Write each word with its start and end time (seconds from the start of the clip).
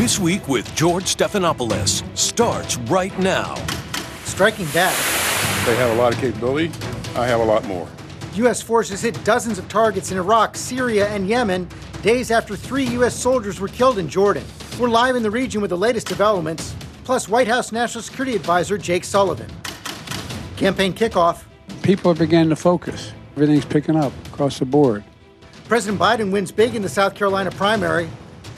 This 0.00 0.18
Week 0.18 0.48
with 0.48 0.74
George 0.74 1.14
Stephanopoulos 1.14 2.02
starts 2.16 2.78
right 2.88 3.16
now. 3.18 3.54
Striking 4.24 4.64
back. 4.68 4.96
They 5.66 5.76
have 5.76 5.90
a 5.90 6.00
lot 6.00 6.14
of 6.14 6.18
capability. 6.18 6.72
I 7.14 7.26
have 7.26 7.38
a 7.38 7.44
lot 7.44 7.66
more. 7.66 7.86
U.S. 8.36 8.62
forces 8.62 9.02
hit 9.02 9.22
dozens 9.24 9.58
of 9.58 9.68
targets 9.68 10.10
in 10.10 10.16
Iraq, 10.16 10.56
Syria, 10.56 11.06
and 11.08 11.28
Yemen 11.28 11.68
days 12.00 12.30
after 12.30 12.56
three 12.56 12.84
U.S. 12.84 13.14
soldiers 13.14 13.60
were 13.60 13.68
killed 13.68 13.98
in 13.98 14.08
Jordan. 14.08 14.42
We're 14.78 14.88
live 14.88 15.16
in 15.16 15.22
the 15.22 15.30
region 15.30 15.60
with 15.60 15.68
the 15.68 15.76
latest 15.76 16.06
developments, 16.06 16.74
plus 17.04 17.28
White 17.28 17.46
House 17.46 17.70
National 17.70 18.00
Security 18.00 18.34
Advisor 18.34 18.78
Jake 18.78 19.04
Sullivan. 19.04 19.50
Campaign 20.56 20.94
kickoff. 20.94 21.44
People 21.82 22.12
are 22.12 22.14
beginning 22.14 22.48
to 22.48 22.56
focus. 22.56 23.12
Everything's 23.34 23.66
picking 23.66 23.96
up 23.96 24.14
across 24.28 24.60
the 24.60 24.64
board. 24.64 25.04
President 25.68 26.00
Biden 26.00 26.32
wins 26.32 26.50
big 26.50 26.74
in 26.74 26.80
the 26.80 26.88
South 26.88 27.14
Carolina 27.14 27.50
primary 27.50 28.08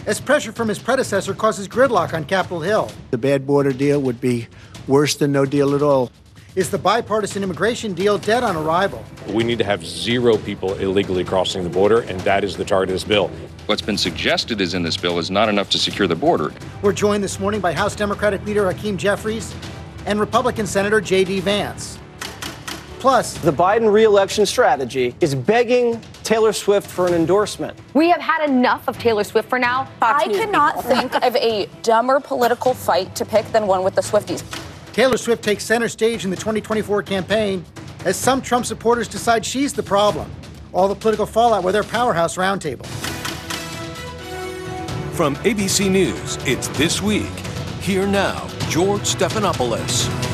as 0.06 0.20
pressure 0.20 0.52
from 0.52 0.68
his 0.68 0.78
predecessor 0.78 1.34
causes 1.34 1.68
gridlock 1.68 2.14
on 2.14 2.24
Capitol 2.24 2.60
Hill. 2.60 2.90
The 3.10 3.18
bad 3.18 3.46
border 3.46 3.72
deal 3.72 4.00
would 4.02 4.20
be 4.20 4.48
worse 4.86 5.14
than 5.14 5.32
no 5.32 5.44
deal 5.44 5.74
at 5.74 5.82
all. 5.82 6.10
Is 6.54 6.70
the 6.70 6.78
bipartisan 6.78 7.42
immigration 7.42 7.94
deal 7.94 8.18
dead 8.18 8.44
on 8.44 8.56
arrival? 8.56 9.02
We 9.28 9.42
need 9.42 9.56
to 9.58 9.64
have 9.64 9.86
zero 9.86 10.36
people 10.36 10.74
illegally 10.74 11.24
crossing 11.24 11.64
the 11.64 11.70
border, 11.70 12.00
and 12.00 12.20
that 12.20 12.44
is 12.44 12.56
the 12.56 12.64
target 12.64 12.90
of 12.90 12.94
this 12.94 13.04
bill. 13.04 13.28
What's 13.66 13.80
been 13.80 13.96
suggested 13.96 14.60
is 14.60 14.74
in 14.74 14.82
this 14.82 14.96
bill 14.96 15.18
is 15.18 15.30
not 15.30 15.48
enough 15.48 15.70
to 15.70 15.78
secure 15.78 16.06
the 16.06 16.16
border. 16.16 16.52
We're 16.82 16.92
joined 16.92 17.24
this 17.24 17.40
morning 17.40 17.60
by 17.62 17.72
House 17.72 17.96
Democratic 17.96 18.44
leader 18.44 18.70
Hakeem 18.70 18.98
Jeffries 18.98 19.54
and 20.04 20.20
Republican 20.20 20.66
Senator 20.66 21.00
J.D. 21.00 21.40
Vance. 21.40 21.98
Plus, 23.02 23.36
the 23.38 23.52
Biden 23.52 23.92
reelection 23.92 24.46
strategy 24.46 25.12
is 25.20 25.34
begging 25.34 26.00
Taylor 26.22 26.52
Swift 26.52 26.88
for 26.88 27.08
an 27.08 27.14
endorsement. 27.14 27.76
We 27.94 28.08
have 28.10 28.20
had 28.20 28.48
enough 28.48 28.86
of 28.86 28.96
Taylor 28.96 29.24
Swift 29.24 29.48
for 29.48 29.58
now. 29.58 29.86
Fox 29.98 30.22
I 30.22 30.28
cannot 30.28 30.84
think 30.84 31.12
of 31.16 31.34
a 31.34 31.66
dumber 31.82 32.20
political 32.20 32.74
fight 32.74 33.12
to 33.16 33.24
pick 33.24 33.44
than 33.46 33.66
one 33.66 33.82
with 33.82 33.96
the 33.96 34.02
Swifties. 34.02 34.44
Taylor 34.92 35.16
Swift 35.16 35.42
takes 35.42 35.64
center 35.64 35.88
stage 35.88 36.22
in 36.22 36.30
the 36.30 36.36
2024 36.36 37.02
campaign 37.02 37.64
as 38.04 38.16
some 38.16 38.40
Trump 38.40 38.66
supporters 38.66 39.08
decide 39.08 39.44
she's 39.44 39.72
the 39.72 39.82
problem. 39.82 40.30
All 40.72 40.86
the 40.86 40.94
political 40.94 41.26
fallout 41.26 41.64
with 41.64 41.74
their 41.74 41.82
powerhouse 41.82 42.36
roundtable. 42.36 42.86
From 45.16 45.34
ABC 45.38 45.90
News, 45.90 46.38
it's 46.46 46.68
This 46.78 47.02
Week. 47.02 47.26
Here 47.80 48.06
now, 48.06 48.46
George 48.68 49.02
Stephanopoulos. 49.02 50.31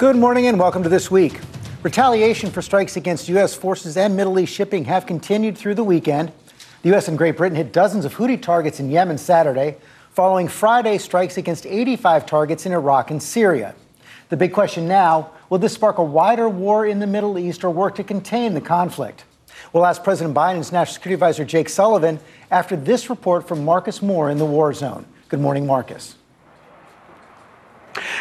Good 0.00 0.16
morning 0.16 0.46
and 0.46 0.58
welcome 0.58 0.82
to 0.82 0.88
This 0.88 1.10
Week. 1.10 1.38
Retaliation 1.82 2.50
for 2.50 2.62
strikes 2.62 2.96
against 2.96 3.28
U.S. 3.28 3.54
forces 3.54 3.98
and 3.98 4.16
Middle 4.16 4.40
East 4.40 4.54
shipping 4.54 4.86
have 4.86 5.04
continued 5.04 5.58
through 5.58 5.74
the 5.74 5.84
weekend. 5.84 6.32
The 6.80 6.88
U.S. 6.88 7.08
and 7.08 7.18
Great 7.18 7.36
Britain 7.36 7.54
hit 7.54 7.70
dozens 7.70 8.06
of 8.06 8.14
Houthi 8.14 8.40
targets 8.40 8.80
in 8.80 8.88
Yemen 8.88 9.18
Saturday, 9.18 9.76
following 10.12 10.48
Friday 10.48 10.96
strikes 10.96 11.36
against 11.36 11.66
85 11.66 12.24
targets 12.24 12.64
in 12.64 12.72
Iraq 12.72 13.10
and 13.10 13.22
Syria. 13.22 13.74
The 14.30 14.38
big 14.38 14.54
question 14.54 14.88
now 14.88 15.32
will 15.50 15.58
this 15.58 15.74
spark 15.74 15.98
a 15.98 16.02
wider 16.02 16.48
war 16.48 16.86
in 16.86 16.98
the 16.98 17.06
Middle 17.06 17.38
East 17.38 17.62
or 17.62 17.68
work 17.68 17.94
to 17.96 18.02
contain 18.02 18.54
the 18.54 18.62
conflict? 18.62 19.26
We'll 19.74 19.84
ask 19.84 20.02
President 20.02 20.34
Biden's 20.34 20.72
National 20.72 20.94
Security 20.94 21.12
Advisor 21.12 21.44
Jake 21.44 21.68
Sullivan 21.68 22.20
after 22.50 22.74
this 22.74 23.10
report 23.10 23.46
from 23.46 23.66
Marcus 23.66 24.00
Moore 24.00 24.30
in 24.30 24.38
the 24.38 24.46
war 24.46 24.72
zone. 24.72 25.04
Good 25.28 25.40
morning, 25.40 25.66
Marcus. 25.66 26.16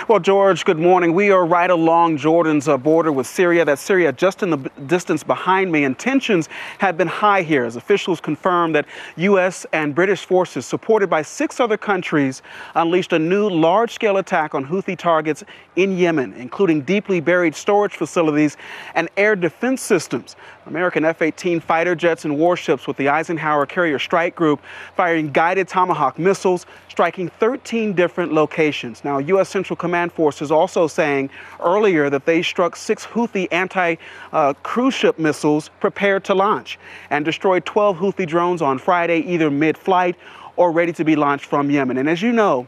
Well, 0.08 0.20
George, 0.20 0.64
good 0.64 0.80
morning. 0.80 1.14
We 1.14 1.30
are 1.32 1.46
right 1.46 1.70
along 1.70 2.18
Jordan's 2.18 2.70
uh, 2.70 2.78
border 2.78 3.12
with 3.12 3.28
Syria. 3.28 3.66
That's 3.66 3.82
Syria 3.82 4.14
just 4.14 4.42
in 4.42 4.50
the 4.50 4.58
distance 4.88 5.24
behind 5.24 5.72
me, 5.72 5.84
and 5.84 6.00
tensions 6.00 6.48
have 6.78 6.98
been 6.98 7.08
high 7.08 7.42
here 7.42 7.66
as 7.66 7.76
officials 7.76 8.22
confirm 8.22 8.72
that 8.72 8.86
U.S. 9.18 9.66
and 9.74 9.94
British 9.94 10.24
forces, 10.24 10.66
supported 10.66 11.10
by 11.10 11.22
six 11.22 11.60
other 11.60 11.78
countries, 11.78 12.42
unleashed 12.76 13.12
a 13.12 13.20
new 13.20 13.50
large 13.50 13.92
scale 13.92 14.18
attack 14.18 14.56
on 14.56 14.66
Houthi 14.66 14.98
targets 14.98 15.44
in 15.76 15.98
Yemen, 15.98 16.34
including 16.34 16.82
deeply 16.82 17.20
buried 17.20 17.54
storage 17.54 17.96
facilities 17.98 18.56
and 18.96 19.10
air 19.18 19.36
defense 19.36 19.82
systems. 19.82 20.38
American 20.66 21.04
F 21.04 21.22
18 21.22 21.60
fighter 21.60 21.96
jets 21.96 22.26
and 22.26 22.38
warships 22.38 22.88
with 22.88 22.96
the 22.98 23.10
Eisenhower 23.10 23.66
Carrier 23.66 23.98
Strike 23.98 24.36
Group 24.36 24.62
firing 24.96 25.32
guided 25.32 25.68
Tomahawk 25.68 26.20
missiles, 26.20 26.66
striking 26.88 27.28
13 27.28 27.94
different 27.94 28.34
locations. 28.34 29.04
Now, 29.04 29.18
U.S. 29.18 29.50
Central 29.50 29.76
Command 29.76 29.89
forces 30.12 30.52
also 30.52 30.88
saying 30.88 31.30
earlier 31.60 32.10
that 32.10 32.26
they 32.26 32.42
struck 32.42 32.76
six 32.76 33.06
Houthi 33.06 33.48
anti 33.52 33.96
uh, 34.32 34.54
cruise 34.64 34.94
ship 34.94 35.20
missiles 35.20 35.70
prepared 35.80 36.24
to 36.26 36.34
launch 36.34 36.80
and 37.10 37.26
destroyed 37.26 37.66
12 37.66 37.98
Houthi 37.98 38.28
drones 38.28 38.62
on 38.62 38.78
Friday, 38.78 39.20
either 39.20 39.50
mid 39.50 39.78
flight 39.78 40.16
or 40.56 40.72
ready 40.72 40.94
to 40.94 41.04
be 41.04 41.16
launched 41.16 41.46
from 41.46 41.72
Yemen. 41.72 41.98
And 41.98 42.10
as 42.10 42.22
you 42.22 42.32
know, 42.32 42.68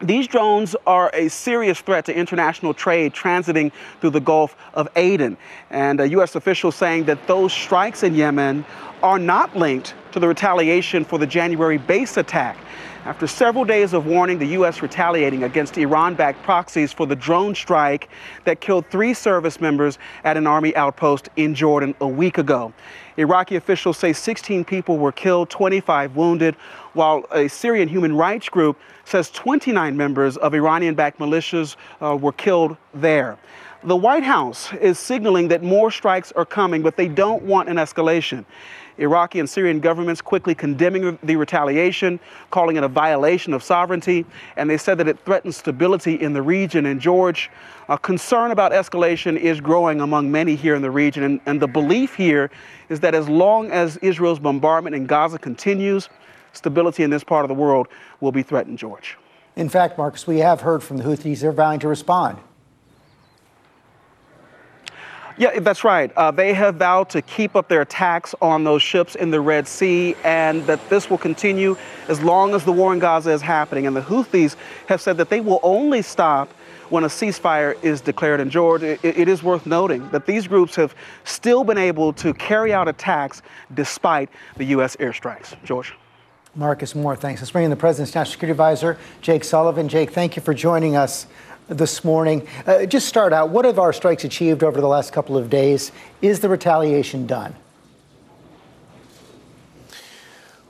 these 0.00 0.28
drones 0.28 0.76
are 0.86 1.10
a 1.12 1.28
serious 1.28 1.80
threat 1.80 2.04
to 2.06 2.16
international 2.16 2.72
trade 2.72 3.12
transiting 3.12 3.72
through 4.00 4.10
the 4.10 4.20
Gulf 4.20 4.56
of 4.74 4.88
Aden. 4.96 5.36
And 5.70 6.00
a 6.00 6.08
U.S. 6.10 6.36
official 6.36 6.70
saying 6.70 7.04
that 7.04 7.26
those 7.26 7.52
strikes 7.52 8.02
in 8.02 8.14
Yemen 8.14 8.64
are 9.02 9.18
not 9.18 9.56
linked 9.56 9.94
to 10.12 10.20
the 10.20 10.28
retaliation 10.28 11.04
for 11.04 11.18
the 11.18 11.26
January 11.26 11.78
base 11.78 12.16
attack. 12.16 12.56
After 13.04 13.26
several 13.26 13.64
days 13.64 13.92
of 13.94 14.06
warning, 14.06 14.38
the 14.38 14.46
U.S. 14.48 14.82
retaliating 14.82 15.44
against 15.44 15.78
Iran 15.78 16.14
backed 16.14 16.42
proxies 16.42 16.92
for 16.92 17.06
the 17.06 17.14
drone 17.14 17.54
strike 17.54 18.08
that 18.44 18.60
killed 18.60 18.86
three 18.90 19.14
service 19.14 19.60
members 19.60 19.98
at 20.24 20.36
an 20.36 20.46
army 20.46 20.74
outpost 20.74 21.28
in 21.36 21.54
Jordan 21.54 21.94
a 22.00 22.08
week 22.08 22.38
ago. 22.38 22.72
Iraqi 23.18 23.56
officials 23.56 23.98
say 23.98 24.12
16 24.12 24.64
people 24.64 24.96
were 24.96 25.10
killed, 25.10 25.50
25 25.50 26.14
wounded, 26.14 26.54
while 26.92 27.26
a 27.32 27.48
Syrian 27.48 27.88
human 27.88 28.16
rights 28.16 28.48
group 28.48 28.78
says 29.04 29.28
29 29.30 29.96
members 29.96 30.36
of 30.36 30.54
Iranian 30.54 30.94
backed 30.94 31.18
militias 31.18 31.74
uh, 32.00 32.16
were 32.16 32.32
killed 32.32 32.76
there. 32.94 33.36
The 33.84 33.96
White 33.96 34.22
House 34.22 34.72
is 34.74 34.98
signaling 34.98 35.48
that 35.48 35.62
more 35.62 35.90
strikes 35.90 36.32
are 36.32 36.44
coming, 36.44 36.82
but 36.82 36.96
they 36.96 37.08
don't 37.08 37.42
want 37.42 37.68
an 37.68 37.76
escalation. 37.76 38.44
Iraqi 38.98 39.38
and 39.38 39.48
Syrian 39.48 39.80
governments 39.80 40.20
quickly 40.20 40.54
condemning 40.54 41.18
the 41.22 41.36
retaliation, 41.36 42.18
calling 42.50 42.76
it 42.76 42.82
a 42.82 42.88
violation 42.88 43.54
of 43.54 43.62
sovereignty, 43.62 44.26
and 44.56 44.68
they 44.68 44.76
said 44.76 44.98
that 44.98 45.06
it 45.06 45.18
threatens 45.24 45.56
stability 45.56 46.14
in 46.14 46.32
the 46.32 46.42
region. 46.42 46.86
And 46.86 47.00
George, 47.00 47.50
a 47.88 47.96
concern 47.96 48.50
about 48.50 48.72
escalation 48.72 49.36
is 49.36 49.60
growing 49.60 50.00
among 50.00 50.30
many 50.30 50.56
here 50.56 50.74
in 50.74 50.82
the 50.82 50.90
region. 50.90 51.22
And, 51.22 51.40
and 51.46 51.60
the 51.60 51.68
belief 51.68 52.14
here 52.14 52.50
is 52.88 53.00
that 53.00 53.14
as 53.14 53.28
long 53.28 53.70
as 53.70 53.96
Israel's 53.98 54.38
bombardment 54.38 54.96
in 54.96 55.06
Gaza 55.06 55.38
continues, 55.38 56.08
stability 56.52 57.02
in 57.02 57.10
this 57.10 57.24
part 57.24 57.44
of 57.44 57.48
the 57.48 57.54
world 57.54 57.88
will 58.20 58.32
be 58.32 58.42
threatened, 58.42 58.78
George. 58.78 59.16
In 59.56 59.68
fact, 59.68 59.98
Marcus, 59.98 60.26
we 60.26 60.38
have 60.38 60.60
heard 60.60 60.82
from 60.82 60.98
the 60.98 61.04
Houthis 61.04 61.40
they're 61.40 61.52
vowing 61.52 61.80
to 61.80 61.88
respond. 61.88 62.38
Yeah, 65.38 65.60
that's 65.60 65.84
right. 65.84 66.12
Uh, 66.16 66.32
they 66.32 66.52
have 66.52 66.76
vowed 66.76 67.10
to 67.10 67.22
keep 67.22 67.54
up 67.54 67.68
their 67.68 67.82
attacks 67.82 68.34
on 68.42 68.64
those 68.64 68.82
ships 68.82 69.14
in 69.14 69.30
the 69.30 69.40
Red 69.40 69.68
Sea 69.68 70.16
and 70.24 70.66
that 70.66 70.88
this 70.90 71.08
will 71.08 71.18
continue 71.18 71.76
as 72.08 72.20
long 72.20 72.54
as 72.54 72.64
the 72.64 72.72
war 72.72 72.92
in 72.92 72.98
Gaza 72.98 73.30
is 73.30 73.40
happening. 73.40 73.86
And 73.86 73.94
the 73.94 74.00
Houthis 74.00 74.56
have 74.88 75.00
said 75.00 75.16
that 75.18 75.30
they 75.30 75.40
will 75.40 75.60
only 75.62 76.02
stop 76.02 76.52
when 76.90 77.04
a 77.04 77.08
ceasefire 77.08 77.82
is 77.82 78.00
declared. 78.00 78.40
in 78.40 78.50
George, 78.50 78.82
it, 78.82 79.00
it 79.02 79.28
is 79.28 79.42
worth 79.42 79.66
noting 79.66 80.08
that 80.10 80.26
these 80.26 80.46
groups 80.46 80.76
have 80.76 80.94
still 81.24 81.64
been 81.64 81.78
able 81.78 82.12
to 82.14 82.34
carry 82.34 82.72
out 82.72 82.88
attacks 82.88 83.42
despite 83.74 84.30
the 84.56 84.64
U.S. 84.64 84.96
airstrikes. 84.96 85.54
George. 85.64 85.94
Marcus 86.54 86.94
Moore, 86.94 87.14
thanks. 87.14 87.40
Let's 87.40 87.52
bring 87.52 87.64
in 87.64 87.70
the 87.70 87.76
President's 87.76 88.14
National 88.14 88.32
Security 88.32 88.52
Advisor, 88.52 88.98
Jake 89.20 89.44
Sullivan. 89.44 89.88
Jake, 89.88 90.10
thank 90.10 90.34
you 90.34 90.42
for 90.42 90.54
joining 90.54 90.96
us 90.96 91.26
this 91.68 92.04
morning. 92.04 92.48
Uh, 92.66 92.86
just 92.86 93.06
start 93.06 93.32
out, 93.32 93.50
what 93.50 93.64
have 93.64 93.78
our 93.78 93.92
strikes 93.92 94.24
achieved 94.24 94.64
over 94.64 94.80
the 94.80 94.88
last 94.88 95.12
couple 95.12 95.36
of 95.36 95.50
days? 95.50 95.92
Is 96.22 96.40
the 96.40 96.48
retaliation 96.48 97.26
done? 97.26 97.54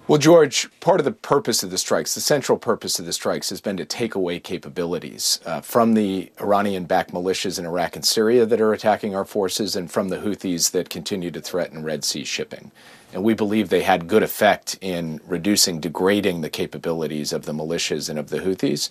Well, 0.08 0.16
George, 0.16 0.68
part 0.80 1.00
of 1.00 1.04
the 1.04 1.12
purpose 1.12 1.62
of 1.62 1.70
the 1.70 1.76
strikes, 1.76 2.14
the 2.14 2.22
central 2.22 2.56
purpose 2.56 2.98
of 2.98 3.04
the 3.04 3.12
strikes, 3.12 3.50
has 3.50 3.60
been 3.60 3.76
to 3.76 3.84
take 3.84 4.14
away 4.14 4.40
capabilities 4.40 5.38
uh, 5.44 5.60
from 5.60 5.92
the 5.92 6.32
Iranian 6.40 6.86
backed 6.86 7.12
militias 7.12 7.58
in 7.58 7.66
Iraq 7.66 7.94
and 7.94 8.06
Syria 8.06 8.46
that 8.46 8.58
are 8.58 8.72
attacking 8.72 9.14
our 9.14 9.26
forces 9.26 9.76
and 9.76 9.90
from 9.90 10.08
the 10.08 10.16
Houthis 10.16 10.70
that 10.70 10.88
continue 10.88 11.30
to 11.30 11.42
threaten 11.42 11.84
Red 11.84 12.04
Sea 12.04 12.24
shipping. 12.24 12.70
And 13.12 13.22
we 13.22 13.34
believe 13.34 13.68
they 13.68 13.82
had 13.82 14.08
good 14.08 14.22
effect 14.22 14.78
in 14.80 15.20
reducing, 15.26 15.78
degrading 15.78 16.40
the 16.40 16.48
capabilities 16.48 17.34
of 17.34 17.44
the 17.44 17.52
militias 17.52 18.08
and 18.08 18.18
of 18.18 18.30
the 18.30 18.38
Houthis. 18.38 18.88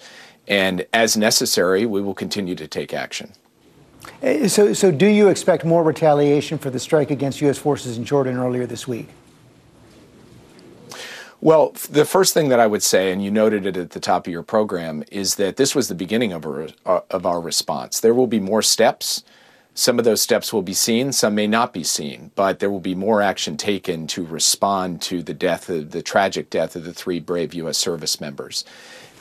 And 0.48 0.86
as 0.94 1.18
necessary, 1.18 1.88
we 1.88 2.00
will 2.00 2.14
continue 2.14 2.54
to 2.54 2.68
take 2.68 2.94
action. 2.94 3.34
Uh, 4.22 4.48
so, 4.48 4.72
so 4.72 4.92
do 4.92 5.08
you 5.08 5.30
expect 5.30 5.66
more 5.66 5.81
retaliation 5.81 6.60
for 6.60 6.69
the 6.69 6.80
strike 6.80 7.10
against 7.10 7.42
U.S. 7.42 7.58
forces 7.58 7.98
in 7.98 8.06
Jordan 8.06 8.38
earlier 8.38 8.68
this 8.68 8.88
week? 8.88 9.10
Well, 11.42 11.72
the 11.89 12.06
first 12.06 12.34
thing 12.34 12.50
that 12.50 12.60
I 12.60 12.68
would 12.68 12.84
say, 12.84 13.12
and 13.12 13.24
you 13.24 13.31
noted 13.31 13.66
it 13.66 13.78
at 13.78 13.92
the 13.92 14.00
top 14.00 14.28
of 14.28 14.34
your 14.34 14.44
program, 14.44 15.04
is 15.12 15.36
that 15.36 15.57
this 15.57 15.75
was 15.75 15.88
the 15.88 15.95
beginning 15.95 16.34
of 16.34 16.45
our, 16.45 16.69
uh, 16.86 17.01
of 17.12 17.25
our 17.25 17.39
response. 17.42 18.00
There 18.00 18.13
will 18.13 18.28
be 18.28 18.39
more 18.39 18.62
steps 18.63 19.24
Some 19.75 20.00
of 20.00 20.06
those 20.06 20.22
steps 20.24 20.54
will 20.54 20.63
be 20.63 20.74
seen, 20.74 21.12
some 21.13 21.36
may 21.36 21.48
not 21.48 21.74
be 21.74 21.84
seen, 21.84 22.31
but 22.36 22.60
there 22.60 22.72
will 22.72 22.80
be 22.81 22.95
more 22.95 23.22
action 23.22 23.57
taken 23.57 24.07
to 24.07 24.25
respond 24.25 25.01
to 25.04 25.24
the 25.24 25.36
death 25.36 25.69
of 25.69 25.92
the 25.92 26.01
tragic 26.01 26.50
death 26.50 26.75
of 26.75 26.84
the 26.86 26.94
three 26.94 27.19
brave 27.19 27.54
U.S. 27.56 27.78
service 27.78 28.19
members. 28.19 28.66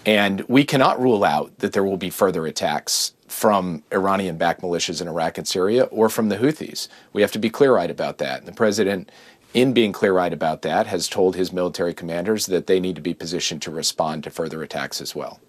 And 0.06 0.42
we 0.48 0.64
cannot 0.64 1.00
rule 1.00 1.24
out 1.24 1.58
that 1.58 1.72
there 1.74 1.84
will 1.84 1.98
be 1.98 2.10
further 2.10 2.46
attacks 2.46 3.14
from 3.28 3.84
Iranian 3.92 4.38
backed 4.38 4.62
militias 4.62 5.02
in 5.02 5.08
Iraq 5.08 5.38
and 5.38 5.48
Syria 5.48 5.84
or 5.84 6.08
from 6.08 6.30
the 6.30 6.38
Houthis. 6.38 6.88
We 7.12 7.22
have 7.22 7.32
to 7.32 7.40
be 7.40 7.50
clear 7.50 7.78
eyed 7.78 7.90
about 7.90 8.18
that. 8.18 8.38
And 8.38 8.48
the 8.48 8.52
president, 8.52 9.12
in 9.56 9.72
being 9.72 9.90
clear 9.90 10.18
eyed 10.18 10.34
about 10.34 10.60
that, 10.60 10.86
has 10.86 11.08
told 11.08 11.34
his 11.34 11.50
military 11.50 11.94
commanders 11.94 12.44
that 12.44 12.66
they 12.66 12.78
need 12.78 12.94
to 12.94 13.00
be 13.00 13.14
positioned 13.14 13.62
to 13.62 13.70
respond 13.70 14.22
to 14.22 14.30
further 14.30 14.62
attacks 14.62 15.00
as 15.00 15.14
well. 15.14 15.40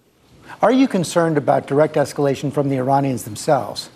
Are 0.62 0.72
you 0.72 0.88
concerned 0.88 1.36
about 1.36 1.66
direct 1.66 1.94
escalation 1.94 2.50
from 2.50 2.70
the 2.70 2.78
Iranians 2.78 3.24
themselves? 3.24 3.90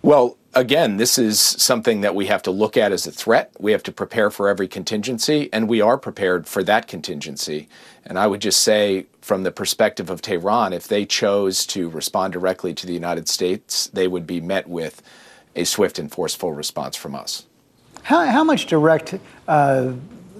Well, 0.00 0.38
again, 0.54 0.96
this 0.96 1.18
is 1.18 1.38
something 1.38 2.00
that 2.00 2.14
we 2.14 2.26
have 2.26 2.42
to 2.44 2.50
look 2.50 2.78
at 2.78 2.92
as 2.92 3.06
a 3.06 3.12
threat. 3.12 3.52
We 3.60 3.72
have 3.72 3.82
to 3.82 3.92
prepare 3.92 4.30
for 4.30 4.48
every 4.48 4.68
contingency, 4.68 5.50
and 5.52 5.68
we 5.68 5.82
are 5.82 5.98
prepared 5.98 6.46
for 6.46 6.64
that 6.64 6.88
contingency. 6.88 7.68
And 8.06 8.18
I 8.18 8.26
would 8.26 8.40
just 8.40 8.62
say, 8.62 9.04
from 9.20 9.42
the 9.42 9.52
perspective 9.52 10.08
of 10.08 10.22
Tehran, 10.22 10.72
if 10.72 10.88
they 10.88 11.04
chose 11.04 11.66
to 11.66 11.90
respond 11.90 12.32
directly 12.32 12.72
to 12.72 12.86
the 12.86 12.94
United 12.94 13.28
States, 13.28 13.88
they 13.88 14.08
would 14.08 14.26
be 14.26 14.40
met 14.40 14.66
with 14.66 15.02
a 15.56 15.64
swift 15.64 15.98
and 15.98 16.10
forceful 16.10 16.52
response 16.52 16.96
from 16.96 17.14
us. 17.14 17.46
How, 18.02 18.24
how 18.26 18.44
much 18.44 18.66
direct 18.66 19.18
uh, 19.46 19.92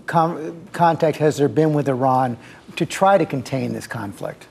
com- 0.06 0.66
contact 0.72 1.18
has 1.18 1.36
there 1.36 1.48
been 1.48 1.72
with 1.72 1.88
Iran 1.88 2.36
to 2.76 2.86
try 2.86 3.18
to 3.18 3.26
contain 3.26 3.72
this 3.72 3.86
conflict? 3.86 4.46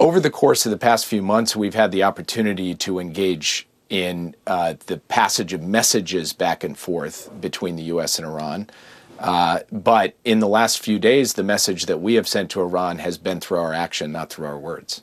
Over 0.00 0.18
the 0.18 0.30
course 0.30 0.66
of 0.66 0.70
the 0.70 0.78
past 0.78 1.06
few 1.06 1.22
months, 1.22 1.54
we've 1.54 1.74
had 1.74 1.92
the 1.92 2.02
opportunity 2.02 2.74
to 2.74 2.98
engage 2.98 3.68
in 3.88 4.34
uh, 4.46 4.74
the 4.86 4.98
passage 4.98 5.52
of 5.52 5.62
messages 5.62 6.32
back 6.32 6.64
and 6.64 6.76
forth 6.76 7.30
between 7.40 7.76
the 7.76 7.84
U.S. 7.84 8.18
and 8.18 8.26
Iran. 8.26 8.68
Uh, 9.18 9.60
but 9.70 10.16
in 10.24 10.40
the 10.40 10.48
last 10.48 10.80
few 10.80 10.98
days, 10.98 11.34
the 11.34 11.44
message 11.44 11.86
that 11.86 12.00
we 12.00 12.14
have 12.14 12.26
sent 12.26 12.50
to 12.50 12.60
Iran 12.60 12.98
has 12.98 13.18
been 13.18 13.38
through 13.38 13.58
our 13.58 13.72
action, 13.72 14.10
not 14.10 14.30
through 14.30 14.46
our 14.46 14.58
words. 14.58 15.02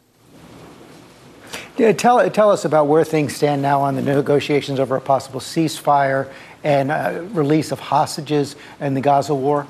Yeah, 1.78 1.94
tell, 1.94 2.30
tell 2.30 2.52
us 2.52 2.66
about 2.66 2.88
where 2.88 3.04
things 3.04 3.36
stand 3.36 3.62
now 3.62 3.82
on 3.82 3.96
the 3.96 4.02
negotiations 4.02 4.80
over 4.80 4.96
a 4.96 5.02
possible 5.02 5.40
ceasefire 5.40 6.32
and 6.64 6.92
uh, 6.92 7.24
release 7.32 7.72
of 7.72 7.80
hostages 7.80 8.56
in 8.80 8.94
the 8.94 9.02
Gaza 9.02 9.34
war. 9.34 9.66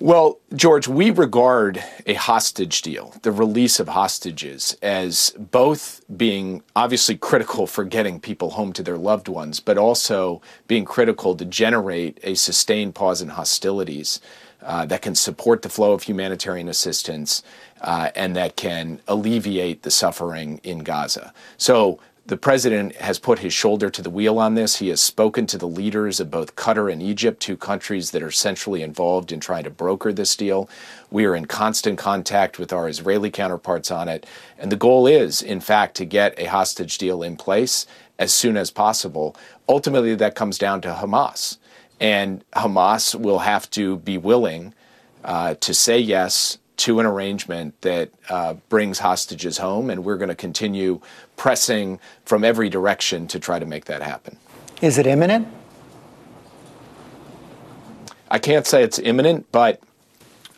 Well, 0.00 0.38
George, 0.54 0.86
we 0.86 1.10
regard 1.10 1.82
a 2.06 2.14
hostage 2.14 2.82
deal, 2.82 3.14
the 3.22 3.32
release 3.32 3.80
of 3.80 3.88
hostages, 3.88 4.76
as 4.80 5.34
both 5.36 6.04
being 6.16 6.62
obviously 6.76 7.16
critical 7.16 7.66
for 7.66 7.82
getting 7.82 8.20
people 8.20 8.50
home 8.50 8.72
to 8.74 8.84
their 8.84 8.96
loved 8.96 9.26
ones, 9.26 9.58
but 9.58 9.76
also 9.76 10.40
being 10.68 10.84
critical 10.84 11.34
to 11.34 11.44
generate 11.44 12.20
a 12.22 12.36
sustained 12.36 12.94
pause 12.94 13.20
in 13.20 13.30
hostilities 13.30 14.20
uh, 14.62 14.86
that 14.86 15.02
can 15.02 15.16
support 15.16 15.62
the 15.62 15.68
flow 15.68 15.94
of 15.94 16.04
humanitarian 16.04 16.68
assistance 16.68 17.42
uh, 17.80 18.10
and 18.14 18.36
that 18.36 18.56
can 18.56 19.00
alleviate 19.08 19.82
the 19.82 19.90
suffering 19.90 20.60
in 20.64 20.80
Gaza. 20.80 21.32
So 21.56 22.00
the 22.28 22.36
president 22.36 22.94
has 22.96 23.18
put 23.18 23.38
his 23.38 23.54
shoulder 23.54 23.88
to 23.88 24.02
the 24.02 24.10
wheel 24.10 24.38
on 24.38 24.54
this. 24.54 24.76
He 24.76 24.88
has 24.88 25.00
spoken 25.00 25.46
to 25.46 25.56
the 25.56 25.66
leaders 25.66 26.20
of 26.20 26.30
both 26.30 26.56
Qatar 26.56 26.92
and 26.92 27.02
Egypt, 27.02 27.40
two 27.40 27.56
countries 27.56 28.10
that 28.10 28.22
are 28.22 28.30
centrally 28.30 28.82
involved 28.82 29.32
in 29.32 29.40
trying 29.40 29.64
to 29.64 29.70
broker 29.70 30.12
this 30.12 30.36
deal. 30.36 30.68
We 31.10 31.24
are 31.24 31.34
in 31.34 31.46
constant 31.46 31.96
contact 31.96 32.58
with 32.58 32.70
our 32.70 32.86
Israeli 32.86 33.30
counterparts 33.30 33.90
on 33.90 34.08
it. 34.08 34.26
And 34.58 34.70
the 34.70 34.76
goal 34.76 35.06
is, 35.06 35.40
in 35.40 35.60
fact, 35.60 35.96
to 35.96 36.04
get 36.04 36.38
a 36.38 36.44
hostage 36.44 36.98
deal 36.98 37.22
in 37.22 37.38
place 37.38 37.86
as 38.18 38.30
soon 38.30 38.58
as 38.58 38.70
possible. 38.70 39.34
Ultimately, 39.66 40.14
that 40.16 40.34
comes 40.34 40.58
down 40.58 40.82
to 40.82 40.92
Hamas. 40.92 41.56
And 41.98 42.44
Hamas 42.52 43.14
will 43.14 43.38
have 43.38 43.70
to 43.70 43.96
be 43.96 44.18
willing 44.18 44.74
uh, 45.24 45.54
to 45.54 45.72
say 45.72 45.98
yes 45.98 46.58
to 46.78 47.00
an 47.00 47.06
arrangement 47.06 47.80
that 47.82 48.10
uh, 48.28 48.54
brings 48.68 49.00
hostages 49.00 49.58
home, 49.58 49.90
and 49.90 50.04
we're 50.04 50.16
going 50.16 50.28
to 50.28 50.34
continue 50.34 51.00
pressing 51.36 52.00
from 52.24 52.44
every 52.44 52.68
direction 52.68 53.26
to 53.28 53.38
try 53.38 53.58
to 53.58 53.66
make 53.66 53.84
that 53.86 54.02
happen. 54.02 54.36
Is 54.80 54.96
it 54.96 55.06
imminent? 55.06 55.48
I 58.30 58.38
can't 58.38 58.66
say 58.66 58.82
it's 58.82 58.98
imminent, 58.98 59.46
but 59.52 59.80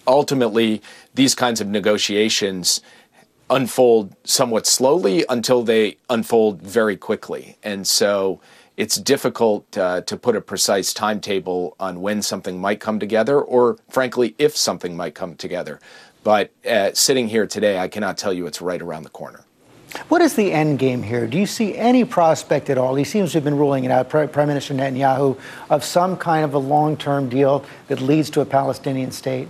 ultimately, 0.06 0.82
these 1.14 1.34
kinds 1.34 1.60
of 1.60 1.68
negotiations 1.68 2.82
unfold 3.48 4.14
somewhat 4.24 4.66
slowly 4.66 5.24
until 5.28 5.62
they 5.62 5.96
unfold 6.08 6.60
very 6.62 6.96
quickly. 6.96 7.56
And 7.62 7.86
so 7.86 8.40
it's 8.76 8.96
difficult 8.96 9.76
uh, 9.76 10.02
to 10.02 10.16
put 10.16 10.36
a 10.36 10.40
precise 10.40 10.94
timetable 10.94 11.76
on 11.80 12.00
when 12.00 12.22
something 12.22 12.60
might 12.60 12.80
come 12.80 12.98
together, 12.98 13.40
or 13.40 13.76
frankly, 13.88 14.34
if 14.38 14.56
something 14.56 14.96
might 14.96 15.14
come 15.14 15.34
together. 15.34 15.80
But 16.22 16.52
uh, 16.68 16.92
sitting 16.92 17.28
here 17.28 17.46
today, 17.46 17.78
I 17.78 17.88
cannot 17.88 18.18
tell 18.18 18.32
you 18.32 18.46
it's 18.46 18.60
right 18.60 18.80
around 18.80 19.04
the 19.04 19.10
corner. 19.10 19.44
What 20.08 20.22
is 20.22 20.34
the 20.34 20.52
end 20.52 20.78
game 20.78 21.02
here? 21.02 21.26
Do 21.26 21.38
you 21.38 21.46
see 21.46 21.76
any 21.76 22.04
prospect 22.04 22.70
at 22.70 22.78
all? 22.78 22.94
He 22.94 23.04
seems 23.04 23.32
to 23.32 23.38
have 23.38 23.44
been 23.44 23.56
ruling 23.56 23.84
it 23.84 23.90
out, 23.90 24.08
Prime 24.08 24.30
Minister 24.46 24.72
Netanyahu, 24.74 25.38
of 25.68 25.82
some 25.82 26.16
kind 26.16 26.44
of 26.44 26.54
a 26.54 26.58
long 26.58 26.96
term 26.96 27.28
deal 27.28 27.64
that 27.88 28.00
leads 28.00 28.30
to 28.30 28.40
a 28.40 28.44
Palestinian 28.44 29.10
state? 29.10 29.48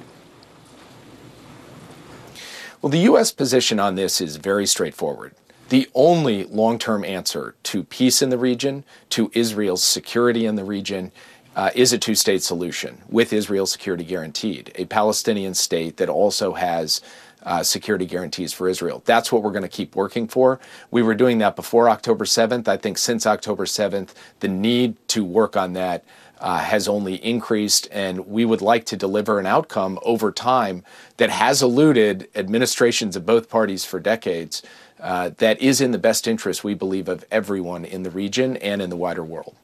Well, 2.81 2.90
the 2.90 3.00
U.S. 3.00 3.32
position 3.32 3.78
on 3.78 3.96
this 3.96 4.22
is 4.22 4.37
very 4.37 4.64
straightforward. 4.64 5.34
The 5.69 5.88
only 5.94 6.44
long 6.44 6.78
term 6.78 7.05
answer 7.05 7.55
to 7.64 7.84
peace 7.84 8.22
in 8.22 8.31
the 8.31 8.38
region, 8.38 8.84
to 9.11 9.31
Israel's 9.34 9.84
security 9.84 10.46
in 10.46 10.56
the 10.56 10.64
region, 10.64 11.12
uh, 11.56 11.70
is 11.75 11.93
a 11.93 11.99
two 11.99 12.14
state 12.14 12.43
solution 12.43 13.02
with 13.08 13.32
Israel's 13.32 13.73
security 13.73 14.05
guaranteed, 14.05 14.73
a 14.76 14.85
Palestinian 14.87 15.55
state 15.55 15.97
that 15.97 16.08
also 16.08 16.55
has 16.55 17.00
uh, 17.43 17.62
security 17.62 18.06
guarantees 18.06 18.52
for 18.52 18.69
Israel. 18.69 19.02
That's 19.05 19.32
what 19.32 19.43
we're 19.43 19.52
going 19.52 19.62
to 19.62 19.69
keep 19.69 19.97
working 19.97 20.29
for. 20.29 20.61
We 20.91 21.02
were 21.02 21.14
doing 21.14 21.38
that 21.38 21.56
before 21.56 21.88
October 21.88 22.25
7th. 22.25 22.69
I 22.69 22.76
think 22.76 22.99
since 22.99 23.26
October 23.26 23.64
7th, 23.64 24.11
the 24.41 24.49
need 24.49 24.97
to 25.08 25.25
work 25.25 25.56
on 25.56 25.73
that 25.73 26.05
uh, 26.41 26.58
has 26.58 26.88
only 26.88 27.14
increased, 27.25 27.88
and 27.91 28.26
we 28.26 28.44
would 28.44 28.62
like 28.62 28.85
to 28.87 28.96
deliver 28.96 29.38
an 29.38 29.46
outcome 29.46 29.99
over 30.03 30.32
time 30.32 30.85
that 31.19 31.31
has 31.31 31.62
eluded 31.62 32.29
administrations 32.35 33.17
of 33.17 33.26
both 33.26 33.50
parties 33.50 33.85
for 33.85 34.00
decades. 34.00 34.62
Uh, 34.99 35.31
that 35.38 35.61
is 35.62 35.81
in 35.81 35.93
the 35.93 35.99
best 35.99 36.29
interest, 36.29 36.62
we 36.62 36.75
believe, 36.75 37.08
of 37.08 37.25
everyone 37.31 37.87
in 37.87 38.03
the 38.03 38.11
region 38.11 38.56
and 38.58 38.82
in 38.82 38.91
the 38.91 38.96
wider 38.96 39.25
world. 39.25 39.55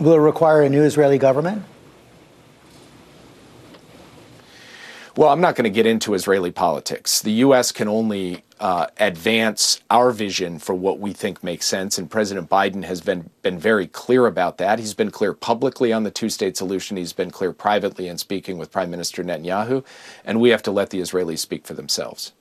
Will 0.00 0.14
it 0.14 0.18
require 0.18 0.62
a 0.62 0.70
new 0.70 0.82
Israeli 0.82 1.18
government? 1.18 1.62
Well, 5.14 5.28
I'm 5.28 5.42
not 5.42 5.56
going 5.56 5.64
to 5.64 5.70
get 5.70 5.84
into 5.84 6.14
Israeli 6.14 6.50
politics. 6.50 7.20
The 7.20 7.32
U.S. 7.32 7.70
can 7.72 7.86
only 7.86 8.42
uh, 8.58 8.86
advance 8.98 9.82
our 9.90 10.10
vision 10.10 10.58
for 10.58 10.74
what 10.74 10.98
we 10.98 11.12
think 11.12 11.44
makes 11.44 11.66
sense, 11.66 11.98
and 11.98 12.10
President 12.10 12.48
Biden 12.48 12.84
has 12.84 13.02
been 13.02 13.28
been 13.42 13.58
very 13.58 13.86
clear 13.86 14.24
about 14.26 14.56
that. 14.56 14.78
He's 14.78 14.94
been 14.94 15.10
clear 15.10 15.34
publicly 15.34 15.92
on 15.92 16.04
the 16.04 16.10
two-state 16.10 16.56
solution. 16.56 16.96
He's 16.96 17.12
been 17.12 17.30
clear 17.30 17.52
privately 17.52 18.08
in 18.08 18.16
speaking 18.16 18.56
with 18.56 18.72
Prime 18.72 18.90
Minister 18.90 19.22
Netanyahu, 19.22 19.84
and 20.24 20.40
we 20.40 20.48
have 20.48 20.62
to 20.62 20.70
let 20.70 20.88
the 20.88 21.00
Israelis 21.00 21.40
speak 21.40 21.66
for 21.66 21.74
themselves. 21.74 22.32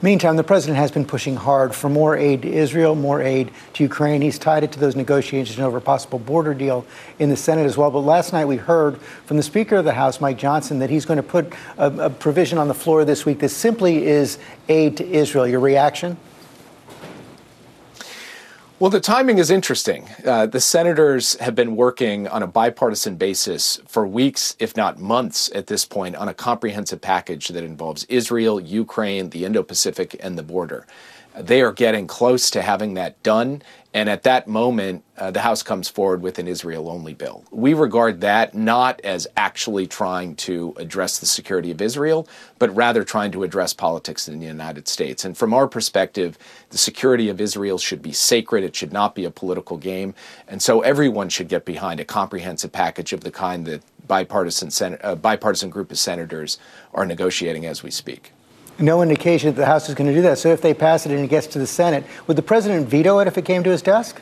Meantime, 0.00 0.36
the 0.36 0.44
president 0.44 0.78
has 0.78 0.92
been 0.92 1.04
pushing 1.04 1.34
hard 1.34 1.74
for 1.74 1.88
more 1.88 2.16
aid 2.16 2.42
to 2.42 2.48
Israel, 2.48 2.94
more 2.94 3.20
aid 3.20 3.50
to 3.72 3.82
Ukraine. 3.82 4.20
He's 4.20 4.38
tied 4.38 4.62
it 4.62 4.70
to 4.72 4.78
those 4.78 4.94
negotiations 4.94 5.58
over 5.58 5.78
a 5.78 5.80
possible 5.80 6.20
border 6.20 6.54
deal 6.54 6.86
in 7.18 7.30
the 7.30 7.36
Senate 7.36 7.66
as 7.66 7.76
well. 7.76 7.90
But 7.90 8.00
last 8.00 8.32
night 8.32 8.44
we 8.44 8.56
heard 8.56 9.00
from 9.26 9.38
the 9.38 9.42
Speaker 9.42 9.74
of 9.74 9.84
the 9.84 9.94
House, 9.94 10.20
Mike 10.20 10.38
Johnson, 10.38 10.78
that 10.78 10.88
he's 10.88 11.04
going 11.04 11.16
to 11.16 11.22
put 11.24 11.52
a, 11.78 11.90
a 12.04 12.10
provision 12.10 12.58
on 12.58 12.68
the 12.68 12.74
floor 12.74 13.04
this 13.04 13.26
week 13.26 13.40
that 13.40 13.48
simply 13.48 14.06
is 14.06 14.38
aid 14.68 14.98
to 14.98 15.04
Israel. 15.04 15.48
Your 15.48 15.58
reaction? 15.58 16.16
Well, 18.80 18.90
the 18.90 19.00
timing 19.00 19.38
is 19.38 19.50
interesting. 19.50 20.08
Uh, 20.24 20.46
the 20.46 20.60
senators 20.60 21.34
have 21.40 21.56
been 21.56 21.74
working 21.74 22.28
on 22.28 22.44
a 22.44 22.46
bipartisan 22.46 23.16
basis 23.16 23.80
for 23.88 24.06
weeks, 24.06 24.54
if 24.60 24.76
not 24.76 25.00
months 25.00 25.50
at 25.52 25.66
this 25.66 25.84
point, 25.84 26.14
on 26.14 26.28
a 26.28 26.34
comprehensive 26.34 27.00
package 27.00 27.48
that 27.48 27.64
involves 27.64 28.04
Israel, 28.04 28.60
Ukraine, 28.60 29.30
the 29.30 29.44
Indo 29.44 29.64
Pacific, 29.64 30.14
and 30.20 30.38
the 30.38 30.44
border. 30.44 30.86
They 31.36 31.60
are 31.60 31.72
getting 31.72 32.06
close 32.06 32.50
to 32.50 32.62
having 32.62 32.94
that 32.94 33.20
done, 33.24 33.62
And 33.94 34.10
at 34.10 34.22
that 34.24 34.46
moment, 34.46 35.02
uh, 35.16 35.30
the 35.30 35.40
House 35.40 35.62
comes 35.62 35.88
forward 35.88 36.20
with 36.20 36.38
an 36.38 36.46
Israel 36.46 36.90
only 36.90 37.14
bill. 37.14 37.44
We 37.50 37.72
regard 37.72 38.20
that 38.20 38.54
not 38.54 39.00
as 39.02 39.26
actually 39.36 39.86
trying 39.86 40.36
to 40.36 40.74
address 40.76 41.18
the 41.18 41.26
security 41.26 41.70
of 41.70 41.80
Israel, 41.80 42.28
but 42.58 42.74
rather 42.76 43.02
trying 43.02 43.32
to 43.32 43.44
address 43.44 43.72
politics 43.72 44.28
in 44.28 44.40
the 44.40 44.46
United 44.46 44.88
States. 44.88 45.24
And 45.24 45.36
from 45.36 45.54
our 45.54 45.66
perspective, 45.66 46.36
the 46.68 46.78
security 46.78 47.30
of 47.30 47.40
Israel 47.40 47.78
should 47.78 48.02
be 48.02 48.12
sacred. 48.12 48.62
It 48.62 48.76
should 48.76 48.92
not 48.92 49.14
be 49.14 49.24
a 49.24 49.30
political 49.30 49.78
game. 49.78 50.14
And 50.46 50.60
so 50.60 50.82
everyone 50.82 51.30
should 51.30 51.48
get 51.48 51.64
behind 51.64 51.98
a 51.98 52.04
comprehensive 52.04 52.72
package 52.72 53.14
of 53.14 53.22
the 53.22 53.30
kind 53.30 53.66
that 53.66 53.82
bipartisan, 54.06 54.70
Sen- 54.70 54.98
uh, 55.02 55.14
bipartisan 55.14 55.70
group 55.70 55.90
of 55.90 55.98
senators 55.98 56.58
are 56.92 57.06
negotiating 57.06 57.64
as 57.64 57.82
we 57.82 57.90
speak 57.90 58.32
no 58.78 59.02
indication 59.02 59.50
that 59.50 59.56
the 59.56 59.66
House 59.66 59.88
is 59.88 59.94
going 59.94 60.08
to 60.08 60.14
do 60.14 60.22
that. 60.22 60.38
So 60.38 60.50
if 60.50 60.60
they 60.60 60.74
pass 60.74 61.06
it 61.06 61.12
and 61.12 61.20
it 61.20 61.28
gets 61.28 61.46
to 61.48 61.58
the 61.58 61.66
Senate, 61.66 62.04
would 62.26 62.36
the 62.36 62.42
president 62.42 62.88
veto 62.88 63.18
it 63.18 63.26
if 63.26 63.36
it 63.36 63.44
came 63.44 63.62
to 63.64 63.70
his 63.70 63.82
desk? 63.82 64.20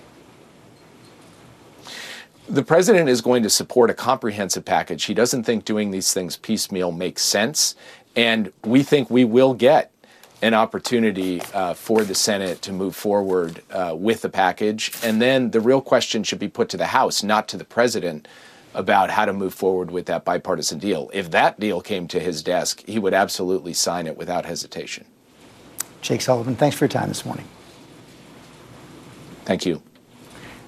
The 2.49 2.63
president 2.63 3.09
is 3.09 3.21
going 3.21 3.43
to 3.43 3.51
support 3.51 3.91
a 3.91 3.95
comprehensive 3.95 4.65
package. 4.65 5.05
He 5.05 5.15
doesn't 5.15 5.43
think 5.43 5.65
doing 5.65 5.91
these 5.91 6.15
things 6.15 6.37
piecemeal 6.37 6.93
makes 6.93 7.23
sense. 7.23 7.75
And 8.15 8.53
we 8.65 8.83
think 8.83 9.11
we 9.11 9.25
will 9.25 9.53
get 9.53 9.93
an 10.43 10.55
opportunity 10.55 11.41
uh, 11.55 11.75
for 11.75 12.05
the 12.05 12.15
Senate 12.15 12.63
to 12.63 12.73
move 12.73 12.95
forward 12.95 13.63
uh, 13.71 13.95
with 13.99 14.23
the 14.23 14.29
package. 14.29 14.93
And 15.03 15.21
then 15.21 15.51
the 15.51 15.61
real 15.61 15.81
question 15.81 16.23
should 16.23 16.39
be 16.39 16.49
put 16.49 16.69
to 16.71 16.77
the 16.77 16.87
House, 16.87 17.23
not 17.23 17.49
to 17.49 17.57
the 17.57 17.65
president, 17.65 18.29
about 18.77 19.11
how 19.11 19.25
to 19.25 19.33
move 19.33 19.55
forward 19.55 19.91
with 19.91 20.07
that 20.07 20.25
bipartisan 20.25 20.79
deal. 20.79 21.11
If 21.13 21.31
that 21.31 21.59
deal 21.59 21.81
came 21.81 22.07
to 22.09 22.21
his 22.21 22.43
desk, 22.43 22.83
he 22.87 22.99
would 22.99 23.15
absolutely 23.15 23.73
sign 23.73 24.07
it 24.07 24.17
without 24.17 24.45
hesitation. 24.45 25.07
Jake 26.03 26.21
Sullivan, 26.21 26.55
thanks 26.55 26.77
for 26.77 26.85
your 26.85 26.91
time 26.91 27.09
this 27.09 27.25
morning. 27.25 27.47
Thank 29.45 29.65
you. 29.65 29.83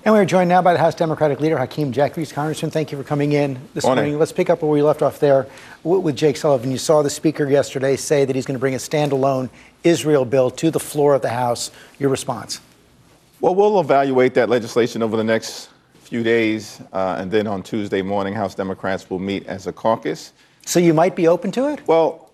And 0.05 0.15
we 0.15 0.21
are 0.21 0.25
joined 0.25 0.49
now 0.49 0.63
by 0.63 0.73
the 0.73 0.79
House 0.79 0.95
Democratic 0.95 1.39
leader, 1.41 1.59
Hakeem 1.59 1.93
Jeffries. 1.93 2.33
Congressman, 2.33 2.71
thank 2.71 2.91
you 2.91 2.97
for 2.97 3.05
coming 3.05 3.33
in 3.33 3.59
this 3.75 3.85
morning. 3.85 4.05
morning. 4.05 4.19
Let's 4.19 4.33
pick 4.33 4.49
up 4.49 4.63
where 4.63 4.71
we 4.71 4.81
left 4.81 5.03
off 5.03 5.21
there 5.21 5.47
with 5.85 6.17
Jake 6.17 6.37
Sullivan. 6.39 6.71
You 6.71 6.79
saw 6.79 7.03
the 7.03 7.11
Speaker 7.11 7.45
yesterday 7.45 7.95
say 7.97 8.25
that 8.25 8.35
he's 8.35 8.47
going 8.47 8.55
to 8.55 8.61
bring 8.61 8.75
a 8.75 8.79
standalone 8.79 9.51
Israel 9.85 10.25
bill 10.25 10.51
to 10.53 10.71
the 10.71 10.81
floor 10.81 11.15
of 11.15 11.23
the 11.23 11.29
House. 11.29 11.71
Your 11.99 12.09
response? 12.09 12.61
Well, 13.41 13.55
we'll 13.55 13.81
evaluate 13.81 14.35
that 14.35 14.49
legislation 14.49 15.03
over 15.03 15.17
the 15.17 15.25
next 15.25 15.69
few 16.09 16.23
days, 16.23 16.81
uh, 16.93 17.17
and 17.19 17.31
then 17.31 17.47
on 17.47 17.63
Tuesday 17.63 18.01
morning, 18.01 18.33
House 18.33 18.55
Democrats 18.55 19.11
will 19.11 19.19
meet 19.19 19.47
as 19.47 19.67
a 19.67 19.73
caucus. 19.73 20.33
So 20.65 20.81
you 20.81 20.95
might 20.95 21.15
be 21.15 21.29
open 21.29 21.53
to 21.53 21.69
it? 21.69 21.87
Well, 21.87 22.31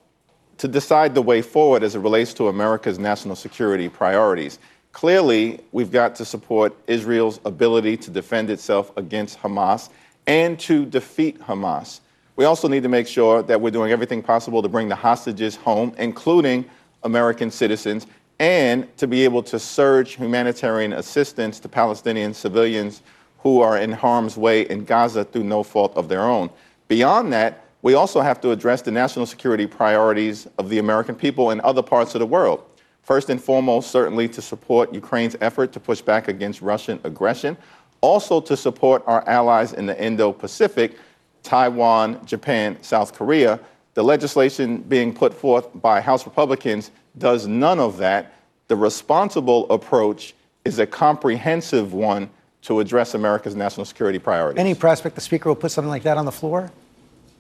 to 0.59 0.69
decide 0.69 1.15
the 1.15 1.23
way 1.23 1.43
forward 1.43 1.83
as 1.83 1.97
it 1.97 1.99
relates 1.99 2.33
to 2.35 2.47
America's 2.47 3.01
national 3.01 3.35
security 3.35 3.89
priorities. 3.89 4.61
Clearly, 4.93 5.61
we've 5.73 5.91
got 5.91 6.15
to 6.17 6.25
support 6.25 6.73
Israel's 6.87 7.41
ability 7.45 7.97
to 7.97 8.11
defend 8.13 8.49
itself 8.49 8.97
against 8.97 9.41
Hamas 9.41 9.91
and 10.29 10.59
to 10.61 10.87
defeat 10.87 11.41
Hamas. 11.41 11.99
We 12.37 12.45
also 12.45 12.69
need 12.69 12.85
to 12.85 12.89
make 12.89 13.09
sure 13.09 13.43
that 13.43 13.61
we're 13.61 13.71
doing 13.71 13.91
everything 13.91 14.23
possible 14.23 14.63
to 14.63 14.69
bring 14.69 14.89
the 14.89 14.95
hostages 14.95 15.57
home, 15.57 15.95
including 15.99 16.65
American 17.03 17.51
citizens, 17.51 18.07
and 18.39 18.97
to 18.99 19.09
be 19.09 19.25
able 19.25 19.43
to 19.43 19.59
surge 19.59 20.15
humanitarian 20.15 20.93
assistance 20.93 21.59
to 21.61 21.69
Palestinian 21.69 22.35
civilians 22.35 23.03
who 23.45 23.61
are 23.61 23.79
in 23.79 23.93
harm's 23.93 24.37
way 24.37 24.63
in 24.63 24.85
Gaza 24.85 25.23
through 25.25 25.45
no 25.45 25.63
fault 25.63 25.97
of 25.97 26.09
their 26.09 26.23
own. 26.23 26.51
Beyond 26.89 27.33
that, 27.35 27.67
we 27.83 27.93
also 27.93 28.23
have 28.23 28.41
to 28.41 28.51
address 28.51 28.81
the 28.81 28.91
national 28.91 29.27
security 29.27 29.67
priorities 29.67 30.49
of 30.57 30.71
the 30.71 30.79
American 30.79 31.15
people 31.15 31.51
in 31.51 31.61
other 31.61 31.83
parts 31.83 32.15
of 32.15 32.21
the 32.21 32.27
world. 32.27 32.65
First 33.03 33.29
and 33.29 33.41
foremost, 33.41 33.91
certainly 33.91 34.29
to 34.31 34.41
support 34.41 34.95
Ukraine's 34.95 35.37
effort 35.43 35.73
to 35.75 35.81
push 35.81 36.01
back 36.01 36.29
against 36.29 36.63
Russian 36.63 36.99
aggression, 37.05 37.59
also 38.01 38.41
to 38.41 38.57
support 38.57 39.03
our 39.07 39.23
allies 39.29 39.75
in 39.75 39.85
the 39.85 40.03
Indo 40.03 40.33
Pacific, 40.33 40.97
Taiwan, 41.43 42.25
Japan, 42.25 42.79
South 42.83 43.13
Korea. 43.13 43.61
The 43.93 44.03
legislation 44.03 44.79
being 44.79 45.13
put 45.13 45.35
forth 45.35 45.69
by 45.83 46.01
House 46.01 46.25
Republicans 46.25 46.91
does 47.19 47.47
none 47.47 47.79
of 47.79 47.99
that. 47.99 48.33
The 48.69 48.77
responsible 48.77 49.71
approach 49.71 50.35
is 50.65 50.79
a 50.79 50.87
comprehensive 50.87 51.93
one 51.93 52.31
to 52.65 52.81
address 52.81 53.15
America's 53.15 53.55
national 53.55 53.85
security 53.85 54.19
priorities. 54.19 54.59
Any 54.59 54.75
prospect 54.75 55.15
the 55.15 55.21
Speaker 55.21 55.49
will 55.49 55.57
put 55.57 55.71
something 55.71 55.91
like 55.91 56.03
that 56.03 56.17
on 56.17 56.25
the 56.25 56.33
floor? 56.33 56.71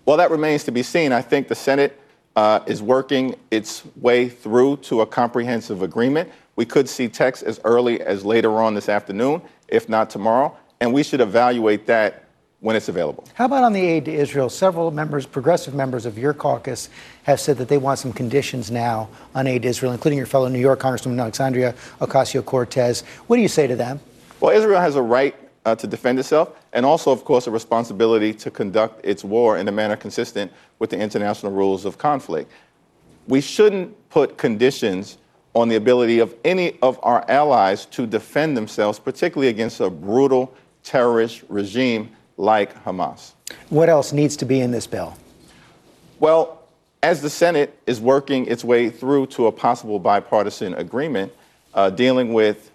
Well, 0.07 0.19
that 0.19 0.31
remains 0.31 0.65
to 0.65 0.71
be 0.71 0.83
seen. 0.83 1.13
I 1.13 1.23
think 1.23 1.49
the 1.49 1.55
Senate 1.55 1.99
uh, 2.37 2.61
is 2.67 2.83
working 2.83 3.35
its 3.51 3.85
way 3.97 4.29
through 4.29 4.77
to 4.79 5.01
a 5.01 5.07
comprehensive 5.07 5.83
agreement. 5.83 6.31
We 6.57 6.67
could 6.67 6.89
see 6.89 7.09
text 7.09 7.43
as 7.43 7.59
early 7.65 8.01
as 8.01 8.25
later 8.25 8.61
on 8.61 8.75
this 8.75 8.89
afternoon, 8.89 9.41
if 9.69 9.89
not 9.89 10.11
tomorrow, 10.11 10.57
and 10.81 10.93
we 10.93 11.03
should 11.03 11.21
evaluate 11.21 11.87
that 11.87 12.25
when 12.61 12.77
it's 12.77 12.89
available. 12.89 13.25
How 13.35 13.47
about 13.47 13.63
on 13.65 13.73
the 13.73 13.81
aid 13.81 14.05
to 14.07 14.13
Israel? 14.13 14.49
Several 14.49 14.91
members, 14.91 15.27
progressive 15.27 15.75
members 15.75 16.07
of 16.07 16.19
your 16.19 16.33
caucus, 16.35 16.89
have 17.25 17.41
said 17.41 17.59
that 17.59 17.69
they 17.69 17.79
want 17.79 17.99
some 17.99 18.13
conditions 18.13 18.71
now 18.71 19.09
on 19.35 19.47
aid 19.47 19.63
to 19.63 19.69
Israel, 19.69 19.93
including 19.93 20.19
your 20.19 20.27
fellow 20.27 20.49
New 20.49 20.59
York 20.59 20.81
Congresswoman 20.81 21.21
Alexandria 21.21 21.75
Ocasio 22.01 22.45
Cortez. 22.45 23.03
What 23.27 23.37
do 23.37 23.43
you 23.43 23.49
say 23.49 23.67
to 23.67 23.77
them? 23.77 24.01
Well, 24.45 24.55
Israel 24.55 24.79
has 24.79 24.95
a 24.95 25.01
right 25.01 25.35
uh, 25.65 25.75
to 25.77 25.87
defend 25.87 26.19
itself 26.19 26.55
and 26.75 26.85
also, 26.85 27.11
of 27.11 27.25
course, 27.25 27.47
a 27.47 27.51
responsibility 27.51 28.35
to 28.35 28.51
conduct 28.51 29.03
its 29.03 29.25
war 29.25 29.57
in 29.57 29.67
a 29.69 29.73
manner 29.73 29.97
consistent 29.97 30.53
with 30.79 30.91
the 30.91 30.99
international 30.99 31.51
rules 31.51 31.87
of 31.87 31.97
conflict. 31.97 32.53
We 33.27 33.41
shouldn't 33.41 33.97
put 34.11 34.37
conditions 34.37 35.17
on 35.55 35.71
the 35.71 35.77
ability 35.77 36.19
of 36.19 36.35
any 36.45 36.79
of 36.83 37.01
our 37.03 37.25
allies 37.31 37.87
to 37.87 38.07
defend 38.07 38.55
themselves, 38.55 38.99
particularly 38.99 39.49
against 39.49 39.81
a 39.81 39.89
brutal 39.89 40.55
terrorist 40.83 41.43
regime 41.49 42.11
like 42.37 42.75
Hamas. 42.85 43.33
What 43.71 43.89
else 43.89 44.13
needs 44.13 44.37
to 44.37 44.45
be 44.45 44.61
in 44.61 44.73
this 44.73 44.87
bill? 44.87 45.17
Well, 46.21 46.65
as 47.03 47.23
the 47.23 47.31
Senate 47.31 47.79
is 47.87 47.99
working 47.99 48.45
its 48.45 48.63
way 48.63 48.91
through 48.91 49.29
to 49.29 49.47
a 49.47 49.53
possible 49.53 49.99
bipartisan 49.99 50.75
agreement 50.75 51.33
uh, 51.73 51.89
dealing 51.89 52.35
with 52.35 52.73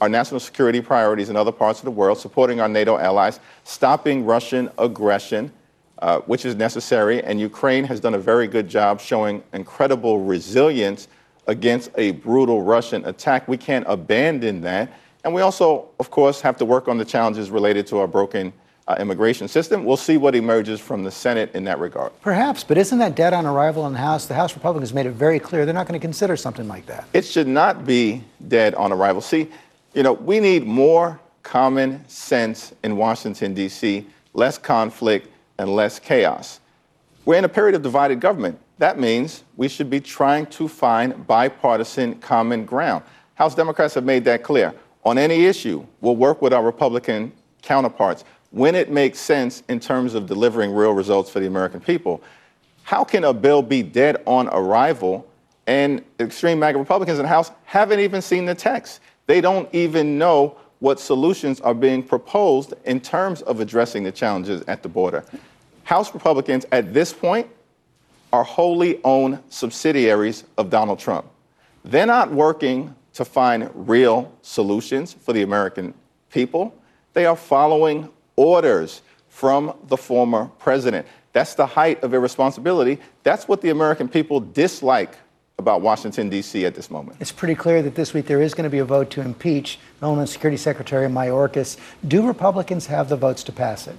our 0.00 0.08
national 0.08 0.40
security 0.40 0.80
priorities 0.80 1.28
in 1.28 1.36
other 1.36 1.52
parts 1.52 1.80
of 1.80 1.84
the 1.84 1.90
world, 1.90 2.18
supporting 2.18 2.60
our 2.60 2.68
NATO 2.68 2.98
allies, 2.98 3.40
stopping 3.64 4.24
Russian 4.24 4.70
aggression, 4.78 5.52
uh, 5.98 6.20
which 6.20 6.44
is 6.44 6.54
necessary. 6.54 7.22
And 7.22 7.40
Ukraine 7.40 7.84
has 7.84 8.00
done 8.00 8.14
a 8.14 8.18
very 8.18 8.46
good 8.46 8.68
job 8.68 9.00
showing 9.00 9.42
incredible 9.52 10.20
resilience 10.20 11.08
against 11.46 11.90
a 11.96 12.12
brutal 12.12 12.62
Russian 12.62 13.04
attack. 13.06 13.48
We 13.48 13.56
can't 13.56 13.86
abandon 13.88 14.60
that. 14.62 14.92
And 15.24 15.34
we 15.34 15.42
also, 15.42 15.88
of 15.98 16.10
course, 16.10 16.40
have 16.40 16.56
to 16.58 16.64
work 16.64 16.88
on 16.88 16.98
the 16.98 17.04
challenges 17.04 17.50
related 17.50 17.86
to 17.88 17.98
our 17.98 18.06
broken 18.06 18.52
uh, 18.88 18.96
immigration 19.00 19.48
system. 19.48 19.84
We'll 19.84 19.96
see 19.96 20.16
what 20.16 20.34
emerges 20.34 20.80
from 20.80 21.02
the 21.02 21.10
Senate 21.10 21.52
in 21.54 21.64
that 21.64 21.80
regard. 21.80 22.12
Perhaps, 22.20 22.62
but 22.62 22.78
isn't 22.78 22.98
that 23.00 23.16
dead 23.16 23.32
on 23.32 23.44
arrival 23.44 23.86
in 23.86 23.92
the 23.92 23.98
House? 23.98 24.26
The 24.26 24.34
House 24.34 24.54
Republicans 24.54 24.94
made 24.94 25.06
it 25.06 25.12
very 25.12 25.40
clear 25.40 25.64
they're 25.64 25.74
not 25.74 25.88
going 25.88 25.98
to 25.98 26.04
consider 26.04 26.36
something 26.36 26.68
like 26.68 26.86
that. 26.86 27.08
It 27.12 27.24
should 27.24 27.48
not 27.48 27.84
be 27.84 28.22
dead 28.46 28.74
on 28.76 28.92
arrival. 28.92 29.20
See, 29.20 29.48
you 29.96 30.02
know, 30.02 30.12
we 30.12 30.40
need 30.40 30.66
more 30.66 31.18
common 31.42 32.06
sense 32.06 32.74
in 32.84 32.98
Washington, 32.98 33.54
D.C., 33.54 34.06
less 34.34 34.58
conflict 34.58 35.30
and 35.58 35.74
less 35.74 35.98
chaos. 35.98 36.60
We're 37.24 37.38
in 37.38 37.44
a 37.44 37.48
period 37.48 37.74
of 37.74 37.80
divided 37.82 38.20
government. 38.20 38.58
That 38.76 39.00
means 39.00 39.42
we 39.56 39.68
should 39.68 39.88
be 39.88 40.00
trying 40.00 40.46
to 40.46 40.68
find 40.68 41.26
bipartisan 41.26 42.16
common 42.16 42.66
ground. 42.66 43.04
House 43.36 43.54
Democrats 43.54 43.94
have 43.94 44.04
made 44.04 44.22
that 44.26 44.42
clear. 44.42 44.74
On 45.06 45.16
any 45.16 45.46
issue, 45.46 45.86
we'll 46.02 46.16
work 46.16 46.42
with 46.42 46.52
our 46.52 46.62
Republican 46.62 47.32
counterparts 47.62 48.24
when 48.50 48.74
it 48.74 48.90
makes 48.90 49.18
sense 49.18 49.62
in 49.70 49.80
terms 49.80 50.12
of 50.12 50.26
delivering 50.26 50.72
real 50.72 50.92
results 50.92 51.30
for 51.30 51.40
the 51.40 51.46
American 51.46 51.80
people. 51.80 52.22
How 52.82 53.02
can 53.02 53.24
a 53.24 53.32
bill 53.32 53.62
be 53.62 53.82
dead 53.82 54.22
on 54.26 54.48
arrival 54.48 55.26
and 55.66 56.04
extreme 56.20 56.58
MAGA 56.58 56.78
Republicans 56.78 57.18
in 57.18 57.22
the 57.22 57.28
House 57.28 57.50
haven't 57.64 58.00
even 58.00 58.20
seen 58.20 58.44
the 58.44 58.54
text? 58.54 59.00
They 59.26 59.40
don't 59.40 59.68
even 59.74 60.18
know 60.18 60.56
what 60.78 61.00
solutions 61.00 61.60
are 61.60 61.74
being 61.74 62.02
proposed 62.02 62.74
in 62.84 63.00
terms 63.00 63.42
of 63.42 63.60
addressing 63.60 64.04
the 64.04 64.12
challenges 64.12 64.62
at 64.68 64.82
the 64.82 64.88
border. 64.88 65.24
House 65.84 66.12
Republicans 66.12 66.66
at 66.72 66.92
this 66.92 67.12
point 67.12 67.48
are 68.32 68.44
wholly 68.44 69.00
owned 69.04 69.38
subsidiaries 69.48 70.44
of 70.58 70.68
Donald 70.68 70.98
Trump. 70.98 71.26
They're 71.84 72.06
not 72.06 72.32
working 72.32 72.94
to 73.14 73.24
find 73.24 73.70
real 73.74 74.32
solutions 74.42 75.14
for 75.14 75.32
the 75.32 75.42
American 75.42 75.94
people. 76.30 76.74
They 77.14 77.24
are 77.24 77.36
following 77.36 78.10
orders 78.36 79.00
from 79.28 79.74
the 79.88 79.96
former 79.96 80.50
president. 80.58 81.06
That's 81.32 81.54
the 81.54 81.66
height 81.66 82.02
of 82.02 82.14
irresponsibility. 82.14 82.98
That's 83.22 83.48
what 83.48 83.60
the 83.60 83.70
American 83.70 84.08
people 84.08 84.40
dislike 84.40 85.16
about 85.58 85.80
Washington, 85.80 86.28
D.C. 86.28 86.66
at 86.66 86.74
this 86.74 86.90
moment. 86.90 87.16
It's 87.18 87.32
pretty 87.32 87.54
clear 87.54 87.80
that 87.80 87.94
this 87.94 88.12
week 88.12 88.26
there 88.26 88.42
is 88.42 88.52
going 88.52 88.64
to 88.64 88.70
be 88.70 88.80
a 88.80 88.84
vote 88.84 89.08
to 89.12 89.22
impeach 89.22 89.78
Homeland 90.02 90.28
Security 90.28 90.58
Secretary 90.58 91.08
Mayorkas. 91.08 91.78
Do 92.06 92.26
Republicans 92.26 92.86
have 92.86 93.08
the 93.08 93.16
votes 93.16 93.42
to 93.44 93.52
pass 93.52 93.86
it? 93.86 93.96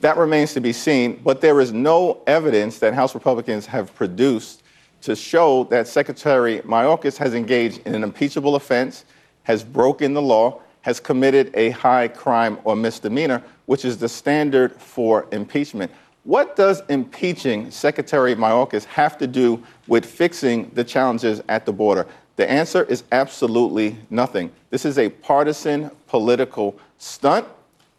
That 0.00 0.18
remains 0.18 0.52
to 0.52 0.60
be 0.60 0.74
seen, 0.74 1.18
but 1.24 1.40
there 1.40 1.62
is 1.62 1.72
no 1.72 2.22
evidence 2.26 2.78
that 2.80 2.92
House 2.92 3.14
Republicans 3.14 3.64
have 3.64 3.94
produced 3.94 4.62
to 5.00 5.16
show 5.16 5.64
that 5.70 5.88
Secretary 5.88 6.60
Mayorkas 6.60 7.16
has 7.16 7.32
engaged 7.32 7.80
in 7.86 7.94
an 7.94 8.02
impeachable 8.02 8.54
offense, 8.54 9.06
has 9.44 9.64
broken 9.64 10.12
the 10.12 10.20
law, 10.20 10.60
has 10.82 11.00
committed 11.00 11.52
a 11.54 11.70
high 11.70 12.06
crime 12.06 12.58
or 12.64 12.76
misdemeanor, 12.76 13.42
which 13.64 13.86
is 13.86 13.96
the 13.96 14.10
standard 14.10 14.78
for 14.78 15.26
impeachment. 15.32 15.90
What 16.24 16.56
does 16.56 16.82
impeaching 16.88 17.70
Secretary 17.70 18.34
Mayorkas 18.34 18.84
have 18.86 19.18
to 19.18 19.26
do 19.26 19.62
with 19.86 20.06
fixing 20.06 20.70
the 20.70 20.82
challenges 20.82 21.42
at 21.50 21.66
the 21.66 21.72
border? 21.72 22.06
The 22.36 22.50
answer 22.50 22.84
is 22.84 23.04
absolutely 23.12 23.98
nothing. 24.08 24.50
This 24.70 24.86
is 24.86 24.96
a 24.96 25.10
partisan 25.10 25.90
political 26.06 26.78
stunt, 26.96 27.46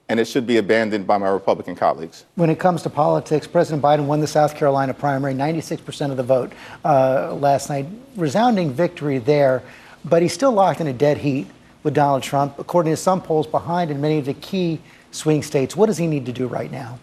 and 0.09 0.19
it 0.19 0.25
should 0.25 0.47
be 0.47 0.57
abandoned 0.57 1.05
by 1.05 1.19
my 1.19 1.29
Republican 1.29 1.75
colleagues. 1.75 2.25
When 2.33 2.49
it 2.49 2.57
comes 2.57 2.81
to 2.81 2.89
politics, 2.89 3.45
President 3.45 3.83
Biden 3.83 4.07
won 4.07 4.21
the 4.21 4.27
South 4.27 4.55
Carolina 4.55 4.95
primary, 4.95 5.35
96% 5.35 6.09
of 6.09 6.17
the 6.17 6.23
vote 6.23 6.51
uh, 6.83 7.35
last 7.35 7.69
night. 7.69 7.85
Resounding 8.15 8.73
victory 8.73 9.19
there, 9.19 9.61
but 10.03 10.23
he's 10.23 10.33
still 10.33 10.51
locked 10.51 10.81
in 10.81 10.87
a 10.87 10.93
dead 10.93 11.19
heat 11.19 11.45
with 11.83 11.93
Donald 11.93 12.23
Trump, 12.23 12.57
according 12.57 12.91
to 12.91 12.97
some 12.97 13.21
polls, 13.21 13.45
behind 13.45 13.91
in 13.91 14.01
many 14.01 14.17
of 14.17 14.25
the 14.25 14.33
key 14.33 14.81
swing 15.11 15.43
states. 15.43 15.75
What 15.75 15.85
does 15.85 15.97
he 15.99 16.07
need 16.07 16.25
to 16.25 16.33
do 16.33 16.47
right 16.47 16.71
now? 16.71 16.97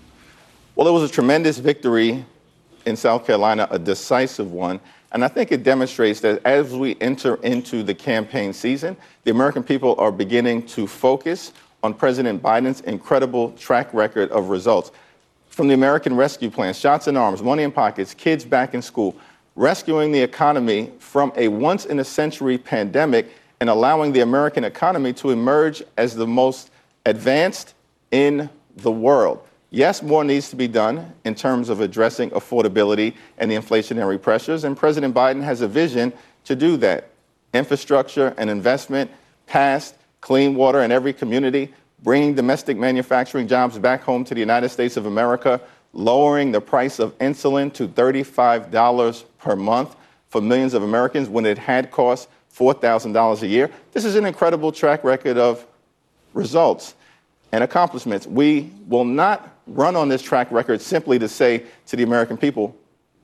Well, 0.74 0.88
it 0.88 0.90
was 0.90 1.08
a 1.08 1.12
tremendous 1.12 1.58
victory 1.58 2.24
in 2.86 2.96
South 2.96 3.26
Carolina, 3.26 3.68
a 3.70 3.78
decisive 3.78 4.52
one. 4.52 4.80
And 5.12 5.22
I 5.22 5.28
think 5.28 5.52
it 5.52 5.62
demonstrates 5.62 6.20
that 6.20 6.40
as 6.46 6.72
we 6.72 6.96
enter 6.98 7.34
into 7.42 7.82
the 7.82 7.92
campaign 7.92 8.54
season, 8.54 8.96
the 9.24 9.32
American 9.32 9.62
people 9.62 9.94
are 9.98 10.10
beginning 10.10 10.64
to 10.68 10.86
focus 10.86 11.52
on 11.82 11.92
President 11.92 12.42
Biden's 12.42 12.80
incredible 12.82 13.52
track 13.52 13.92
record 13.92 14.30
of 14.30 14.48
results. 14.48 14.92
From 15.50 15.68
the 15.68 15.74
American 15.74 16.16
Rescue 16.16 16.48
Plan, 16.48 16.72
shots 16.72 17.06
in 17.06 17.18
arms, 17.18 17.42
money 17.42 17.64
in 17.64 17.70
pockets, 17.70 18.14
kids 18.14 18.42
back 18.42 18.72
in 18.72 18.80
school, 18.80 19.14
rescuing 19.54 20.10
the 20.10 20.20
economy 20.20 20.90
from 20.98 21.34
a 21.36 21.48
once 21.48 21.84
in 21.84 21.98
a 21.98 22.04
century 22.04 22.56
pandemic 22.56 23.30
and 23.60 23.68
allowing 23.68 24.10
the 24.10 24.20
American 24.20 24.64
economy 24.64 25.12
to 25.12 25.32
emerge 25.32 25.82
as 25.98 26.14
the 26.14 26.26
most 26.26 26.70
advanced 27.04 27.74
in 28.10 28.48
the 28.76 28.90
world. 28.90 29.46
Yes, 29.74 30.02
more 30.02 30.22
needs 30.22 30.50
to 30.50 30.56
be 30.56 30.68
done 30.68 31.14
in 31.24 31.34
terms 31.34 31.70
of 31.70 31.80
addressing 31.80 32.28
affordability 32.32 33.14
and 33.38 33.50
the 33.50 33.54
inflationary 33.54 34.20
pressures, 34.20 34.64
and 34.64 34.76
President 34.76 35.14
Biden 35.14 35.42
has 35.42 35.62
a 35.62 35.66
vision 35.66 36.12
to 36.44 36.54
do 36.54 36.76
that. 36.76 37.08
Infrastructure 37.54 38.34
and 38.36 38.50
investment 38.50 39.10
passed, 39.46 39.94
clean 40.20 40.54
water 40.56 40.82
in 40.82 40.92
every 40.92 41.14
community, 41.14 41.72
bringing 42.02 42.34
domestic 42.34 42.76
manufacturing 42.76 43.48
jobs 43.48 43.78
back 43.78 44.02
home 44.02 44.24
to 44.24 44.34
the 44.34 44.40
United 44.40 44.68
States 44.68 44.98
of 44.98 45.06
America, 45.06 45.58
lowering 45.94 46.52
the 46.52 46.60
price 46.60 46.98
of 46.98 47.16
insulin 47.18 47.72
to 47.72 47.88
$35 47.88 49.24
per 49.38 49.56
month 49.56 49.96
for 50.28 50.42
millions 50.42 50.74
of 50.74 50.82
Americans 50.82 51.30
when 51.30 51.46
it 51.46 51.56
had 51.56 51.90
cost 51.90 52.28
$4,000 52.54 53.40
a 53.40 53.46
year. 53.46 53.70
This 53.92 54.04
is 54.04 54.16
an 54.16 54.26
incredible 54.26 54.70
track 54.70 55.02
record 55.02 55.38
of 55.38 55.66
results 56.34 56.94
and 57.52 57.64
accomplishments. 57.64 58.26
We 58.26 58.70
will 58.86 59.04
not 59.04 59.48
run 59.66 59.96
on 59.96 60.08
this 60.08 60.22
track 60.22 60.50
record 60.50 60.80
simply 60.80 61.18
to 61.18 61.28
say 61.28 61.64
to 61.86 61.96
the 61.96 62.02
American 62.02 62.36
people, 62.36 62.76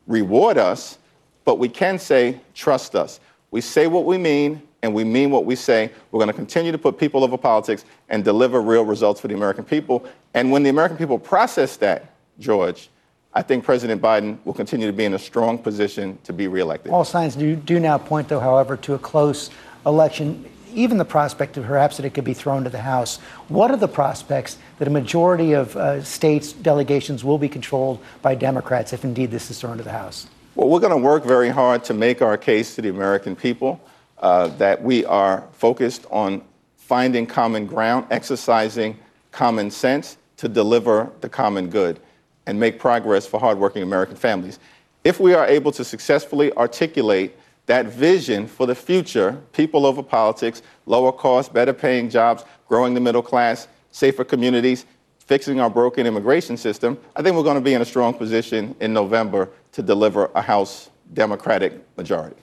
reward 0.07 0.59
us, 0.59 0.99
but 1.45 1.59
we 1.59 1.69
can 1.69 1.99
say, 1.99 2.41
trust 2.55 2.95
us. 2.95 3.21
We 3.51 3.61
say 3.61 3.87
what 3.87 4.05
we 4.05 4.19
mean, 4.19 4.63
and 4.83 4.95
we 4.95 5.05
mean 5.05 5.31
what 5.31 5.45
we 5.45 5.57
say. 5.57 5.91
We're 6.11 6.19
going 6.19 6.29
to 6.29 6.35
continue 6.35 6.73
to 6.73 6.79
put 6.79 6.99
people 6.99 7.25
over 7.25 7.37
politics 7.37 7.85
and 8.09 8.23
deliver 8.25 8.61
real 8.61 8.85
results 8.85 9.21
for 9.21 9.29
the 9.29 9.35
American 9.35 9.65
people. 9.65 10.07
And 10.35 10.53
when 10.53 10.63
the 10.63 10.71
American 10.71 10.97
people 10.97 11.19
process 11.19 11.77
that, 11.79 12.13
George, 12.39 12.91
I 13.35 13.43
think 13.43 13.65
President 13.65 14.01
Biden 14.01 14.39
will 14.45 14.55
continue 14.55 14.87
to 14.87 14.93
be 14.93 15.05
in 15.05 15.15
a 15.15 15.19
strong 15.19 15.59
position 15.59 16.19
to 16.25 16.33
be 16.33 16.49
reelected. 16.49 16.93
All 16.93 17.05
signs 17.05 17.37
do, 17.37 17.57
do 17.57 17.81
now 17.81 17.99
point, 17.99 18.29
though, 18.29 18.41
however, 18.41 18.77
to 18.79 18.95
a 18.95 18.99
close 18.99 19.51
election 19.87 20.45
even 20.75 20.99
the 20.99 21.05
prospect 21.05 21.57
of 21.57 21.65
perhaps 21.65 21.97
that 21.97 22.07
it 22.07 22.15
could 22.15 22.25
be 22.25 22.35
thrown 22.35 22.65
to 22.65 22.71
the 22.71 22.81
House. 22.81 23.19
What 23.49 23.71
are 23.71 23.77
the 23.77 23.89
prospects 23.89 24.59
that 24.79 24.89
a 24.89 24.91
majority 24.91 25.53
of 25.53 25.77
uh, 25.77 26.03
states' 26.03 26.53
delegations 26.53 27.25
will 27.25 27.39
be 27.39 27.49
controlled 27.49 28.01
by 28.23 28.35
Democrats 28.35 28.93
if 28.93 29.05
indeed 29.05 29.31
this 29.31 29.51
is 29.51 29.61
thrown 29.61 29.77
to 29.79 29.83
the 29.83 29.93
House? 29.93 30.27
Well, 30.55 30.69
we're 30.69 30.81
going 30.81 30.93
to 30.93 30.97
work 30.97 31.25
very 31.25 31.51
hard 31.51 31.85
to 31.85 31.95
make 31.95 32.21
our 32.23 32.37
case 32.37 32.75
to 32.75 32.83
the 32.83 32.89
American 32.89 33.37
people 33.37 33.81
uh, 34.19 34.49
that 34.59 34.83
we 34.83 35.05
are 35.05 35.47
focused 35.53 36.07
on 36.11 36.43
finding 36.77 37.27
common 37.27 37.67
ground, 37.67 38.07
exercising 38.11 38.99
common 39.31 39.71
sense 39.71 40.17
to 40.39 40.49
deliver 40.49 41.13
the 41.21 41.29
common 41.29 41.69
good 41.69 42.01
and 42.47 42.59
make 42.59 42.79
progress 42.79 43.27
for 43.27 43.39
hardworking 43.39 43.83
American 43.83 44.17
families. 44.17 44.59
If 45.05 45.21
we 45.21 45.35
are 45.35 45.47
able 45.47 45.71
to 45.73 45.85
successfully 45.85 46.53
articulate 46.55 47.38
that 47.69 47.87
vision 47.87 48.47
for 48.47 48.67
the 48.67 48.75
future 48.75 49.39
people 49.53 49.87
over 49.87 50.03
politics, 50.03 50.63
lower 50.87 51.13
costs, 51.13 51.53
better 51.53 51.73
paying 51.73 52.11
jobs, 52.11 52.45
growing 52.67 52.95
the 52.95 53.01
middle 53.01 53.23
class, 53.23 53.69
safer 53.93 54.25
communities, 54.25 54.87
fixing 55.19 55.61
our 55.61 55.69
broken 55.69 56.07
immigration 56.07 56.57
system, 56.57 56.99
I 57.15 57.23
think 57.23 57.37
we're 57.37 57.43
going 57.43 57.57
to 57.57 57.61
be 57.61 57.75
in 57.75 57.83
a 57.83 57.85
strong 57.85 58.15
position 58.15 58.75
in 58.81 58.95
November 58.95 59.51
to 59.73 59.83
deliver 59.83 60.31
a 60.35 60.41
House 60.41 60.89
Democratic 61.13 61.75
majority. 61.99 62.37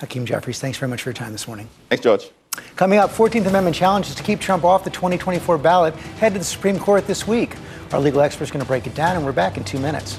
Hakeem 0.00 0.26
Jeffries, 0.26 0.58
thanks 0.58 0.76
very 0.76 0.90
much 0.90 1.02
for 1.02 1.10
your 1.10 1.14
time 1.14 1.30
this 1.30 1.46
morning. 1.46 1.68
Thanks, 1.88 2.02
George. 2.02 2.30
Coming 2.74 2.98
up, 2.98 3.10
14th 3.10 3.46
Amendment 3.46 3.76
challenges 3.76 4.16
to 4.16 4.24
keep 4.24 4.40
Trump 4.40 4.64
off 4.64 4.82
the 4.82 4.90
2024 4.90 5.56
ballot 5.58 5.94
head 6.18 6.32
to 6.32 6.38
the 6.40 6.44
Supreme 6.44 6.80
Court 6.80 7.06
this 7.06 7.28
week. 7.28 7.54
Our 7.92 8.00
legal 8.00 8.20
expert 8.20 8.44
is 8.44 8.50
going 8.50 8.62
to 8.64 8.66
break 8.66 8.88
it 8.88 8.94
down, 8.96 9.16
and 9.16 9.24
we're 9.24 9.32
back 9.32 9.56
in 9.56 9.62
two 9.62 9.78
minutes. 9.78 10.18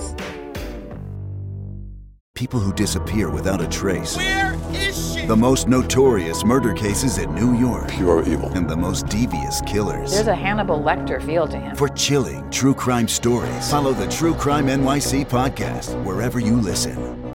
People 2.41 2.59
who 2.59 2.73
disappear 2.73 3.29
without 3.29 3.61
a 3.61 3.67
trace. 3.67 4.17
Where 4.17 4.55
is 4.71 5.13
she? 5.13 5.27
The 5.27 5.35
most 5.35 5.67
notorious 5.67 6.43
murder 6.43 6.73
cases 6.73 7.19
in 7.19 7.35
New 7.35 7.55
York. 7.55 7.87
Pure 7.89 8.27
evil. 8.27 8.49
And 8.53 8.67
the 8.67 8.75
most 8.75 9.05
devious 9.09 9.61
killers. 9.67 10.09
There's 10.09 10.25
a 10.25 10.33
Hannibal 10.33 10.79
Lecter 10.79 11.23
feel 11.23 11.47
to 11.47 11.59
him. 11.59 11.75
For 11.75 11.87
chilling 11.89 12.49
true 12.49 12.73
crime 12.73 13.07
stories, 13.07 13.69
follow 13.69 13.93
the 13.93 14.07
True 14.07 14.33
Crime 14.33 14.65
NYC 14.65 15.27
podcast 15.27 16.03
wherever 16.03 16.39
you 16.39 16.55
listen. 16.55 17.31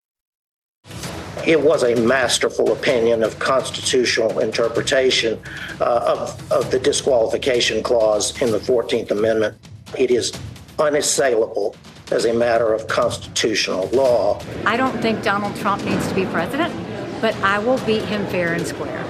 It 1.46 1.62
was 1.62 1.84
a 1.84 1.94
masterful 2.04 2.72
opinion 2.72 3.22
of 3.22 3.38
constitutional 3.38 4.40
interpretation 4.40 5.40
uh, 5.80 6.16
of, 6.18 6.52
of 6.52 6.72
the 6.72 6.80
disqualification 6.80 7.80
clause 7.80 8.42
in 8.42 8.50
the 8.50 8.58
14th 8.58 9.12
Amendment. 9.12 9.56
It 9.96 10.10
is 10.10 10.32
unassailable 10.80 11.76
as 12.10 12.24
a 12.24 12.32
matter 12.32 12.72
of 12.72 12.86
constitutional 12.86 13.88
law. 13.88 14.40
I 14.64 14.76
don't 14.76 14.96
think 15.02 15.22
Donald 15.22 15.56
Trump 15.56 15.84
needs 15.84 16.06
to 16.08 16.14
be 16.14 16.24
president, 16.26 16.72
but 17.20 17.34
I 17.36 17.58
will 17.58 17.78
beat 17.84 18.02
him 18.02 18.24
fair 18.26 18.52
and 18.52 18.66
square. 18.66 19.04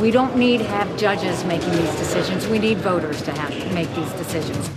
We 0.00 0.10
don't 0.10 0.36
need 0.36 0.58
to 0.58 0.64
have 0.64 0.96
judges 0.96 1.44
making 1.44 1.72
these 1.72 1.94
decisions. 1.96 2.46
We 2.46 2.58
need 2.58 2.78
voters 2.78 3.20
to 3.22 3.32
have 3.32 3.50
to 3.50 3.74
make 3.74 3.92
these 3.94 4.12
decisions. 4.12 4.70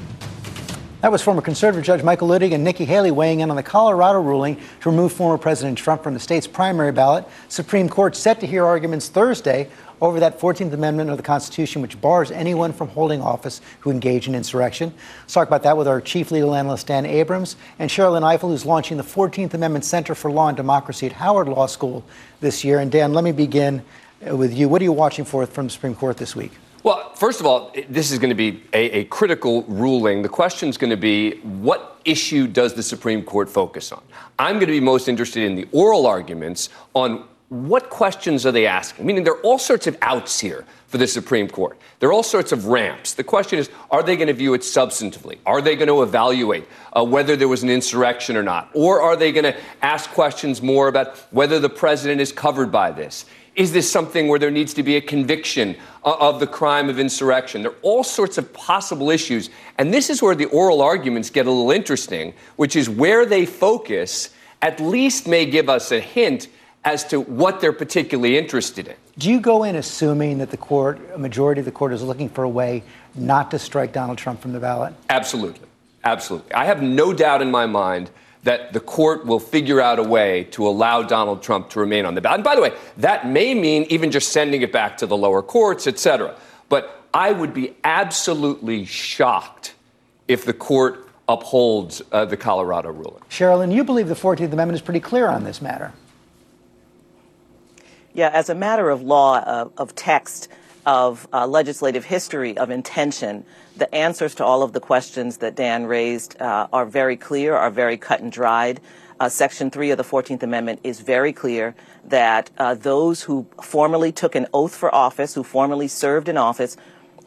That 1.02 1.12
was 1.12 1.22
former 1.22 1.42
conservative 1.42 1.84
Judge 1.84 2.02
Michael 2.02 2.30
Luttig 2.30 2.54
and 2.54 2.64
Nikki 2.64 2.86
Haley 2.86 3.12
weighing 3.12 3.42
in 3.42 3.50
on 3.50 3.58
the 3.58 3.64
Colorado 3.64 4.22
ruling 4.22 4.56
to 4.82 4.90
remove 4.90 5.12
former 5.12 5.38
President 5.38 5.78
Trump 5.78 6.02
from 6.02 6.14
the 6.14 6.20
state's 6.20 6.48
primary 6.48 6.94
ballot. 6.94 7.26
Supreme 7.50 7.90
Court 7.90 8.16
set 8.16 8.40
to 8.40 8.48
hear 8.48 8.66
arguments 8.66 9.10
Thursday 9.10 9.70
over 10.04 10.20
that 10.20 10.38
14th 10.38 10.74
Amendment 10.74 11.10
of 11.10 11.16
the 11.16 11.24
Constitution, 11.24 11.82
which 11.82 12.00
bars 12.02 12.30
anyone 12.30 12.74
from 12.74 12.90
holding 12.90 13.22
office 13.22 13.62
who 13.80 13.90
engage 13.90 14.28
in 14.28 14.36
insurrection. 14.36 14.94
Let's 15.22 15.34
talk 15.34 15.48
about 15.48 15.64
that 15.64 15.78
with 15.78 15.88
our 15.88 16.02
chief 16.02 16.30
legal 16.30 16.54
analyst, 16.54 16.88
Dan 16.88 17.06
Abrams, 17.06 17.56
and 17.80 17.90
Sherrilyn 17.90 18.22
Ifill, 18.22 18.50
who's 18.50 18.66
launching 18.66 18.98
the 18.98 19.04
14th 19.04 19.54
Amendment 19.54 19.86
Center 19.86 20.14
for 20.14 20.30
Law 20.30 20.50
and 20.50 20.58
Democracy 20.58 21.06
at 21.06 21.14
Howard 21.14 21.48
Law 21.48 21.68
School 21.68 22.04
this 22.42 22.66
year. 22.66 22.80
And 22.80 22.92
Dan, 22.92 23.14
let 23.14 23.24
me 23.24 23.32
begin 23.32 23.82
uh, 24.30 24.36
with 24.36 24.54
you. 24.54 24.68
What 24.68 24.82
are 24.82 24.84
you 24.84 24.92
watching 24.92 25.24
for 25.24 25.46
from 25.46 25.68
the 25.68 25.72
Supreme 25.72 25.96
Court 25.96 26.18
this 26.18 26.36
week? 26.36 26.52
Well, 26.84 27.14
first 27.16 27.40
of 27.40 27.46
all, 27.46 27.72
this 27.88 28.12
is 28.12 28.20
going 28.20 28.30
to 28.30 28.36
be 28.36 28.62
a, 28.74 29.00
a 29.00 29.04
critical 29.06 29.64
ruling. 29.70 30.22
The 30.22 30.28
question 30.28 30.68
is 30.68 30.78
going 30.78 30.90
to 30.90 30.98
be 30.98 31.38
what 31.40 32.02
issue 32.04 32.46
does 32.46 32.74
the 32.74 32.84
Supreme 32.84 33.24
Court 33.24 33.50
focus 33.50 33.94
on? 33.94 34.04
I'm 34.38 34.56
going 34.56 34.68
to 34.68 34.74
be 34.74 34.82
most 34.82 35.08
interested 35.08 35.44
in 35.44 35.56
the 35.56 35.66
oral 35.72 36.06
arguments 36.06 36.68
on 36.94 37.24
what 37.54 37.92
questions 37.92 38.48
are 38.48 38.52
they 38.52 38.66
asking? 38.66 39.06
Meaning, 39.06 39.24
there 39.24 39.34
are 39.34 39.42
all 39.42 39.60
sorts 39.60 39.86
of 39.86 39.96
outs 40.02 40.40
here 40.40 40.66
for 40.88 40.98
the 40.98 41.06
Supreme 41.06 41.48
Court. 41.48 41.78
There 42.00 42.10
are 42.10 42.14
all 42.14 42.24
sorts 42.24 42.52
of 42.52 42.66
ramps. 42.66 43.14
The 43.14 43.24
question 43.24 43.60
is 43.60 43.70
are 43.92 44.02
they 44.02 44.16
going 44.16 44.28
to 44.28 44.34
view 44.34 44.56
it 44.56 44.62
substantively? 44.62 45.38
Are 45.46 45.62
they 45.62 45.76
going 45.76 45.88
to 45.88 46.02
evaluate 46.02 46.66
uh, 46.94 47.06
whether 47.06 47.36
there 47.36 47.48
was 47.48 47.62
an 47.62 47.70
insurrection 47.70 48.36
or 48.36 48.42
not? 48.42 48.72
Or 48.74 49.02
are 49.02 49.16
they 49.16 49.32
going 49.32 49.44
to 49.44 49.56
ask 49.84 50.10
questions 50.10 50.64
more 50.64 50.88
about 50.88 51.16
whether 51.30 51.60
the 51.60 51.70
president 51.70 52.22
is 52.22 52.32
covered 52.32 52.72
by 52.72 52.90
this? 52.90 53.26
Is 53.56 53.72
this 53.72 53.92
something 53.92 54.28
where 54.28 54.40
there 54.40 54.50
needs 54.50 54.74
to 54.74 54.82
be 54.82 54.96
a 54.96 55.02
conviction 55.02 55.76
uh, 56.04 56.16
of 56.20 56.40
the 56.40 56.48
crime 56.48 56.90
of 56.90 56.98
insurrection? 56.98 57.62
There 57.62 57.72
are 57.72 57.84
all 57.84 58.04
sorts 58.04 58.40
of 58.40 58.52
possible 58.52 59.12
issues. 59.12 59.52
And 59.78 59.94
this 59.94 60.10
is 60.10 60.24
where 60.24 60.34
the 60.34 60.46
oral 60.46 60.82
arguments 60.82 61.30
get 61.30 61.46
a 61.46 61.52
little 61.52 61.70
interesting, 61.70 62.34
which 62.56 62.76
is 62.76 62.90
where 62.90 63.28
they 63.28 63.46
focus, 63.46 64.32
at 64.64 64.80
least 64.80 65.28
may 65.28 65.46
give 65.46 65.70
us 65.70 65.92
a 65.92 66.00
hint 66.00 66.48
as 66.86 67.04
to 67.06 67.22
what 67.22 67.62
they're 67.62 67.74
particularly 67.74 68.38
interested 68.38 68.88
in. 68.88 68.96
Do 69.18 69.30
you 69.30 69.40
go 69.40 69.64
in 69.64 69.76
assuming 69.76 70.40
that 70.40 70.52
the 70.52 70.58
court, 70.58 71.00
a 71.14 71.18
majority 71.18 71.60
of 71.60 71.66
the 71.66 71.72
court, 71.72 71.94
is 71.94 72.04
looking 72.04 72.30
for 72.30 72.44
a 72.44 72.50
way 72.50 72.84
not 73.16 73.52
to 73.52 73.60
strike 73.60 73.94
Donald 73.94 74.18
Trump 74.18 74.42
from 74.42 74.54
the 74.54 74.60
ballot? 74.60 74.94
Absolutely. 75.10 75.68
Absolutely. 76.04 76.54
I 76.54 76.66
have 76.66 76.82
no 76.82 77.14
doubt 77.14 77.42
in 77.42 77.50
my 77.52 77.66
mind 77.66 78.10
that 78.44 78.74
the 78.74 78.80
court 78.80 79.26
will 79.26 79.40
figure 79.40 79.80
out 79.80 80.00
a 80.00 80.04
way 80.04 80.44
to 80.52 80.68
allow 80.68 81.02
Donald 81.02 81.42
Trump 81.42 81.70
to 81.70 81.80
remain 81.80 82.06
on 82.06 82.14
the 82.14 82.22
ballot. 82.22 82.40
And 82.40 82.44
by 82.44 82.56
the 82.56 82.62
way, 82.62 82.74
that 82.98 83.26
may 83.28 83.54
mean 83.54 83.84
even 83.90 84.12
just 84.12 84.34
sending 84.34 84.62
it 84.62 84.72
back 84.72 84.98
to 84.98 85.06
the 85.06 85.16
lower 85.16 85.42
courts, 85.42 85.88
et 85.88 85.98
cetera. 85.98 86.36
But 86.68 87.06
I 87.14 87.32
would 87.32 87.54
be 87.54 87.74
absolutely 87.86 88.84
shocked 88.84 89.76
if 90.28 90.44
the 90.44 90.54
court 90.54 91.08
upholds 91.30 92.02
uh, 92.12 92.26
the 92.26 92.36
Colorado 92.36 92.92
ruling. 92.92 93.22
Sherrilyn, 93.30 93.74
you 93.74 93.86
believe 93.86 94.10
the 94.10 94.14
14th 94.14 94.52
Amendment 94.52 94.74
is 94.74 94.82
pretty 94.82 95.00
clear 95.00 95.28
on 95.28 95.46
this 95.46 95.62
matter. 95.62 95.94
Yeah, 98.16 98.30
as 98.30 98.50
a 98.50 98.56
matter 98.56 98.92
of 98.92 99.02
law, 99.02 99.38
uh, 99.38 99.70
of 99.76 99.96
text, 99.96 100.48
of 100.86 101.28
uh, 101.34 101.48
legislative 101.48 102.06
history, 102.06 102.56
of 102.56 102.70
intention, 102.70 103.44
the 103.76 103.94
answers 103.94 104.36
to 104.36 104.46
all 104.46 104.62
of 104.62 104.72
the 104.72 104.80
questions 104.80 105.38
that 105.38 105.56
Dan 105.56 105.88
raised 105.88 106.40
uh, 106.40 106.68
are 106.72 106.86
very 106.86 107.18
clear, 107.18 107.56
are 107.56 107.72
very 107.72 107.98
cut 107.98 108.22
and 108.22 108.32
dried. 108.32 108.82
Uh, 109.20 109.30
Section 109.30 109.72
3 109.72 109.92
of 109.92 109.98
the 109.98 110.04
14th 110.04 110.44
Amendment 110.44 110.80
is 110.84 111.00
very 111.00 111.34
clear 111.34 111.74
that 112.06 112.52
uh, 112.60 112.76
those 112.76 113.24
who 113.24 113.48
formally 113.64 114.12
took 114.12 114.36
an 114.36 114.46
oath 114.54 114.76
for 114.76 114.94
office, 114.94 115.34
who 115.34 115.44
formally 115.44 115.88
served 115.88 116.30
in 116.30 116.38
office, 116.38 116.78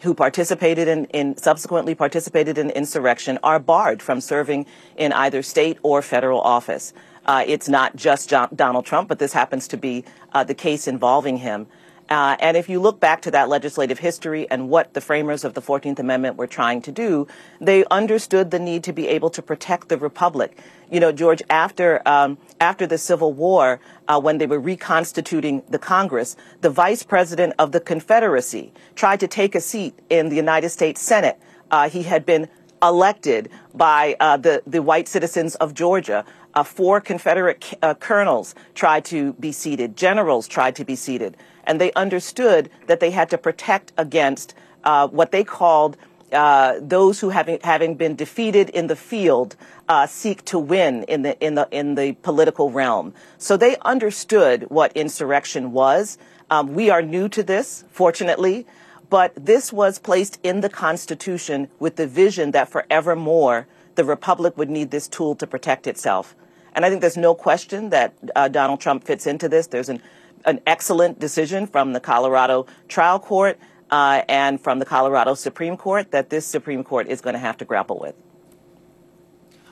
who 0.02 0.14
participated 0.14 0.86
in, 0.86 1.06
in, 1.06 1.36
subsequently 1.36 1.96
participated 1.96 2.58
in 2.58 2.70
insurrection 2.70 3.38
are 3.42 3.58
barred 3.58 4.00
from 4.02 4.20
serving 4.20 4.66
in 4.96 5.12
either 5.12 5.42
state 5.42 5.78
or 5.82 6.00
federal 6.00 6.40
office. 6.40 6.92
Uh, 7.26 7.44
it's 7.46 7.68
not 7.68 7.96
just 7.96 8.30
John, 8.30 8.48
Donald 8.54 8.86
Trump, 8.86 9.08
but 9.08 9.18
this 9.18 9.32
happens 9.32 9.68
to 9.68 9.76
be 9.76 10.04
uh, 10.32 10.44
the 10.44 10.54
case 10.54 10.88
involving 10.88 11.38
him. 11.38 11.66
Uh, 12.08 12.36
and 12.38 12.56
if 12.56 12.68
you 12.68 12.78
look 12.80 13.00
back 13.00 13.20
to 13.22 13.30
that 13.32 13.48
legislative 13.48 13.98
history 13.98 14.48
and 14.48 14.68
what 14.68 14.94
the 14.94 15.00
framers 15.00 15.42
of 15.44 15.54
the 15.54 15.62
14th 15.62 15.98
Amendment 15.98 16.36
were 16.36 16.46
trying 16.46 16.80
to 16.82 16.92
do, 16.92 17.26
they 17.60 17.84
understood 17.86 18.50
the 18.52 18.58
need 18.58 18.84
to 18.84 18.92
be 18.92 19.08
able 19.08 19.28
to 19.30 19.42
protect 19.42 19.88
the 19.88 19.98
republic. 19.98 20.56
You 20.90 21.00
know, 21.00 21.10
George, 21.10 21.42
after 21.50 22.00
um, 22.06 22.38
after 22.60 22.86
the 22.86 22.98
Civil 22.98 23.32
War, 23.32 23.80
uh, 24.06 24.20
when 24.20 24.38
they 24.38 24.46
were 24.46 24.60
reconstituting 24.60 25.64
the 25.68 25.80
Congress, 25.80 26.36
the 26.60 26.70
vice 26.70 27.02
president 27.02 27.54
of 27.58 27.72
the 27.72 27.80
Confederacy 27.80 28.72
tried 28.94 29.18
to 29.18 29.26
take 29.26 29.56
a 29.56 29.60
seat 29.60 29.98
in 30.08 30.28
the 30.28 30.36
United 30.36 30.70
States 30.70 31.02
Senate. 31.02 31.40
Uh, 31.72 31.88
he 31.88 32.04
had 32.04 32.24
been 32.24 32.48
elected 32.80 33.48
by 33.74 34.14
uh, 34.20 34.36
the 34.36 34.62
the 34.64 34.80
white 34.80 35.08
citizens 35.08 35.56
of 35.56 35.74
Georgia. 35.74 36.24
Uh, 36.56 36.64
four 36.64 37.02
Confederate 37.02 37.74
uh, 37.82 37.92
colonels 37.92 38.54
tried 38.74 39.04
to 39.04 39.34
be 39.34 39.52
seated. 39.52 39.94
Generals 39.94 40.48
tried 40.48 40.74
to 40.74 40.86
be 40.86 40.96
seated 40.96 41.36
and 41.66 41.80
they 41.80 41.92
understood 41.92 42.70
that 42.86 43.00
they 43.00 43.10
had 43.10 43.28
to 43.28 43.36
protect 43.36 43.92
against 43.98 44.54
uh, 44.84 45.06
what 45.08 45.32
they 45.32 45.44
called 45.44 45.96
uh, 46.32 46.74
those 46.80 47.20
who 47.20 47.28
having 47.28 47.58
having 47.62 47.94
been 47.94 48.16
defeated 48.16 48.70
in 48.70 48.86
the 48.86 48.96
field 48.96 49.54
uh, 49.88 50.06
seek 50.06 50.44
to 50.44 50.58
win 50.58 51.04
in 51.04 51.22
the 51.22 51.38
in 51.44 51.54
the 51.54 51.68
in 51.70 51.94
the 51.94 52.12
political 52.22 52.70
realm. 52.70 53.12
So 53.38 53.56
they 53.56 53.76
understood 53.84 54.64
what 54.68 54.96
insurrection 54.96 55.72
was. 55.72 56.18
Um, 56.50 56.74
we 56.74 56.90
are 56.90 57.02
new 57.02 57.28
to 57.28 57.42
this, 57.42 57.84
fortunately, 57.90 58.66
but 59.10 59.32
this 59.36 59.72
was 59.72 59.98
placed 59.98 60.38
in 60.42 60.62
the 60.62 60.68
Constitution 60.68 61.68
with 61.78 61.96
the 61.96 62.06
vision 62.06 62.52
that 62.52 62.68
forevermore 62.68 63.66
the 63.94 64.04
republic 64.04 64.56
would 64.56 64.70
need 64.70 64.90
this 64.90 65.08
tool 65.08 65.34
to 65.36 65.46
protect 65.46 65.86
itself. 65.86 66.34
And 66.76 66.84
I 66.84 66.90
think 66.90 67.00
there's 67.00 67.16
no 67.16 67.34
question 67.34 67.90
that 67.90 68.14
uh, 68.36 68.46
Donald 68.48 68.80
Trump 68.80 69.02
fits 69.02 69.26
into 69.26 69.48
this. 69.48 69.66
There's 69.66 69.88
an 69.88 70.00
an 70.46 70.60
excellent 70.66 71.18
decision 71.18 71.66
from 71.66 71.92
the 71.92 72.00
Colorado 72.00 72.66
trial 72.88 73.18
court 73.18 73.58
uh, 73.90 74.22
and 74.28 74.60
from 74.60 74.78
the 74.78 74.84
Colorado 74.84 75.34
Supreme 75.34 75.76
Court 75.76 76.12
that 76.12 76.30
this 76.30 76.46
Supreme 76.46 76.84
Court 76.84 77.08
is 77.08 77.20
going 77.20 77.34
to 77.34 77.40
have 77.40 77.56
to 77.58 77.64
grapple 77.64 77.98
with. 77.98 78.14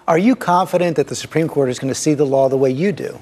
Are 0.06 0.18
you 0.18 0.36
confident 0.36 0.96
that 0.96 1.06
the 1.06 1.14
Supreme 1.14 1.48
Court 1.48 1.68
is 1.70 1.78
going 1.78 1.92
to 1.92 1.98
see 1.98 2.14
the 2.14 2.26
law 2.26 2.48
the 2.48 2.56
way 2.56 2.70
you 2.70 2.92
do? 2.92 3.18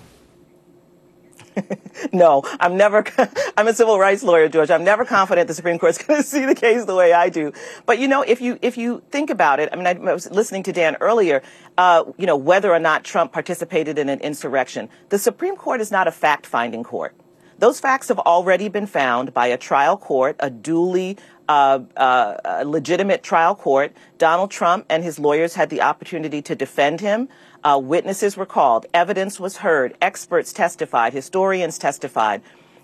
no, 2.13 2.43
I'm 2.61 2.77
never. 2.77 3.05
I'm 3.57 3.69
a 3.69 3.75
civil 3.75 3.99
rights 3.99 4.23
lawyer, 4.23 4.49
George. 4.49 4.71
I'm 4.71 4.85
never 4.85 5.05
confident 5.05 5.49
the 5.49 5.55
Supreme 5.55 5.79
Court's 5.79 5.99
going 6.05 6.21
to 6.21 6.27
see 6.27 6.45
the 6.45 6.55
case 6.55 6.85
the 6.85 6.95
way 6.95 7.13
I 7.13 7.29
do. 7.29 7.53
But 7.87 7.99
you 7.99 8.09
know, 8.09 8.23
if 8.23 8.41
you 8.41 8.59
if 8.63 8.77
you 8.77 9.03
think 9.11 9.31
about 9.31 9.61
it, 9.61 9.69
I 9.73 9.77
mean, 9.77 9.87
I 9.87 10.13
was 10.13 10.31
listening 10.31 10.63
to 10.65 10.73
Dan 10.73 10.97
earlier. 11.01 11.43
Uh, 11.79 12.05
you 12.19 12.27
know, 12.27 12.37
whether 12.37 12.73
or 12.73 12.79
not 12.79 13.05
Trump 13.05 13.33
participated 13.33 13.99
in 13.99 14.09
an 14.09 14.21
insurrection, 14.21 14.89
the 15.09 15.19
Supreme 15.19 15.57
Court 15.57 15.81
is 15.81 15.91
not 15.91 16.07
a 16.07 16.13
fact-finding 16.13 16.85
court. 16.85 17.15
Those 17.59 17.81
facts 17.81 18.09
have 18.09 18.19
already 18.19 18.69
been 18.69 18.87
found 18.87 19.33
by 19.33 19.47
a 19.47 19.57
trial 19.57 19.97
court, 19.97 20.37
a 20.41 20.51
duly 20.51 21.17
uh, 21.49 21.81
uh, 21.97 22.65
legitimate 22.67 23.23
trial 23.23 23.55
court. 23.55 23.93
Donald 24.19 24.51
Trump 24.51 24.87
and 24.89 25.05
his 25.05 25.19
lawyers 25.19 25.55
had 25.55 25.71
the 25.71 25.81
opportunity 25.81 26.43
to 26.43 26.55
defend 26.55 27.01
him. 27.01 27.29
Uh, 27.65 27.81
witnesses 27.83 28.37
were 28.37 28.47
called, 28.47 28.87
evidence 28.93 29.39
was 29.39 29.59
heard, 29.59 29.97
experts 30.03 30.53
testified, 30.53 31.13
historians 31.13 31.79
testified, 31.79 32.43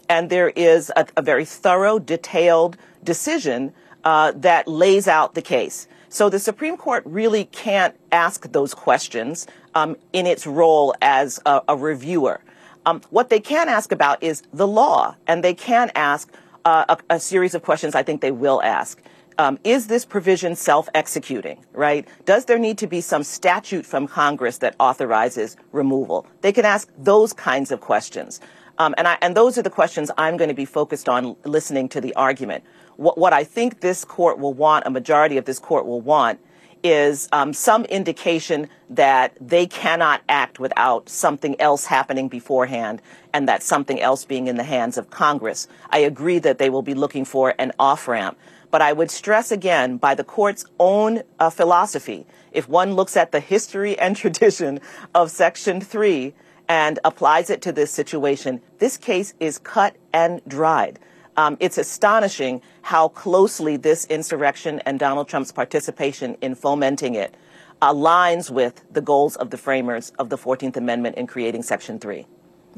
and 0.08 0.30
there 0.30 0.50
is 0.50 0.92
a, 0.94 1.06
a 1.16 1.22
very 1.22 1.44
thorough, 1.44 1.98
detailed 1.98 2.76
decision 3.02 3.72
uh, 4.04 4.32
that 4.36 4.68
lays 4.68 5.08
out 5.08 5.34
the 5.34 5.42
case. 5.42 5.88
So 6.08 6.30
the 6.30 6.38
Supreme 6.38 6.76
Court 6.76 7.02
really 7.04 7.44
can't 7.46 7.94
ask 8.12 8.50
those 8.52 8.72
questions 8.72 9.46
um, 9.74 9.96
in 10.12 10.26
its 10.26 10.46
role 10.46 10.94
as 11.02 11.40
a, 11.44 11.60
a 11.68 11.76
reviewer. 11.76 12.40
Um, 12.86 13.02
what 13.10 13.28
they 13.28 13.40
can 13.40 13.68
ask 13.68 13.92
about 13.92 14.22
is 14.22 14.42
the 14.52 14.66
law, 14.66 15.16
and 15.26 15.44
they 15.44 15.54
can 15.54 15.90
ask 15.94 16.32
uh, 16.64 16.96
a, 17.10 17.14
a, 17.14 17.20
series 17.20 17.54
of 17.54 17.62
questions 17.62 17.94
I 17.94 18.02
think 18.02 18.20
they 18.20 18.30
will 18.30 18.62
ask. 18.62 19.00
Um, 19.38 19.57
is 19.62 19.87
this 19.87 20.05
provision 20.05 20.57
self-executing, 20.57 21.64
right? 21.72 22.09
Does 22.24 22.46
there 22.46 22.59
need 22.59 22.77
to 22.79 22.88
be 22.88 23.01
some 23.01 23.22
statute 23.22 23.87
from 23.87 24.09
Congress 24.09 24.59
that 24.59 24.74
authorizes 24.81 25.57
removal? 25.70 26.27
They 26.40 26.53
can 26.53 26.64
ask 26.64 26.90
those 26.98 27.33
kinds 27.33 27.70
of 27.70 27.81
questions. 27.81 28.40
Um, 28.79 28.96
and, 28.98 29.07
I, 29.07 29.16
and 29.22 29.37
those 29.37 29.57
are 29.57 29.62
the 29.62 29.70
questions 29.70 30.11
I'm 30.18 30.37
going 30.37 30.48
to 30.48 30.55
be 30.55 30.64
focused 30.64 31.09
on 31.09 31.37
listening 31.44 31.88
to 31.90 32.01
the 32.01 32.12
argument. 32.16 32.64
What, 32.96 33.16
what 33.16 33.33
I 33.33 33.44
think 33.44 33.81
this 33.81 34.05
court 34.05 34.40
will 34.40 34.55
want, 34.55 34.87
a 34.87 34.90
majority 34.90 35.37
of 35.37 35.44
this 35.44 35.61
court 35.61 35.87
will 35.87 36.01
want, 36.01 36.40
is 36.83 37.29
um, 37.33 37.53
some 37.53 37.85
indication 37.87 38.68
that 38.90 39.37
they 39.40 39.66
cannot 39.66 40.22
act 40.29 40.59
without 40.59 41.09
something 41.09 41.61
else 41.61 41.85
happening 41.85 42.29
beforehand 42.29 43.03
and 43.33 43.48
that 43.48 43.62
something 43.62 44.01
else 44.01 44.24
being 44.24 44.46
in 44.46 44.57
the 44.57 44.64
hands 44.64 44.96
of 44.96 45.11
Congress. 45.11 45.68
I 45.90 45.98
agree 45.98 46.38
that 46.40 46.59
they 46.59 46.70
will 46.70 46.83
be 46.83 46.94
looking 46.94 47.24
for 47.24 47.55
an 47.59 47.72
off 47.79 48.09
ramp. 48.09 48.38
But 48.70 48.83
I 48.83 48.92
would 48.92 49.11
stress 49.11 49.50
again, 49.50 49.96
by 49.96 50.14
the 50.14 50.24
court's 50.24 50.64
own 50.78 51.22
uh, 51.38 51.50
philosophy, 51.50 52.26
if 52.52 52.68
one 52.68 52.94
looks 52.94 53.16
at 53.16 53.33
the 53.33 53.40
history 53.40 53.98
and 53.98 54.16
tradition 54.24 54.81
of 55.14 55.31
Section 55.31 55.81
3 55.81 56.35
and 56.68 56.98
applies 57.04 57.48
it 57.48 57.62
to 57.62 57.72
this 57.72 57.90
situation, 57.90 58.61
this 58.78 58.96
case 58.96 59.33
is 59.40 59.59
cut 59.59 59.96
and 60.12 60.42
dried. 60.46 60.98
Um, 61.37 61.57
it's 61.61 61.78
astonishing 61.78 62.61
how 62.83 63.09
closely 63.09 63.76
this 63.76 64.04
insurrection 64.07 64.81
and 64.85 64.98
Donald 64.98 65.28
Trump's 65.28 65.52
participation 65.52 66.37
in 66.40 66.54
fomenting 66.54 67.14
it 67.14 67.37
aligns 67.81 68.50
with 68.50 68.85
the 68.92 69.00
goals 69.00 69.37
of 69.37 69.50
the 69.50 69.57
framers 69.57 70.11
of 70.18 70.31
the 70.31 70.37
14th 70.37 70.76
Amendment 70.76 71.16
in 71.16 71.28
creating 71.28 71.62
Section 71.62 72.00
3. 72.00 72.26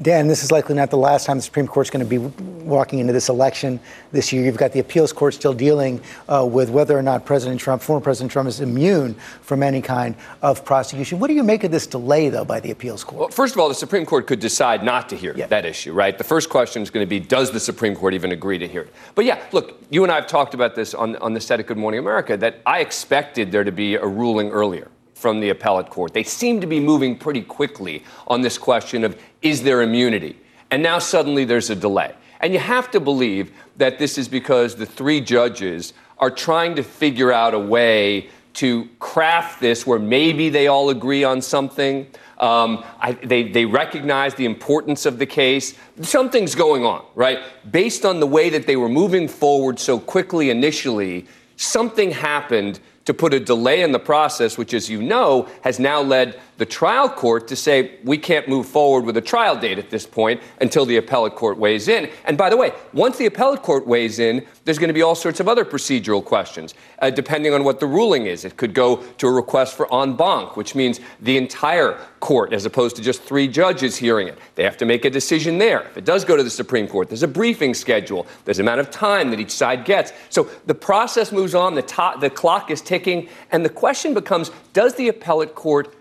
Dan, 0.01 0.27
this 0.27 0.43
is 0.43 0.51
likely 0.51 0.73
not 0.73 0.89
the 0.89 0.97
last 0.97 1.27
time 1.27 1.37
the 1.37 1.43
Supreme 1.43 1.67
Court's 1.67 1.91
going 1.91 2.03
to 2.03 2.09
be 2.09 2.17
walking 2.17 2.97
into 2.99 3.13
this 3.13 3.29
election 3.29 3.79
this 4.11 4.33
year. 4.33 4.43
You've 4.43 4.57
got 4.57 4.71
the 4.71 4.79
appeals 4.79 5.13
court 5.13 5.35
still 5.35 5.53
dealing 5.53 6.01
uh, 6.27 6.43
with 6.49 6.71
whether 6.71 6.97
or 6.97 7.03
not 7.03 7.23
President 7.23 7.61
Trump, 7.61 7.83
former 7.83 8.01
President 8.01 8.31
Trump, 8.31 8.49
is 8.49 8.61
immune 8.61 9.13
from 9.41 9.61
any 9.61 9.79
kind 9.79 10.15
of 10.41 10.65
prosecution. 10.65 11.19
What 11.19 11.27
do 11.27 11.35
you 11.35 11.43
make 11.43 11.63
of 11.63 11.71
this 11.71 11.85
delay, 11.85 12.29
though, 12.29 12.45
by 12.45 12.59
the 12.59 12.71
appeals 12.71 13.03
court? 13.03 13.19
Well, 13.19 13.29
first 13.29 13.53
of 13.53 13.59
all, 13.59 13.69
the 13.69 13.75
Supreme 13.75 14.05
Court 14.05 14.25
could 14.25 14.39
decide 14.39 14.83
not 14.83 15.07
to 15.09 15.15
hear 15.15 15.35
yeah. 15.35 15.45
that 15.47 15.65
issue, 15.65 15.93
right? 15.93 16.17
The 16.17 16.23
first 16.23 16.49
question 16.49 16.81
is 16.81 16.89
going 16.89 17.05
to 17.05 17.09
be 17.09 17.19
Does 17.19 17.51
the 17.51 17.59
Supreme 17.59 17.95
Court 17.95 18.15
even 18.15 18.31
agree 18.31 18.57
to 18.57 18.67
hear 18.67 18.81
it? 18.81 18.93
But 19.13 19.25
yeah, 19.25 19.39
look, 19.51 19.79
you 19.91 20.01
and 20.01 20.11
I 20.11 20.15
have 20.15 20.27
talked 20.27 20.55
about 20.55 20.73
this 20.73 20.95
on, 20.95 21.15
on 21.17 21.33
the 21.33 21.41
set 21.41 21.59
of 21.59 21.67
Good 21.67 21.77
Morning 21.77 21.99
America 21.99 22.35
that 22.37 22.61
I 22.65 22.79
expected 22.79 23.51
there 23.51 23.63
to 23.63 23.71
be 23.71 23.95
a 23.95 24.05
ruling 24.05 24.49
earlier 24.49 24.87
from 25.13 25.39
the 25.39 25.49
appellate 25.49 25.91
court. 25.91 26.13
They 26.13 26.23
seem 26.23 26.59
to 26.61 26.67
be 26.67 26.79
moving 26.79 27.15
pretty 27.15 27.43
quickly 27.43 28.03
on 28.25 28.41
this 28.41 28.57
question 28.57 29.03
of 29.03 29.15
is 29.41 29.63
there 29.63 29.81
immunity? 29.81 30.37
And 30.69 30.81
now 30.81 30.99
suddenly 30.99 31.45
there's 31.45 31.69
a 31.69 31.75
delay. 31.75 32.13
And 32.39 32.53
you 32.53 32.59
have 32.59 32.89
to 32.91 32.99
believe 32.99 33.51
that 33.77 33.99
this 33.99 34.17
is 34.17 34.27
because 34.27 34.75
the 34.75 34.85
three 34.85 35.21
judges 35.21 35.93
are 36.17 36.31
trying 36.31 36.75
to 36.75 36.83
figure 36.83 37.31
out 37.31 37.53
a 37.53 37.59
way 37.59 38.29
to 38.53 38.89
craft 38.99 39.61
this 39.61 39.87
where 39.87 39.99
maybe 39.99 40.49
they 40.49 40.67
all 40.67 40.89
agree 40.89 41.23
on 41.23 41.41
something. 41.41 42.07
Um, 42.37 42.83
I, 42.99 43.13
they, 43.13 43.43
they 43.43 43.65
recognize 43.65 44.33
the 44.35 44.45
importance 44.45 45.05
of 45.05 45.19
the 45.19 45.25
case. 45.25 45.75
Something's 46.01 46.55
going 46.55 46.85
on, 46.85 47.05
right? 47.15 47.39
Based 47.71 48.03
on 48.03 48.19
the 48.19 48.27
way 48.27 48.49
that 48.49 48.67
they 48.67 48.75
were 48.75 48.89
moving 48.89 49.27
forward 49.27 49.79
so 49.79 49.99
quickly 49.99 50.49
initially, 50.49 51.27
something 51.55 52.11
happened 52.11 52.79
to 53.05 53.13
put 53.13 53.33
a 53.33 53.39
delay 53.39 53.81
in 53.81 53.91
the 53.91 53.99
process, 53.99 54.57
which, 54.57 54.73
as 54.73 54.89
you 54.89 55.01
know, 55.01 55.47
has 55.63 55.79
now 55.79 56.01
led 56.01 56.39
the 56.61 56.65
trial 56.67 57.09
court 57.09 57.47
to 57.47 57.55
say 57.55 57.97
we 58.03 58.19
can't 58.19 58.47
move 58.47 58.67
forward 58.67 59.03
with 59.03 59.17
a 59.17 59.21
trial 59.21 59.59
date 59.59 59.79
at 59.79 59.89
this 59.89 60.05
point 60.05 60.39
until 60.59 60.85
the 60.85 60.97
appellate 60.97 61.33
court 61.33 61.57
weighs 61.57 61.87
in. 61.87 62.07
And 62.25 62.37
by 62.37 62.51
the 62.51 62.55
way, 62.55 62.71
once 62.93 63.17
the 63.17 63.25
appellate 63.25 63.63
court 63.63 63.87
weighs 63.87 64.19
in, 64.19 64.45
there's 64.63 64.77
going 64.77 64.89
to 64.89 64.93
be 64.93 65.01
all 65.01 65.15
sorts 65.15 65.39
of 65.39 65.47
other 65.47 65.65
procedural 65.65 66.23
questions, 66.23 66.75
uh, 66.99 67.09
depending 67.09 67.55
on 67.55 67.63
what 67.63 67.79
the 67.79 67.87
ruling 67.87 68.27
is. 68.27 68.45
It 68.45 68.57
could 68.57 68.75
go 68.75 68.97
to 68.97 69.25
a 69.25 69.31
request 69.31 69.75
for 69.75 69.91
en 69.91 70.15
banc, 70.15 70.55
which 70.55 70.75
means 70.75 70.99
the 71.19 71.35
entire 71.35 71.93
court, 72.19 72.53
as 72.53 72.63
opposed 72.63 72.95
to 72.97 73.01
just 73.01 73.23
three 73.23 73.47
judges 73.47 73.97
hearing 73.97 74.27
it. 74.27 74.37
They 74.53 74.63
have 74.63 74.77
to 74.77 74.85
make 74.85 75.03
a 75.03 75.09
decision 75.09 75.57
there. 75.57 75.81
If 75.81 75.97
it 75.97 76.05
does 76.05 76.23
go 76.23 76.37
to 76.37 76.43
the 76.43 76.49
Supreme 76.51 76.87
Court, 76.87 77.09
there's 77.09 77.23
a 77.23 77.27
briefing 77.27 77.73
schedule, 77.73 78.27
there's 78.45 78.59
an 78.59 78.67
amount 78.67 78.81
of 78.81 78.91
time 78.91 79.31
that 79.31 79.39
each 79.39 79.49
side 79.49 79.83
gets. 79.83 80.13
So 80.29 80.47
the 80.67 80.75
process 80.75 81.31
moves 81.31 81.55
on, 81.55 81.73
the, 81.73 81.81
to- 81.81 82.17
the 82.19 82.29
clock 82.29 82.69
is 82.69 82.81
ticking, 82.81 83.29
and 83.51 83.65
the 83.65 83.69
question 83.69 84.13
becomes 84.13 84.51
does 84.73 84.93
the 84.93 85.07
appellate 85.07 85.55
court 85.55 85.95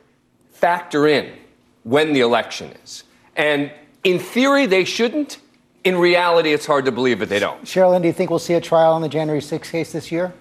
factor 0.61 1.09
in 1.09 1.33
when 1.85 2.13
the 2.13 2.21
election 2.21 2.73
is. 2.85 3.05
And 3.35 3.73
in 4.05 4.19
theory, 4.19 4.67
they 4.67 4.85
shouldn't. 4.85 5.39
In 5.83 5.97
reality, 5.97 6.53
it's 6.53 6.67
hard 6.67 6.85
to 6.85 6.93
believe 6.93 7.21
that 7.21 7.31
they 7.31 7.39
don't. 7.39 7.63
Sherrilyn, 7.65 8.03
do 8.03 8.09
you 8.09 8.13
think 8.13 8.29
we'll 8.29 8.39
see 8.39 8.55
a 8.55 8.61
trial 8.61 8.93
on 8.93 9.01
the 9.01 9.09
January 9.09 9.41
6th 9.41 9.71
case 9.71 9.93
this 9.93 10.13
year? 10.13 10.35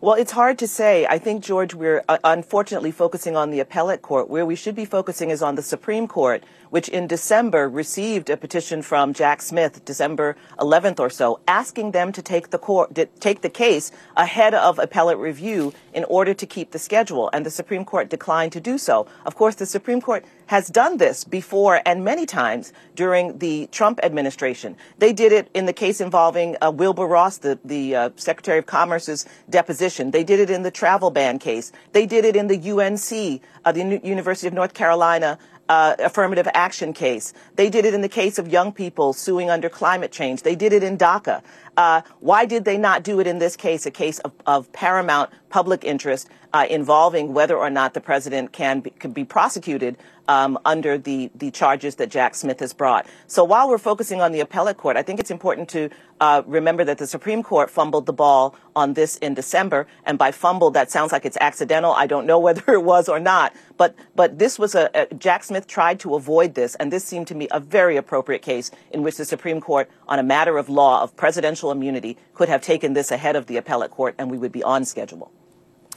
Well, 0.00 0.14
it's 0.14 0.32
hard 0.32 0.58
to 0.58 0.66
say. 0.66 1.06
I 1.06 1.18
think, 1.18 1.44
George, 1.44 1.74
we're 1.74 2.02
uh, 2.08 2.18
unfortunately 2.24 2.90
focusing 2.90 3.36
on 3.36 3.52
the 3.52 3.60
appellate 3.60 4.02
court. 4.02 4.28
Where 4.28 4.44
we 4.44 4.56
should 4.56 4.74
be 4.74 4.84
focusing 4.84 5.30
is 5.30 5.42
on 5.42 5.54
the 5.54 5.62
Supreme 5.62 6.08
Court, 6.08 6.42
which 6.72 6.88
in 6.88 7.06
December 7.06 7.68
received 7.68 8.30
a 8.30 8.36
petition 8.38 8.80
from 8.80 9.12
Jack 9.12 9.42
Smith, 9.42 9.84
December 9.84 10.38
11th 10.58 11.00
or 11.00 11.10
so, 11.10 11.38
asking 11.46 11.90
them 11.90 12.12
to 12.12 12.22
take 12.22 12.48
the 12.48 12.56
court, 12.56 12.98
take 13.20 13.42
the 13.42 13.50
case 13.50 13.92
ahead 14.16 14.54
of 14.54 14.78
appellate 14.78 15.18
review 15.18 15.74
in 15.92 16.02
order 16.04 16.32
to 16.32 16.46
keep 16.46 16.70
the 16.70 16.78
schedule. 16.78 17.28
And 17.34 17.44
the 17.44 17.50
Supreme 17.50 17.84
Court 17.84 18.08
declined 18.08 18.52
to 18.52 18.60
do 18.60 18.78
so. 18.78 19.06
Of 19.26 19.34
course, 19.34 19.56
the 19.56 19.66
Supreme 19.66 20.00
Court 20.00 20.24
has 20.46 20.68
done 20.68 20.96
this 20.96 21.24
before 21.24 21.82
and 21.84 22.06
many 22.06 22.24
times 22.24 22.72
during 22.94 23.36
the 23.36 23.68
Trump 23.70 24.00
administration. 24.02 24.74
They 24.96 25.12
did 25.12 25.30
it 25.30 25.50
in 25.52 25.66
the 25.66 25.74
case 25.74 26.00
involving 26.00 26.56
uh, 26.62 26.70
Wilbur 26.70 27.06
Ross, 27.06 27.36
the, 27.36 27.58
the 27.66 27.96
uh, 27.96 28.10
Secretary 28.16 28.58
of 28.58 28.64
Commerce's 28.64 29.26
deposition. 29.50 30.10
They 30.10 30.24
did 30.24 30.40
it 30.40 30.48
in 30.48 30.62
the 30.62 30.70
travel 30.70 31.10
ban 31.10 31.38
case. 31.38 31.70
They 31.92 32.06
did 32.06 32.24
it 32.24 32.34
in 32.34 32.46
the 32.46 32.70
UNC, 32.70 33.42
uh, 33.66 33.72
the 33.72 34.00
University 34.02 34.46
of 34.46 34.54
North 34.54 34.72
Carolina 34.72 35.38
uh, 35.72 35.96
affirmative 36.00 36.46
action 36.52 36.92
case. 36.92 37.32
They 37.56 37.70
did 37.70 37.86
it 37.86 37.94
in 37.94 38.02
the 38.02 38.08
case 38.08 38.38
of 38.38 38.46
young 38.46 38.72
people 38.72 39.14
suing 39.14 39.48
under 39.48 39.70
climate 39.70 40.12
change. 40.12 40.42
They 40.42 40.54
did 40.54 40.74
it 40.74 40.82
in 40.82 40.98
DACA. 40.98 41.42
Uh, 41.78 42.02
why 42.20 42.44
did 42.44 42.66
they 42.66 42.76
not 42.76 43.02
do 43.02 43.20
it 43.20 43.26
in 43.26 43.38
this 43.38 43.56
case, 43.56 43.86
a 43.86 43.90
case 43.90 44.18
of, 44.18 44.32
of 44.46 44.70
paramount 44.74 45.30
public 45.48 45.82
interest 45.82 46.28
uh, 46.52 46.66
involving 46.68 47.32
whether 47.32 47.56
or 47.56 47.70
not 47.70 47.94
the 47.94 48.02
president 48.02 48.52
can 48.52 48.80
be, 48.80 48.90
can 48.90 49.12
be 49.12 49.24
prosecuted 49.24 49.96
um, 50.28 50.58
under 50.64 50.98
the, 50.98 51.30
the 51.34 51.50
charges 51.50 51.96
that 51.96 52.08
Jack 52.08 52.34
Smith 52.34 52.60
has 52.60 52.72
brought. 52.72 53.06
So 53.26 53.44
while 53.44 53.68
we're 53.68 53.78
focusing 53.78 54.20
on 54.20 54.32
the 54.32 54.40
appellate 54.40 54.76
court, 54.76 54.96
I 54.96 55.02
think 55.02 55.20
it's 55.20 55.30
important 55.30 55.68
to 55.70 55.90
uh, 56.20 56.42
remember 56.46 56.84
that 56.84 56.98
the 56.98 57.06
Supreme 57.06 57.42
Court 57.42 57.70
fumbled 57.70 58.06
the 58.06 58.12
ball 58.12 58.54
on 58.76 58.94
this 58.94 59.16
in 59.16 59.34
December. 59.34 59.86
And 60.04 60.18
by 60.18 60.30
fumbled, 60.30 60.74
that 60.74 60.90
sounds 60.90 61.12
like 61.12 61.24
it's 61.24 61.36
accidental. 61.40 61.92
I 61.92 62.06
don't 62.06 62.26
know 62.26 62.38
whether 62.46 62.72
it 62.72 62.82
was 62.82 63.08
or 63.08 63.18
not. 63.18 63.54
But, 63.76 63.94
but 64.14 64.38
this 64.38 64.58
was 64.58 64.74
a, 64.74 64.90
a 64.94 65.14
Jack 65.14 65.44
Smith 65.44 65.66
tried 65.66 65.98
to 66.00 66.14
avoid 66.14 66.54
this. 66.54 66.74
And 66.76 66.92
this 66.92 67.04
seemed 67.04 67.26
to 67.28 67.34
me 67.34 67.48
a 67.50 67.60
very 67.60 67.96
appropriate 67.96 68.42
case 68.42 68.70
in 68.92 69.02
which 69.02 69.16
the 69.16 69.24
Supreme 69.24 69.60
Court, 69.60 69.90
on 70.08 70.18
a 70.18 70.22
matter 70.22 70.58
of 70.58 70.68
law 70.68 71.02
of 71.02 71.16
presidential 71.16 71.70
immunity, 71.70 72.16
could 72.34 72.48
have 72.48 72.62
taken 72.62 72.92
this 72.92 73.10
ahead 73.10 73.36
of 73.36 73.46
the 73.46 73.56
appellate 73.56 73.90
court 73.90 74.14
and 74.18 74.30
we 74.30 74.38
would 74.38 74.52
be 74.52 74.62
on 74.62 74.84
schedule. 74.84 75.32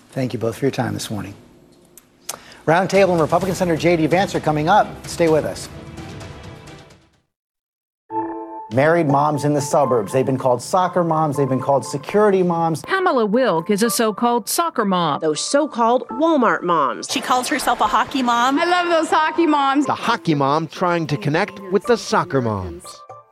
Thank 0.10 0.34
you 0.34 0.40
both 0.40 0.58
for 0.58 0.66
your 0.66 0.72
time 0.72 0.94
this 0.94 1.12
morning. 1.12 1.36
Roundtable 2.66 3.12
and 3.12 3.22
Republican 3.22 3.56
Senator 3.56 3.78
J.D. 3.78 4.08
Vance 4.08 4.34
are 4.34 4.40
coming 4.40 4.70
up. 4.70 4.88
Stay 5.08 5.30
with 5.30 5.46
us. 5.46 5.70
Married 8.72 9.08
moms 9.08 9.46
in 9.46 9.54
the 9.54 9.62
suburbs. 9.62 10.12
They've 10.12 10.26
been 10.26 10.40
called 10.40 10.62
soccer 10.62 11.04
moms. 11.04 11.38
They've 11.38 11.48
been 11.48 11.62
called 11.62 11.86
security 11.86 12.42
moms. 12.42 12.82
Pamela 12.82 13.26
Wilk 13.26 13.70
is 13.70 13.84
a 13.84 13.90
so 13.92 14.12
called 14.12 14.50
soccer 14.50 14.84
mom. 14.84 15.22
Those 15.22 15.40
so 15.40 15.68
called 15.68 16.08
Walmart 16.10 16.64
moms. 16.64 17.08
She 17.10 17.22
calls 17.22 17.48
herself 17.48 17.80
a 17.80 17.88
hockey 17.88 18.24
mom. 18.24 18.60
I 18.60 18.66
love 18.66 18.88
those 18.88 19.10
hockey 19.10 19.46
moms. 19.46 19.86
The 19.86 19.94
hockey 19.94 20.34
mom 20.34 20.68
trying 20.68 21.06
to 21.08 21.18
connect 21.18 21.60
with 21.72 21.84
the 21.84 21.96
soccer 21.96 22.42
moms. 22.42 22.84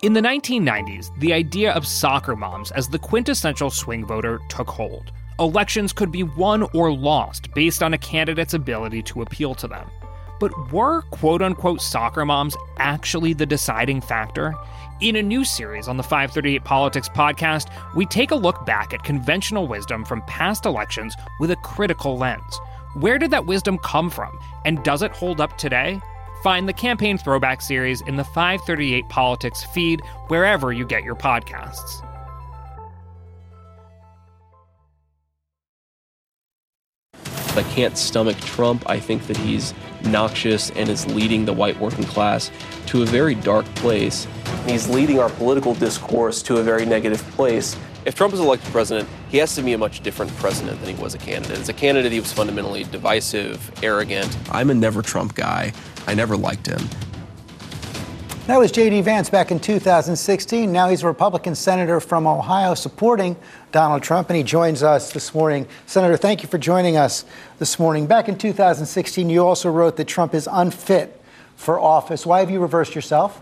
In 0.04 0.13
the 0.13 0.22
1990s, 0.22 1.10
the 1.19 1.34
idea 1.34 1.74
of 1.74 1.88
soccer 1.88 2.36
moms 2.36 2.72
as 2.72 2.88
the 2.88 3.00
quintessential 3.00 3.72
swing 3.72 4.06
voter 4.06 4.39
took 4.48 4.69
hold. 4.69 5.12
Elections 5.39 5.93
could 5.93 6.12
be 6.12 6.22
won 6.22 6.62
or 6.76 6.93
lost 6.93 7.52
based 7.56 7.82
on 7.82 7.93
a 7.93 7.98
candidate's 7.98 8.54
ability 8.54 9.02
to 9.02 9.24
appeal 9.24 9.56
to 9.56 9.67
them. 9.67 9.89
But 10.39 10.72
were 10.72 11.02
quote 11.04 11.41
unquote 11.41 11.82
soccer 11.82 12.24
moms 12.24 12.56
actually 12.78 13.34
the 13.34 13.46
deciding 13.46 14.02
factor? 14.02 14.54
In 15.02 15.15
a 15.15 15.24
new 15.24 15.43
series 15.43 15.88
on 15.88 15.98
the 15.98 16.04
538 16.04 16.63
Politics 16.63 17.10
podcast, 17.10 17.74
we 17.96 18.06
take 18.06 18.30
a 18.30 18.36
look 18.36 18.63
back 18.65 18.93
at 18.93 19.04
conventional 19.04 19.67
wisdom 19.67 20.06
from 20.06 20.22
past 20.24 20.67
elections 20.67 21.15
with 21.39 21.50
a 21.50 21.56
critical 21.58 22.15
lens. 22.15 22.60
Where 22.93 23.17
did 23.17 23.32
that 23.32 23.48
wisdom 23.48 23.80
come 23.80 24.12
from, 24.12 24.38
and 24.65 24.84
does 24.84 25.02
it 25.02 25.12
hold 25.12 25.41
up 25.41 25.58
today? 25.58 26.00
Find 26.43 26.69
the 26.69 26.74
campaign 26.74 27.17
throwback 27.17 27.62
series 27.62 28.02
in 28.02 28.17
the 28.17 28.24
538 28.24 29.10
Politics 29.10 29.63
feed 29.63 30.02
wherever 30.28 30.72
you 30.72 30.86
get 30.86 31.04
your 31.04 31.15
podcasts. 31.15 32.08
I 37.55 37.63
can't 37.63 37.97
stomach 37.97 38.37
Trump. 38.37 38.83
I 38.89 38.99
think 38.99 39.27
that 39.27 39.37
he's 39.37 39.73
noxious 40.05 40.71
and 40.71 40.89
is 40.89 41.05
leading 41.07 41.45
the 41.45 41.53
white 41.53 41.79
working 41.79 42.03
class 42.03 42.51
to 42.87 43.03
a 43.03 43.05
very 43.05 43.35
dark 43.35 43.65
place. 43.75 44.27
He's 44.65 44.89
leading 44.89 45.19
our 45.19 45.29
political 45.29 45.73
discourse 45.75 46.41
to 46.43 46.57
a 46.57 46.63
very 46.63 46.85
negative 46.85 47.21
place. 47.31 47.77
If 48.05 48.15
Trump 48.15 48.33
is 48.33 48.39
elected 48.39 48.71
president, 48.71 49.07
he 49.29 49.37
has 49.37 49.55
to 49.55 49.61
be 49.61 49.73
a 49.73 49.77
much 49.77 50.01
different 50.01 50.35
president 50.35 50.79
than 50.81 50.95
he 50.95 51.01
was 51.01 51.13
a 51.13 51.17
candidate. 51.17 51.59
As 51.59 51.69
a 51.69 51.73
candidate, 51.73 52.11
he 52.11 52.19
was 52.19 52.33
fundamentally 52.33 52.83
divisive, 52.83 53.71
arrogant. 53.81 54.35
I'm 54.51 54.69
a 54.69 54.73
never 54.73 55.01
Trump 55.01 55.35
guy. 55.35 55.71
I 56.05 56.13
never 56.13 56.35
liked 56.35 56.67
him. 56.67 56.81
That 58.45 58.60
was 58.60 58.73
J.D. 58.73 59.03
Vance 59.03 59.29
back 59.29 59.51
in 59.51 59.60
2016. 59.62 60.69
Now 60.69 60.89
he's 60.89 61.03
a 61.03 61.08
Republican 61.08 61.56
senator 61.56 62.01
from 62.01 62.27
Ohio 62.27 62.73
supporting 62.73 63.38
Donald 63.71 64.03
Trump, 64.03 64.29
and 64.29 64.36
he 64.36 64.43
joins 64.43 64.84
us 64.84 65.13
this 65.13 65.34
morning. 65.34 65.65
Senator, 65.86 66.17
thank 66.17 66.43
you 66.43 66.49
for 66.49 66.58
joining 66.58 66.97
us 66.97 67.23
this 67.60 67.79
morning. 67.79 68.06
Back 68.06 68.27
in 68.27 68.38
2016, 68.38 69.29
you 69.29 69.45
also 69.45 69.71
wrote 69.71 69.95
that 69.95 70.10
Trump 70.10 70.34
is 70.34 70.49
unfit 70.51 71.21
for 71.56 71.79
office. 71.79 72.25
Why 72.25 72.41
have 72.41 72.51
you 72.51 72.60
reversed 72.60 72.95
yourself? 72.95 73.41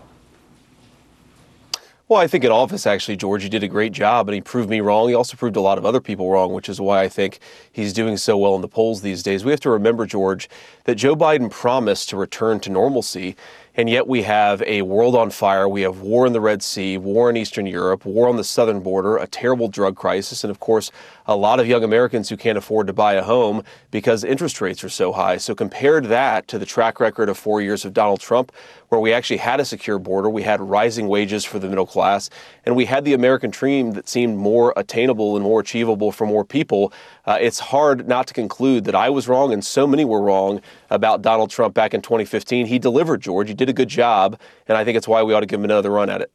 Well, 2.12 2.20
I 2.20 2.26
think 2.26 2.44
in 2.44 2.52
office, 2.52 2.86
actually, 2.86 3.16
George, 3.16 3.42
he 3.42 3.48
did 3.48 3.62
a 3.62 3.68
great 3.68 3.92
job 3.92 4.28
and 4.28 4.34
he 4.34 4.40
proved 4.40 4.68
me 4.68 4.80
wrong. 4.80 5.08
He 5.08 5.14
also 5.14 5.36
proved 5.36 5.56
a 5.56 5.62
lot 5.62 5.78
of 5.78 5.86
other 5.86 6.00
people 6.00 6.30
wrong, 6.30 6.52
which 6.52 6.68
is 6.68 6.80
why 6.80 7.02
I 7.02 7.08
think 7.08 7.38
he's 7.72 7.92
doing 7.92 8.18
so 8.18 8.36
well 8.36 8.54
in 8.54 8.60
the 8.60 8.68
polls 8.68 9.00
these 9.00 9.22
days. 9.22 9.46
We 9.46 9.50
have 9.50 9.60
to 9.60 9.70
remember, 9.70 10.04
George, 10.04 10.48
that 10.84 10.96
Joe 10.96 11.16
Biden 11.16 11.50
promised 11.50 12.10
to 12.10 12.16
return 12.16 12.60
to 12.60 12.70
normalcy. 12.70 13.34
And 13.74 13.88
yet 13.88 14.06
we 14.06 14.22
have 14.22 14.62
a 14.62 14.82
world 14.82 15.16
on 15.16 15.30
fire. 15.30 15.66
We 15.66 15.82
have 15.82 16.00
war 16.00 16.26
in 16.26 16.34
the 16.34 16.40
Red 16.42 16.62
Sea, 16.62 16.98
war 16.98 17.30
in 17.30 17.38
Eastern 17.38 17.66
Europe, 17.66 18.04
war 18.04 18.28
on 18.28 18.36
the 18.36 18.44
southern 18.44 18.80
border, 18.80 19.16
a 19.16 19.26
terrible 19.26 19.68
drug 19.68 19.96
crisis, 19.96 20.44
and 20.44 20.50
of 20.50 20.60
course, 20.60 20.90
a 21.26 21.36
lot 21.36 21.60
of 21.60 21.66
young 21.66 21.84
Americans 21.84 22.28
who 22.28 22.36
can't 22.36 22.58
afford 22.58 22.86
to 22.86 22.92
buy 22.92 23.14
a 23.14 23.22
home 23.22 23.62
because 23.90 24.24
interest 24.24 24.60
rates 24.60 24.82
are 24.82 24.88
so 24.88 25.12
high. 25.12 25.36
So 25.36 25.54
compared 25.54 26.06
that 26.06 26.48
to 26.48 26.58
the 26.58 26.66
track 26.66 27.00
record 27.00 27.28
of 27.28 27.38
four 27.38 27.60
years 27.60 27.84
of 27.84 27.92
Donald 27.92 28.20
Trump, 28.20 28.52
where 28.88 29.00
we 29.00 29.12
actually 29.12 29.38
had 29.38 29.60
a 29.60 29.64
secure 29.64 29.98
border, 29.98 30.28
we 30.28 30.42
had 30.42 30.60
rising 30.60 31.08
wages 31.08 31.44
for 31.44 31.58
the 31.58 31.68
middle 31.68 31.86
class, 31.86 32.28
and 32.64 32.76
we 32.76 32.84
had 32.84 33.04
the 33.04 33.14
American 33.14 33.50
dream 33.50 33.92
that 33.92 34.08
seemed 34.08 34.36
more 34.36 34.72
attainable 34.76 35.36
and 35.36 35.44
more 35.44 35.60
achievable 35.60 36.12
for 36.12 36.26
more 36.26 36.44
people, 36.44 36.92
uh, 37.26 37.38
it's 37.40 37.58
hard 37.58 38.06
not 38.06 38.26
to 38.26 38.34
conclude 38.34 38.84
that 38.84 38.94
I 38.94 39.08
was 39.10 39.28
wrong 39.28 39.52
and 39.52 39.64
so 39.64 39.86
many 39.86 40.04
were 40.04 40.20
wrong 40.20 40.60
about 40.90 41.22
Donald 41.22 41.50
Trump 41.50 41.74
back 41.74 41.94
in 41.94 42.02
2015. 42.02 42.66
He 42.66 42.78
delivered, 42.78 43.20
George. 43.20 43.48
He 43.48 43.54
did 43.54 43.68
a 43.68 43.72
good 43.72 43.88
job, 43.88 44.38
and 44.68 44.76
I 44.76 44.84
think 44.84 44.96
it's 44.96 45.08
why 45.08 45.22
we 45.22 45.32
ought 45.32 45.40
to 45.40 45.46
give 45.46 45.60
him 45.60 45.64
another 45.64 45.90
run 45.90 46.10
at 46.10 46.20
it. 46.20 46.32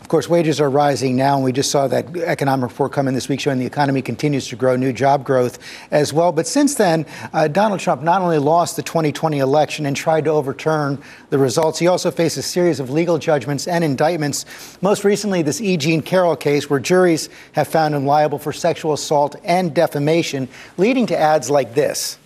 Of 0.00 0.08
course, 0.08 0.28
wages 0.28 0.60
are 0.60 0.70
rising 0.70 1.16
now, 1.16 1.34
and 1.34 1.44
we 1.44 1.52
just 1.52 1.70
saw 1.70 1.88
that 1.88 2.16
economic 2.16 2.70
report 2.70 2.92
come 2.92 3.08
in 3.08 3.14
this 3.14 3.28
week 3.28 3.40
showing 3.40 3.58
the 3.58 3.66
economy 3.66 4.02
continues 4.02 4.46
to 4.48 4.56
grow, 4.56 4.76
new 4.76 4.92
job 4.92 5.24
growth 5.24 5.58
as 5.90 6.12
well. 6.12 6.32
But 6.32 6.46
since 6.46 6.74
then, 6.74 7.06
uh, 7.32 7.48
Donald 7.48 7.80
Trump 7.80 8.02
not 8.02 8.20
only 8.20 8.38
lost 8.38 8.76
the 8.76 8.82
2020 8.82 9.38
election 9.38 9.86
and 9.86 9.96
tried 9.96 10.24
to 10.26 10.30
overturn 10.30 11.02
the 11.30 11.38
results, 11.38 11.78
he 11.78 11.86
also 11.86 12.10
faced 12.10 12.36
a 12.36 12.42
series 12.42 12.78
of 12.78 12.90
legal 12.90 13.18
judgments 13.18 13.66
and 13.66 13.82
indictments. 13.82 14.44
Most 14.80 15.02
recently, 15.02 15.42
this 15.42 15.60
E. 15.60 15.76
Jean 15.76 16.02
Carroll 16.02 16.36
case, 16.36 16.70
where 16.70 16.78
juries 16.78 17.28
have 17.52 17.66
found 17.66 17.94
him 17.94 18.06
liable 18.06 18.38
for 18.38 18.52
sexual 18.52 18.92
assault 18.92 19.34
and 19.44 19.74
defamation, 19.74 20.48
leading 20.76 21.06
to 21.06 21.18
ads 21.18 21.50
like 21.50 21.74
this. 21.74 22.18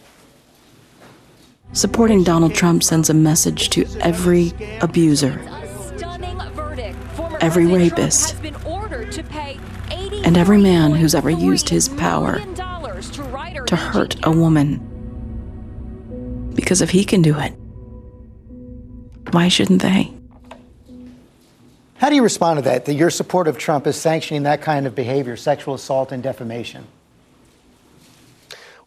Supporting 1.72 2.24
Donald 2.24 2.52
Trump 2.52 2.82
sends 2.82 3.08
a 3.08 3.14
message 3.14 3.70
to 3.70 3.86
every 4.00 4.52
abuser 4.80 5.40
every 7.40 7.66
rapist, 7.66 8.36
and 8.42 10.36
every 10.36 10.58
man 10.58 10.92
who's 10.92 11.14
ever 11.14 11.30
used 11.30 11.68
his 11.68 11.88
power 11.88 12.40
to 13.66 13.76
hurt 13.76 14.16
a 14.24 14.30
woman. 14.30 14.86
Because 16.54 16.82
if 16.82 16.90
he 16.90 17.04
can 17.04 17.22
do 17.22 17.38
it, 17.38 17.52
why 19.32 19.48
shouldn't 19.48 19.82
they? 19.82 20.12
How 21.96 22.08
do 22.08 22.14
you 22.14 22.22
respond 22.22 22.58
to 22.58 22.62
that? 22.62 22.86
That 22.86 22.94
your 22.94 23.10
support 23.10 23.46
of 23.46 23.58
Trump 23.58 23.86
is 23.86 23.96
sanctioning 23.96 24.44
that 24.44 24.62
kind 24.62 24.86
of 24.86 24.94
behavior, 24.94 25.36
sexual 25.36 25.74
assault 25.74 26.12
and 26.12 26.22
defamation? 26.22 26.86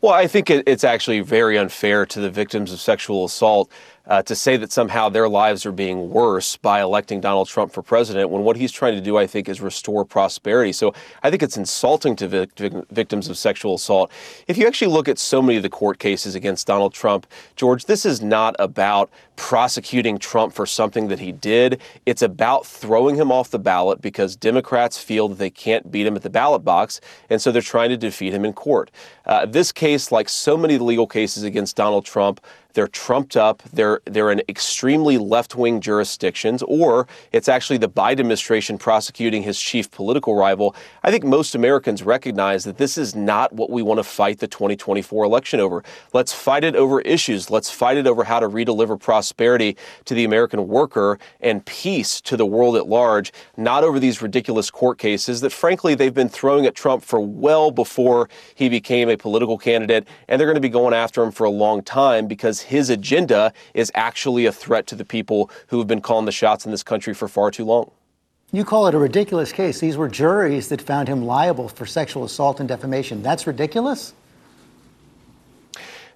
Well, 0.01 0.13
I 0.13 0.27
think 0.27 0.49
it's 0.49 0.83
actually 0.83 1.21
very 1.21 1.57
unfair 1.57 2.05
to 2.07 2.19
the 2.19 2.29
victims 2.29 2.73
of 2.73 2.81
sexual 2.81 3.23
assault 3.23 3.71
uh, 4.05 4.21
to 4.23 4.35
say 4.35 4.57
that 4.57 4.71
somehow 4.71 5.09
their 5.09 5.29
lives 5.29 5.65
are 5.65 5.71
being 5.71 6.09
worse 6.09 6.57
by 6.57 6.81
electing 6.81 7.21
Donald 7.21 7.47
Trump 7.47 7.71
for 7.71 7.81
president 7.81 8.29
when 8.29 8.43
what 8.43 8.57
he's 8.57 8.71
trying 8.71 8.95
to 8.95 9.01
do, 9.01 9.17
I 9.17 9.25
think, 9.27 9.47
is 9.47 9.61
restore 9.61 10.03
prosperity. 10.03 10.73
So 10.73 10.93
I 11.21 11.29
think 11.29 11.41
it's 11.41 11.57
insulting 11.57 12.15
to 12.17 12.27
vic- 12.27 12.51
victims 12.91 13.29
of 13.29 13.37
sexual 13.37 13.75
assault. 13.75 14.11
If 14.47 14.57
you 14.57 14.67
actually 14.67 14.91
look 14.91 15.07
at 15.07 15.17
so 15.17 15.41
many 15.41 15.57
of 15.57 15.63
the 15.63 15.69
court 15.69 15.99
cases 15.99 16.35
against 16.35 16.67
Donald 16.67 16.93
Trump, 16.93 17.27
George, 17.55 17.85
this 17.85 18.05
is 18.05 18.21
not 18.21 18.55
about 18.59 19.09
prosecuting 19.35 20.19
Trump 20.19 20.53
for 20.53 20.65
something 20.65 21.07
that 21.07 21.19
he 21.19 21.31
did. 21.31 21.81
It's 22.05 22.21
about 22.21 22.65
throwing 22.65 23.15
him 23.15 23.31
off 23.31 23.49
the 23.49 23.59
ballot 23.59 24.01
because 24.01 24.35
Democrats 24.35 24.97
feel 24.97 25.27
that 25.29 25.37
they 25.37 25.49
can't 25.49 25.91
beat 25.91 26.05
him 26.05 26.15
at 26.15 26.21
the 26.21 26.29
ballot 26.29 26.63
box, 26.63 27.01
and 27.29 27.41
so 27.41 27.51
they're 27.51 27.61
trying 27.61 27.89
to 27.89 27.97
defeat 27.97 28.33
him 28.33 28.45
in 28.45 28.53
court. 28.53 28.91
Uh, 29.25 29.45
this 29.45 29.71
case, 29.71 30.11
like 30.11 30.29
so 30.29 30.57
many 30.57 30.75
of 30.75 30.79
the 30.79 30.85
legal 30.85 31.07
cases 31.07 31.43
against 31.43 31.75
Donald 31.75 32.05
Trump, 32.05 32.41
they're 32.73 32.87
trumped 32.87 33.37
up. 33.37 33.63
They're 33.71 34.01
they're 34.05 34.31
in 34.31 34.41
extremely 34.49 35.17
left-wing 35.17 35.81
jurisdictions, 35.81 36.63
or 36.63 37.07
it's 37.31 37.47
actually 37.47 37.77
the 37.77 37.89
Biden 37.89 38.19
administration 38.19 38.77
prosecuting 38.77 39.43
his 39.43 39.59
chief 39.59 39.91
political 39.91 40.35
rival. 40.35 40.75
I 41.03 41.11
think 41.11 41.23
most 41.23 41.55
Americans 41.55 42.03
recognize 42.03 42.63
that 42.63 42.77
this 42.77 42.97
is 42.97 43.15
not 43.15 43.53
what 43.53 43.69
we 43.69 43.81
want 43.81 43.99
to 43.99 44.03
fight 44.03 44.39
the 44.39 44.47
2024 44.47 45.23
election 45.23 45.59
over. 45.59 45.83
Let's 46.13 46.33
fight 46.33 46.63
it 46.63 46.75
over 46.75 47.01
issues. 47.01 47.49
Let's 47.49 47.69
fight 47.69 47.97
it 47.97 48.07
over 48.07 48.23
how 48.23 48.39
to 48.39 48.49
redeliver 48.49 48.99
prosperity 48.99 49.77
to 50.05 50.13
the 50.13 50.23
American 50.23 50.67
worker 50.67 51.19
and 51.39 51.65
peace 51.65 52.21
to 52.21 52.37
the 52.37 52.45
world 52.45 52.75
at 52.75 52.87
large, 52.87 53.31
not 53.57 53.83
over 53.83 53.99
these 53.99 54.21
ridiculous 54.21 54.71
court 54.71 54.97
cases 54.97 55.41
that, 55.41 55.51
frankly, 55.51 55.95
they've 55.95 56.13
been 56.13 56.29
throwing 56.29 56.65
at 56.65 56.75
Trump 56.75 57.03
for 57.03 57.19
well 57.19 57.71
before 57.71 58.29
he 58.55 58.69
became 58.69 59.09
a 59.09 59.17
political 59.17 59.57
candidate, 59.57 60.07
and 60.27 60.39
they're 60.39 60.47
going 60.47 60.55
to 60.55 60.61
be 60.61 60.69
going 60.69 60.93
after 60.93 61.23
him 61.23 61.31
for 61.31 61.45
a 61.45 61.49
long 61.49 61.81
time 61.81 62.27
because 62.27 62.62
his 62.63 62.89
agenda 62.89 63.53
is 63.73 63.91
actually 63.95 64.45
a 64.45 64.51
threat 64.51 64.87
to 64.87 64.95
the 64.95 65.05
people 65.05 65.49
who 65.67 65.77
have 65.79 65.87
been 65.87 66.01
calling 66.01 66.25
the 66.25 66.31
shots 66.31 66.65
in 66.65 66.71
this 66.71 66.83
country 66.83 67.13
for 67.13 67.27
far 67.27 67.51
too 67.51 67.65
long. 67.65 67.91
You 68.51 68.63
call 68.63 68.85
it 68.87 68.93
a 68.93 68.99
ridiculous 68.99 69.51
case. 69.51 69.79
These 69.79 69.97
were 69.97 70.07
juries 70.07 70.69
that 70.69 70.81
found 70.81 71.07
him 71.07 71.25
liable 71.25 71.69
for 71.69 71.85
sexual 71.85 72.23
assault 72.23 72.59
and 72.59 72.69
defamation. 72.69 73.23
That's 73.23 73.47
ridiculous? 73.47 74.13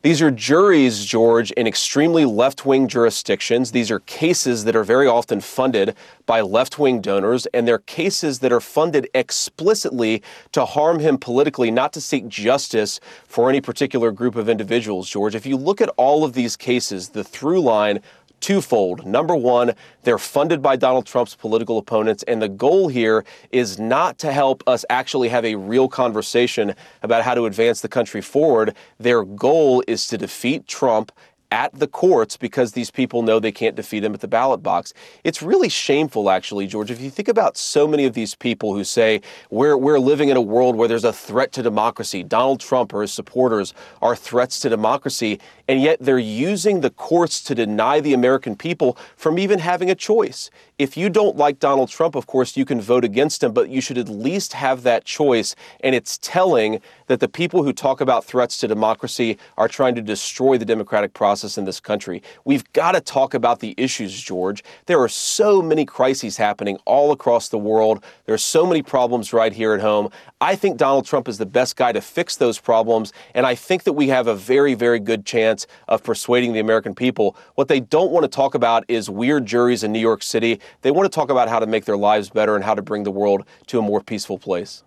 These 0.03 0.21
are 0.21 0.29
juries, 0.29 1.05
George, 1.05 1.49
in 1.51 1.65
extremely 1.65 2.23
left 2.23 2.65
wing 2.65 2.87
jurisdictions. 2.87 3.71
These 3.71 3.89
are 3.89 3.99
cases 4.01 4.63
that 4.65 4.75
are 4.75 4.83
very 4.83 5.07
often 5.07 5.41
funded 5.41 5.95
by 6.27 6.41
left 6.41 6.77
wing 6.77 7.01
donors, 7.01 7.47
and 7.47 7.67
they're 7.67 7.79
cases 7.79 8.39
that 8.39 8.51
are 8.51 8.61
funded 8.61 9.09
explicitly 9.15 10.21
to 10.51 10.65
harm 10.65 10.99
him 10.99 11.17
politically, 11.17 11.71
not 11.71 11.93
to 11.93 12.01
seek 12.01 12.27
justice 12.27 12.99
for 13.25 13.49
any 13.49 13.59
particular 13.59 14.11
group 14.11 14.35
of 14.35 14.47
individuals, 14.47 15.09
George. 15.09 15.33
If 15.33 15.47
you 15.47 15.57
look 15.57 15.81
at 15.81 15.89
all 15.97 16.23
of 16.23 16.33
these 16.33 16.55
cases, 16.55 17.09
the 17.09 17.23
through 17.23 17.61
line 17.61 17.99
twofold. 18.39 19.05
Number 19.05 19.35
one, 19.35 19.73
they're 20.03 20.17
funded 20.17 20.61
by 20.61 20.75
Donald 20.75 21.05
Trump's 21.05 21.35
political 21.35 21.77
opponents, 21.77 22.23
and 22.23 22.41
the 22.41 22.49
goal 22.49 22.87
here 22.87 23.25
is 23.51 23.79
not 23.79 24.17
to 24.19 24.31
help 24.31 24.63
us 24.67 24.85
actually 24.89 25.29
have 25.29 25.45
a 25.45 25.55
real 25.55 25.87
conversation 25.87 26.73
about 27.03 27.23
how 27.23 27.33
to 27.33 27.45
advance 27.45 27.81
the 27.81 27.87
country 27.87 28.21
forward. 28.21 28.75
Their 28.99 29.23
goal 29.23 29.83
is 29.87 30.07
to 30.07 30.17
defeat 30.17 30.67
Trump 30.67 31.11
at 31.51 31.73
the 31.73 31.87
courts 31.87 32.37
because 32.37 32.73
these 32.73 32.91
people 32.91 33.21
know 33.21 33.39
they 33.39 33.51
can't 33.51 33.75
defeat 33.75 34.03
him 34.03 34.13
at 34.13 34.19
the 34.19 34.27
ballot 34.27 34.61
box. 34.61 34.93
It's 35.23 35.41
really 35.41 35.69
shameful, 35.69 36.29
actually, 36.29 36.67
George, 36.67 36.91
if 36.91 36.99
you 36.99 37.09
think 37.09 37.27
about 37.27 37.57
so 37.57 37.87
many 37.87 38.05
of 38.05 38.13
these 38.13 38.35
people 38.35 38.73
who 38.73 38.83
say 38.83 39.21
we're, 39.49 39.77
we're 39.77 39.99
living 39.99 40.29
in 40.29 40.37
a 40.37 40.41
world 40.41 40.75
where 40.75 40.87
there's 40.87 41.03
a 41.03 41.13
threat 41.13 41.51
to 41.53 41.63
democracy. 41.63 42.23
Donald 42.23 42.59
Trump 42.59 42.93
or 42.93 43.01
his 43.01 43.11
supporters 43.11 43.73
are 44.01 44.15
threats 44.15 44.59
to 44.61 44.69
democracy, 44.69 45.39
and 45.67 45.81
yet 45.81 45.97
they're 46.01 46.19
using 46.19 46.81
the 46.81 46.89
courts 46.89 47.41
to 47.43 47.55
deny 47.55 47.99
the 47.99 48.13
American 48.13 48.55
people 48.55 48.97
from 49.15 49.39
even 49.39 49.59
having 49.59 49.89
a 49.89 49.95
choice. 49.95 50.49
If 50.77 50.95
you 50.95 51.09
don't 51.09 51.37
like 51.37 51.59
Donald 51.59 51.89
Trump, 51.89 52.15
of 52.15 52.27
course, 52.27 52.55
you 52.55 52.65
can 52.65 52.79
vote 52.79 53.03
against 53.03 53.43
him, 53.43 53.51
but 53.51 53.69
you 53.69 53.81
should 53.81 53.97
at 53.97 54.09
least 54.09 54.53
have 54.53 54.83
that 54.83 55.05
choice. 55.05 55.55
And 55.79 55.95
it's 55.95 56.19
telling 56.19 56.81
that 57.07 57.19
the 57.19 57.27
people 57.27 57.63
who 57.63 57.73
talk 57.73 57.99
about 57.99 58.23
threats 58.23 58.57
to 58.57 58.67
democracy 58.67 59.37
are 59.57 59.67
trying 59.67 59.95
to 59.95 60.01
destroy 60.01 60.57
the 60.57 60.65
democratic 60.65 61.13
process 61.13 61.57
in 61.57 61.65
this 61.65 61.79
country. 61.79 62.23
We've 62.45 62.71
got 62.73 62.93
to 62.93 63.01
talk 63.01 63.33
about 63.33 63.59
the 63.59 63.73
issues, 63.77 64.21
George. 64.21 64.63
There 64.85 64.99
are 65.01 65.09
so 65.09 65.61
many 65.61 65.85
crises 65.85 66.37
happening 66.37 66.77
all 66.85 67.11
across 67.11 67.49
the 67.49 67.57
world. 67.57 68.03
There 68.25 68.35
are 68.35 68.37
so 68.37 68.65
many 68.65 68.81
problems 68.81 69.33
right 69.33 69.53
here 69.53 69.73
at 69.73 69.81
home. 69.81 70.09
I 70.39 70.55
think 70.55 70.77
Donald 70.77 71.05
Trump 71.05 71.27
is 71.27 71.37
the 71.37 71.45
best 71.45 71.75
guy 71.75 71.91
to 71.91 72.01
fix 72.01 72.35
those 72.35 72.59
problems. 72.59 73.13
And 73.33 73.45
I 73.45 73.55
think 73.55 73.83
that 73.83 73.93
we 73.93 74.07
have 74.09 74.27
a 74.27 74.35
very, 74.35 74.75
very 74.75 74.99
good 74.99 75.25
chance 75.25 75.67
of 75.87 76.03
persuading 76.03 76.53
the 76.53 76.59
American 76.59 76.95
people. 76.95 77.35
What 77.55 77.67
they 77.67 77.79
don't 77.79 78.11
want 78.11 78.23
to 78.23 78.27
talk 78.27 78.53
about 78.55 78.85
is 78.87 79.09
weird 79.09 79.45
juries 79.45 79.83
in 79.83 79.91
New 79.91 79.99
York 79.99 80.23
City 80.23 80.59
they 80.81 80.91
want 80.91 81.11
to 81.11 81.15
talk 81.15 81.29
about 81.29 81.49
how 81.49 81.59
to 81.59 81.67
make 81.67 81.85
their 81.85 81.97
lives 81.97 82.29
better 82.29 82.55
and 82.55 82.63
how 82.63 82.75
to 82.75 82.81
bring 82.81 83.03
the 83.03 83.11
world 83.11 83.43
to 83.67 83.79
a 83.79 83.81
more 83.81 84.01
peaceful 84.01 84.37
place. 84.37 84.83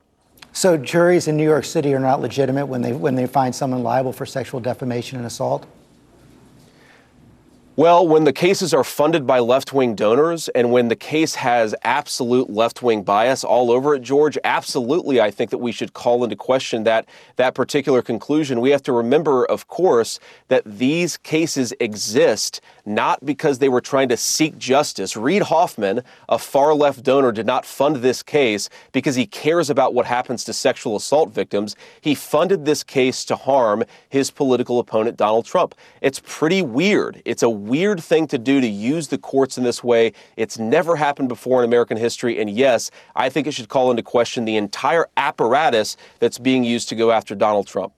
So 0.53 0.77
juries 0.77 1.29
in 1.29 1.37
New 1.37 1.45
York 1.45 1.65
City 1.65 1.95
are 1.95 2.01
not 2.01 2.21
legitimate 2.21 2.67
when 2.67 2.83
they 2.83 2.93
when 2.93 3.15
they 3.15 3.27
find 3.27 3.55
someone 3.55 3.83
liable 3.83 4.13
for 4.13 4.27
sexual 4.27 4.61
defamation 4.61 5.19
and 5.19 5.27
assault? 5.27 5.67
Well, 7.81 8.07
when 8.07 8.25
the 8.25 8.33
cases 8.35 8.75
are 8.75 8.85
funded 8.85 9.27
by 9.27 9.39
left 9.39 9.73
wing 9.73 9.95
donors 9.95 10.51
and 10.51 10.71
when 10.71 10.89
the 10.89 10.97
case 10.97 11.37
has 11.37 11.75
absolute 11.83 12.51
left 12.51 12.83
wing 12.83 13.05
bias 13.05 13.43
all 13.43 13.71
over 13.71 13.95
it, 13.95 14.03
George, 14.03 14.37
absolutely, 14.45 15.19
I 15.19 15.31
think 15.31 15.51
that 15.51 15.57
we 15.57 15.73
should 15.73 15.95
call 15.95 16.23
into 16.23 16.37
question 16.37 16.85
that, 16.85 17.07
that 17.37 17.55
particular 17.55 18.03
conclusion. 18.03 18.61
We 18.61 18.69
have 18.69 18.83
to 18.83 18.93
remember, 18.93 19.47
of 19.47 19.67
course, 19.67 20.21
that 20.49 20.63
these 20.67 21.17
cases 21.17 21.73
exist 21.81 22.61
not 22.85 23.25
because 23.25 23.61
they 23.61 23.69
were 23.71 23.81
trying 23.81 24.11
to 24.11 24.17
seek 24.19 24.59
justice. 24.59 25.17
Reid 25.17 25.43
Hoffman, 25.43 26.03
a 26.29 26.39
far 26.39 26.75
left 26.75 27.03
donor, 27.03 27.33
did 27.33 27.47
not 27.47 27.65
fund 27.65 27.97
this 27.97 28.23
case 28.23 28.69
because 28.93 29.15
he 29.15 29.27
cares 29.27 29.71
about 29.71 29.95
what 29.95 30.05
happens 30.05 30.45
to 30.45 30.53
sexual 30.53 30.97
assault 30.97 31.31
victims. 31.31 31.77
He 32.03 32.15
funded 32.15 32.67
this 32.67 32.83
case 32.85 33.25
to 33.25 33.37
harm 33.37 33.85
his 34.11 34.31
political 34.31 34.81
opponent, 34.81 35.17
Donald 35.17 35.47
Trump. 35.47 35.75
It's 36.03 36.21
pretty 36.27 36.61
weird. 36.61 37.23
It's 37.25 37.43
a 37.43 37.49
weird 37.71 38.03
thing 38.03 38.27
to 38.27 38.39
do 38.39 38.61
to 38.61 38.67
use 38.67 39.09
the 39.09 39.17
courts 39.17 39.57
in 39.57 39.65
this 39.65 39.83
way. 39.85 40.13
It's 40.37 40.59
never 40.59 40.97
happened 40.97 41.29
before 41.29 41.63
in 41.63 41.69
American 41.69 41.97
history. 41.97 42.41
And 42.41 42.51
yes, 42.51 42.91
I 43.15 43.29
think 43.29 43.47
it 43.47 43.53
should 43.53 43.69
call 43.69 43.91
into 43.91 44.03
question 44.03 44.45
the 44.45 44.57
entire 44.57 45.07
apparatus 45.17 45.97
that's 46.19 46.39
being 46.39 46.65
used 46.65 46.89
to 46.89 46.97
go 46.97 47.13
after 47.13 47.35
Donald 47.35 47.69
Trump. 47.69 47.93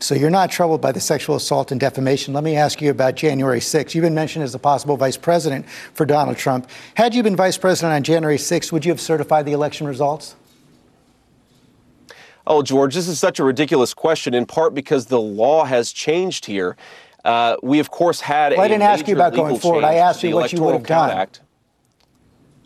So 0.00 0.14
you're 0.14 0.30
not 0.30 0.50
troubled 0.50 0.80
by 0.80 0.92
the 0.92 1.00
sexual 1.00 1.36
assault 1.36 1.72
and 1.72 1.80
defamation. 1.80 2.32
Let 2.32 2.44
me 2.44 2.56
ask 2.56 2.80
you 2.80 2.90
about 2.90 3.16
January 3.16 3.58
6th. 3.58 3.94
You've 3.94 4.02
been 4.02 4.14
mentioned 4.14 4.44
as 4.44 4.54
a 4.54 4.58
possible 4.58 4.96
vice 4.96 5.16
president 5.16 5.68
for 5.68 6.06
Donald 6.06 6.36
Trump. 6.36 6.68
Had 6.94 7.14
you 7.14 7.22
been 7.22 7.34
vice 7.34 7.58
president 7.58 7.94
on 7.94 8.02
January 8.04 8.36
6th, 8.36 8.70
would 8.70 8.84
you 8.84 8.92
have 8.92 9.00
certified 9.00 9.44
the 9.44 9.52
election 9.52 9.88
results? 9.88 10.36
Oh, 12.46 12.62
George, 12.62 12.94
this 12.94 13.08
is 13.08 13.18
such 13.18 13.40
a 13.40 13.44
ridiculous 13.44 13.92
question, 13.92 14.34
in 14.34 14.46
part 14.46 14.72
because 14.72 15.06
the 15.06 15.20
law 15.20 15.64
has 15.64 15.92
changed 15.92 16.46
here. 16.46 16.76
Uh, 17.28 17.56
we, 17.62 17.78
of 17.78 17.90
course, 17.90 18.20
had 18.20 18.52
well, 18.52 18.62
I 18.62 18.68
didn't 18.68 18.82
ask 18.82 19.06
you 19.06 19.14
about 19.14 19.34
going 19.34 19.58
forward. 19.58 19.84
I 19.84 19.94
asked 19.94 20.22
you 20.22 20.34
what 20.34 20.50
you 20.52 20.62
would 20.62 20.72
have 20.74 20.86
done. 20.86 21.10
Act. 21.10 21.42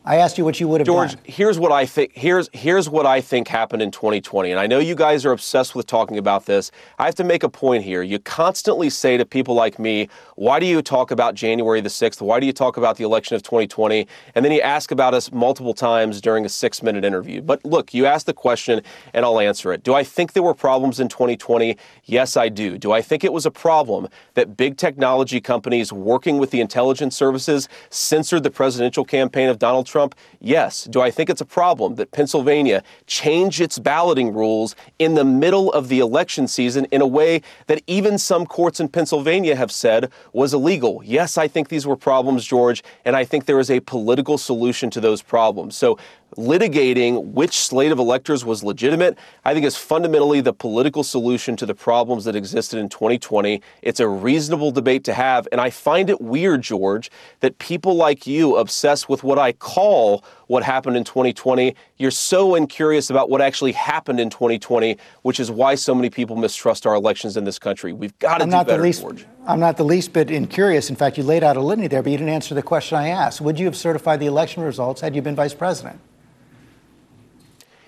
I 0.04 0.16
asked 0.16 0.36
you 0.36 0.44
what 0.44 0.58
you 0.58 0.66
would 0.66 0.80
have 0.80 0.86
George, 0.86 1.14
done. 1.14 1.22
here's 1.24 1.60
what 1.60 1.70
I 1.70 1.86
think. 1.86 2.10
Here's 2.12 2.50
here's 2.52 2.90
what 2.90 3.06
I 3.06 3.20
think 3.20 3.46
happened 3.46 3.82
in 3.82 3.92
2020, 3.92 4.50
and 4.50 4.58
I 4.58 4.66
know 4.66 4.80
you 4.80 4.96
guys 4.96 5.24
are 5.24 5.30
obsessed 5.30 5.76
with 5.76 5.86
talking 5.86 6.18
about 6.18 6.46
this. 6.46 6.72
I 6.98 7.04
have 7.04 7.14
to 7.16 7.24
make 7.24 7.44
a 7.44 7.48
point 7.48 7.84
here. 7.84 8.02
You 8.02 8.18
constantly 8.18 8.90
say 8.90 9.16
to 9.16 9.24
people 9.24 9.54
like 9.54 9.78
me, 9.78 10.08
"Why 10.34 10.58
do 10.58 10.66
you 10.66 10.82
talk 10.82 11.12
about 11.12 11.36
January 11.36 11.80
the 11.80 11.88
6th? 11.88 12.20
Why 12.20 12.40
do 12.40 12.46
you 12.46 12.52
talk 12.52 12.76
about 12.76 12.96
the 12.96 13.04
election 13.04 13.36
of 13.36 13.44
2020?" 13.44 14.08
And 14.34 14.44
then 14.44 14.50
you 14.50 14.60
ask 14.60 14.90
about 14.90 15.14
us 15.14 15.30
multiple 15.30 15.72
times 15.72 16.20
during 16.20 16.44
a 16.44 16.48
six-minute 16.48 17.04
interview. 17.04 17.40
But 17.40 17.64
look, 17.64 17.94
you 17.94 18.04
asked 18.04 18.26
the 18.26 18.34
question, 18.34 18.82
and 19.14 19.24
I'll 19.24 19.38
answer 19.38 19.72
it. 19.72 19.84
Do 19.84 19.94
I 19.94 20.02
think 20.02 20.32
there 20.32 20.42
were 20.42 20.54
problems 20.54 20.98
in 20.98 21.06
2020? 21.06 21.76
Yes, 22.06 22.36
I 22.36 22.48
do. 22.48 22.76
Do 22.76 22.90
I 22.90 23.02
think 23.02 23.22
it 23.22 23.32
was 23.32 23.46
a 23.46 23.52
problem 23.52 24.08
that 24.34 24.56
big 24.56 24.78
technology 24.78 25.40
companies 25.40 25.92
working 25.92 26.38
with 26.38 26.50
the 26.50 26.60
intelligence 26.60 27.14
services 27.14 27.68
censored 27.90 28.42
the 28.42 28.50
presidential 28.50 29.04
campaign 29.04 29.48
of 29.48 29.60
Donald 29.60 29.86
Trump? 29.86 29.91
Yes. 30.40 30.84
Do 30.84 31.00
I 31.00 31.10
think 31.10 31.30
it's 31.30 31.40
a 31.40 31.46
problem 31.46 31.96
that 31.96 32.10
Pennsylvania 32.12 32.82
changed 33.06 33.60
its 33.60 33.78
balloting 33.78 34.32
rules 34.34 34.74
in 34.98 35.14
the 35.14 35.24
middle 35.24 35.72
of 35.72 35.88
the 35.88 35.98
election 36.00 36.48
season 36.48 36.86
in 36.86 37.00
a 37.00 37.06
way 37.06 37.42
that 37.66 37.82
even 37.86 38.18
some 38.18 38.46
courts 38.46 38.80
in 38.80 38.88
Pennsylvania 38.88 39.56
have 39.56 39.70
said 39.70 40.10
was 40.32 40.54
illegal? 40.54 41.02
Yes, 41.04 41.38
I 41.38 41.48
think 41.48 41.68
these 41.68 41.86
were 41.86 41.96
problems, 41.96 42.44
George, 42.44 42.82
and 43.04 43.16
I 43.16 43.24
think 43.24 43.44
there 43.44 43.60
is 43.60 43.70
a 43.70 43.80
political 43.80 44.38
solution 44.38 44.90
to 44.90 45.00
those 45.00 45.22
problems. 45.22 45.76
So 45.76 45.98
litigating 46.36 47.32
which 47.32 47.58
slate 47.58 47.92
of 47.92 47.98
electors 47.98 48.44
was 48.44 48.62
legitimate, 48.62 49.18
I 49.44 49.54
think 49.54 49.66
is 49.66 49.76
fundamentally 49.76 50.40
the 50.40 50.52
political 50.52 51.04
solution 51.04 51.56
to 51.56 51.66
the 51.66 51.74
problems 51.74 52.24
that 52.24 52.36
existed 52.36 52.78
in 52.78 52.88
2020. 52.88 53.60
It's 53.82 54.00
a 54.00 54.08
reasonable 54.08 54.70
debate 54.70 55.04
to 55.04 55.14
have. 55.14 55.46
And 55.52 55.60
I 55.60 55.70
find 55.70 56.10
it 56.10 56.20
weird, 56.20 56.62
George, 56.62 57.10
that 57.40 57.58
people 57.58 57.94
like 57.94 58.26
you 58.26 58.56
obsess 58.56 59.08
with 59.08 59.22
what 59.22 59.38
I 59.38 59.52
call 59.52 60.24
what 60.46 60.62
happened 60.62 60.96
in 60.96 61.04
2020. 61.04 61.74
You're 61.96 62.10
so 62.10 62.54
incurious 62.54 63.10
about 63.10 63.30
what 63.30 63.40
actually 63.40 63.72
happened 63.72 64.20
in 64.20 64.28
2020, 64.28 64.98
which 65.22 65.40
is 65.40 65.50
why 65.50 65.74
so 65.74 65.94
many 65.94 66.10
people 66.10 66.36
mistrust 66.36 66.86
our 66.86 66.94
elections 66.94 67.36
in 67.36 67.44
this 67.44 67.58
country. 67.58 67.92
We've 67.92 68.18
got 68.18 68.38
to 68.38 68.44
I'm 68.44 68.50
do 68.50 68.56
not 68.56 68.66
better, 68.66 68.78
the 68.78 68.84
least, 68.84 69.00
George. 69.00 69.26
I'm 69.46 69.60
not 69.60 69.76
the 69.76 69.84
least 69.84 70.12
bit 70.12 70.30
incurious. 70.30 70.90
In 70.90 70.96
fact, 70.96 71.16
you 71.16 71.24
laid 71.24 71.42
out 71.42 71.56
a 71.56 71.60
litany 71.60 71.88
there, 71.88 72.02
but 72.02 72.10
you 72.10 72.18
didn't 72.18 72.32
answer 72.32 72.54
the 72.54 72.62
question 72.62 72.98
I 72.98 73.08
asked. 73.08 73.40
Would 73.40 73.58
you 73.58 73.66
have 73.66 73.76
certified 73.76 74.20
the 74.20 74.26
election 74.26 74.62
results 74.62 75.00
had 75.00 75.16
you 75.16 75.22
been 75.22 75.34
vice 75.34 75.54
president? 75.54 76.00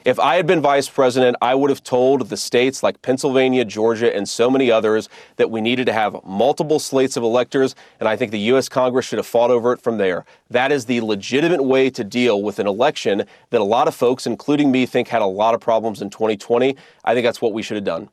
If 0.05 0.21
I 0.21 0.35
had 0.35 0.47
been 0.47 0.61
vice 0.61 0.87
president, 0.87 1.35
I 1.41 1.55
would 1.55 1.71
have 1.71 1.83
told 1.83 2.29
the 2.29 2.37
states 2.37 2.83
like 2.83 3.01
Pennsylvania, 3.01 3.65
Georgia, 3.65 4.15
and 4.15 4.29
so 4.29 4.51
many 4.51 4.71
others 4.71 5.09
that 5.37 5.51
we 5.51 5.63
needed 5.63 5.87
to 5.87 5.95
have 5.95 6.23
multiple 6.27 6.79
slates 6.79 7.17
of 7.17 7.23
electors, 7.23 7.75
and 8.01 8.07
I 8.07 8.15
think 8.15 8.31
the 8.31 8.39
U.S. 8.41 8.69
Congress 8.69 9.07
should 9.07 9.19
have 9.19 9.27
fought 9.27 9.51
over 9.51 9.73
it 9.73 9.81
from 9.81 9.97
there. 9.97 10.27
That 10.51 10.73
is 10.73 10.85
the 10.85 11.01
legitimate 11.01 11.65
way 11.65 11.89
to 11.89 12.05
deal 12.05 12.43
with 12.43 12.59
an 12.59 12.67
election 12.67 13.25
that 13.49 13.63
a 13.63 13.65
lot 13.65 13.89
of 13.89 13.95
folks, 13.95 14.27
including 14.27 14.71
me, 14.71 14.85
think 14.85 15.09
had 15.09 15.23
a 15.23 15.27
lot 15.27 15.55
of 15.55 15.63
problems 15.63 16.03
in 16.03 16.11
2020. 16.11 16.77
I 17.03 17.15
think 17.15 17.25
that's 17.25 17.41
what 17.41 17.55
we 17.55 17.63
should 17.63 17.77
have 17.77 17.85
done. 17.85 18.11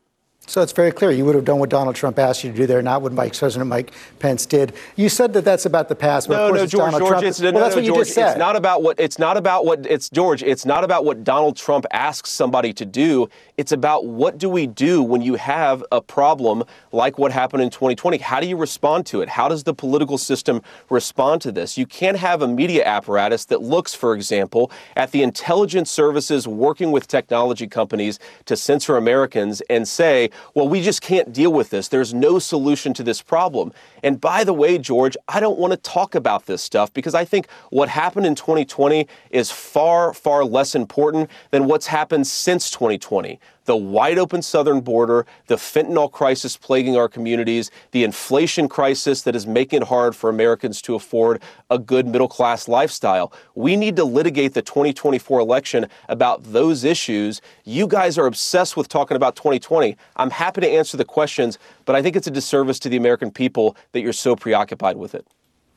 So 0.52 0.62
it's 0.62 0.74
very 0.74 0.92
clear 0.92 1.12
you 1.12 1.24
would 1.24 1.36
have 1.36 1.46
done 1.46 1.60
what 1.60 1.70
Donald 1.70 1.96
Trump 1.96 2.20
asked 2.20 2.44
you 2.44 2.52
to 2.52 2.58
do 2.58 2.68
there, 2.68 2.82
not 2.82 3.02
what 3.02 3.14
Vice 3.14 3.40
President 3.40 3.70
Mike 3.70 3.94
Pence 4.20 4.46
did. 4.46 4.74
You 4.98 5.08
said 5.08 5.32
that 5.32 5.46
that's 5.46 5.66
about 5.66 5.88
the 5.88 5.96
past, 5.96 6.28
but 6.28 6.36
no, 6.36 6.44
of 6.44 6.50
course 6.50 6.58
no, 6.58 6.64
it's 6.64 6.72
George, 6.74 6.92
Donald 6.92 7.00
George, 7.00 7.10
Trump. 7.12 7.26
it's, 7.26 7.40
no, 7.40 7.52
well, 7.54 7.64
that's 7.64 7.76
no, 7.78 7.82
what 7.82 7.86
you 7.86 7.96
just 7.96 8.14
said. 8.14 8.32
It's 8.32 8.38
not 8.38 8.58
about 8.58 8.84
what 8.84 9.00
it's 9.00 9.18
not 9.18 9.38
about 9.38 9.64
what 9.64 9.86
it's 9.86 10.10
George. 10.10 10.44
It's 10.44 10.66
not 10.66 10.84
about 10.84 11.06
what 11.06 11.24
Donald 11.24 11.56
Trump 11.56 11.86
asks 11.92 12.30
somebody 12.30 12.74
to 12.74 12.86
do. 12.86 13.30
It's 13.56 13.72
about 13.72 14.08
what 14.08 14.38
do 14.38 14.50
we 14.50 14.68
do 14.68 15.02
when 15.02 15.22
you 15.22 15.36
have 15.36 15.86
a 15.90 16.02
problem 16.02 16.66
like 16.92 17.18
what 17.18 17.32
happened 17.32 17.64
in 17.64 17.70
2020? 17.70 18.18
How 18.18 18.42
do 18.42 18.48
you 18.48 18.58
respond 18.58 19.06
to 19.06 19.22
it? 19.22 19.30
How 19.30 19.48
does 19.48 19.64
the 19.64 19.74
political 19.74 20.18
system 20.18 20.62
respond 20.90 21.42
to 21.44 21.54
this? 21.54 21.78
You 21.78 21.86
can't 21.86 22.18
have 22.18 22.42
a 22.42 22.48
media 22.50 22.84
apparatus 22.84 23.46
that 23.46 23.62
looks, 23.62 23.96
for 23.96 24.14
example, 24.16 24.70
at 24.98 25.12
the 25.12 25.24
intelligence 25.24 25.90
services 25.90 26.46
working 26.46 26.92
with 26.92 27.08
technology 27.08 27.68
companies 27.68 28.20
to 28.48 28.58
censor 28.58 28.98
Americans 28.98 29.62
and 29.70 29.88
say, 29.88 30.30
well, 30.54 30.68
we 30.68 30.82
just 30.82 31.02
can't 31.02 31.32
deal 31.34 31.52
with 31.52 31.70
this. 31.70 31.88
There's 31.88 32.14
no 32.14 32.40
solution 32.40 32.94
to 32.96 33.04
this 33.04 33.22
problem. 33.22 33.74
And 34.04 34.20
by 34.20 34.44
the 34.44 34.54
way, 34.54 34.78
George, 34.78 35.16
I 35.28 35.40
don't 35.40 35.60
want 35.60 35.72
to 35.72 35.78
talk 35.78 36.16
about 36.16 36.46
this 36.46 36.62
stuff 36.62 36.94
because 36.94 37.16
I 37.16 37.26
think 37.26 37.48
what 37.70 37.90
happened 37.90 38.26
in 38.26 38.36
2020 38.36 39.08
is 39.30 39.52
far, 39.52 40.14
far 40.14 40.44
less 40.44 40.76
important 40.76 41.30
than 41.52 41.66
what's 41.66 41.88
happened 41.88 42.28
since 42.28 42.70
2020 42.72 43.40
the 43.72 43.78
wide 43.78 44.18
open 44.18 44.42
southern 44.42 44.82
border, 44.82 45.26
the 45.48 45.56
fentanyl 45.56 46.12
crisis 46.12 46.58
plaguing 46.58 46.98
our 46.98 47.08
communities, 47.08 47.72
the 47.92 48.04
inflation 48.04 48.68
crisis 48.68 49.22
that 49.22 49.34
is 49.34 49.48
making 49.48 49.82
it 49.82 49.88
hard 49.88 50.14
for 50.14 50.30
Americans 50.30 50.82
to 50.82 50.94
afford 50.94 51.42
a 51.70 51.80
good 51.80 52.06
middle 52.06 52.28
class 52.28 52.68
lifestyle. 52.68 53.32
We 53.56 53.78
need 53.78 53.96
to 53.96 54.04
litigate 54.04 54.56
the 54.56 54.62
2024 54.62 55.40
election 55.40 55.88
about 56.10 56.44
those 56.44 56.84
issues. 56.84 57.42
You 57.64 57.88
guys 57.88 58.18
are 58.18 58.26
obsessed 58.26 58.76
with 58.76 58.90
talking 58.90 59.16
about 59.16 59.38
2020. 59.38 59.96
I'm 60.18 60.32
happy 60.32 60.60
to 60.60 60.70
answer 60.70 60.98
the 60.98 61.06
questions, 61.06 61.58
but 61.86 61.96
I 61.96 62.02
think 62.02 62.18
it's 62.18 62.28
a 62.28 62.32
disservice 62.32 62.78
to 62.80 62.90
the 62.90 62.98
American 62.98 63.32
people 63.32 63.78
that 63.94 64.02
you're 64.02 64.12
so 64.12 64.36
preoccupied 64.36 64.98
with 64.98 65.16
it. 65.16 65.26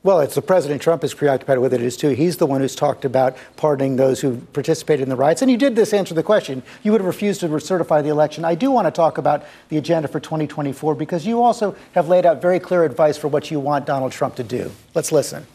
Well, 0.05 0.19
it's 0.19 0.35
the 0.35 0.43
President 0.43 0.83
Trump 0.83 1.03
is 1.03 1.15
preoccupied 1.15 1.57
with 1.57 1.73
it 1.73 1.81
is 1.81 1.97
too. 1.97 2.09
He's 2.09 2.37
the 2.37 2.45
one 2.45 2.61
who's 2.61 2.75
talked 2.75 3.05
about 3.05 3.35
pardoning 3.57 3.95
those 3.95 4.21
who 4.21 4.37
participated 4.53 5.01
in 5.01 5.09
the 5.09 5.15
riots. 5.15 5.41
And 5.41 5.49
you 5.49 5.57
did 5.57 5.75
this 5.75 5.93
answer 5.93 6.13
the 6.13 6.21
question. 6.21 6.61
You 6.83 6.91
would 6.91 7.01
have 7.01 7.07
refused 7.07 7.39
to 7.39 7.59
certify 7.59 8.03
the 8.03 8.09
election. 8.09 8.45
I 8.45 8.53
do 8.53 8.69
want 8.69 8.85
to 8.85 8.91
talk 8.91 9.17
about 9.17 9.45
the 9.69 9.77
agenda 9.77 10.07
for 10.07 10.19
2024 10.19 10.93
because 10.93 11.25
you 11.25 11.41
also 11.41 11.75
have 11.95 12.07
laid 12.07 12.23
out 12.23 12.39
very 12.39 12.59
clear 12.59 12.83
advice 12.83 13.17
for 13.17 13.29
what 13.29 13.49
you 13.49 13.59
want 13.59 13.87
Donald 13.87 14.11
Trump 14.11 14.35
to 14.35 14.43
do. 14.43 14.71
Let's 14.93 15.11
listen. 15.11 15.47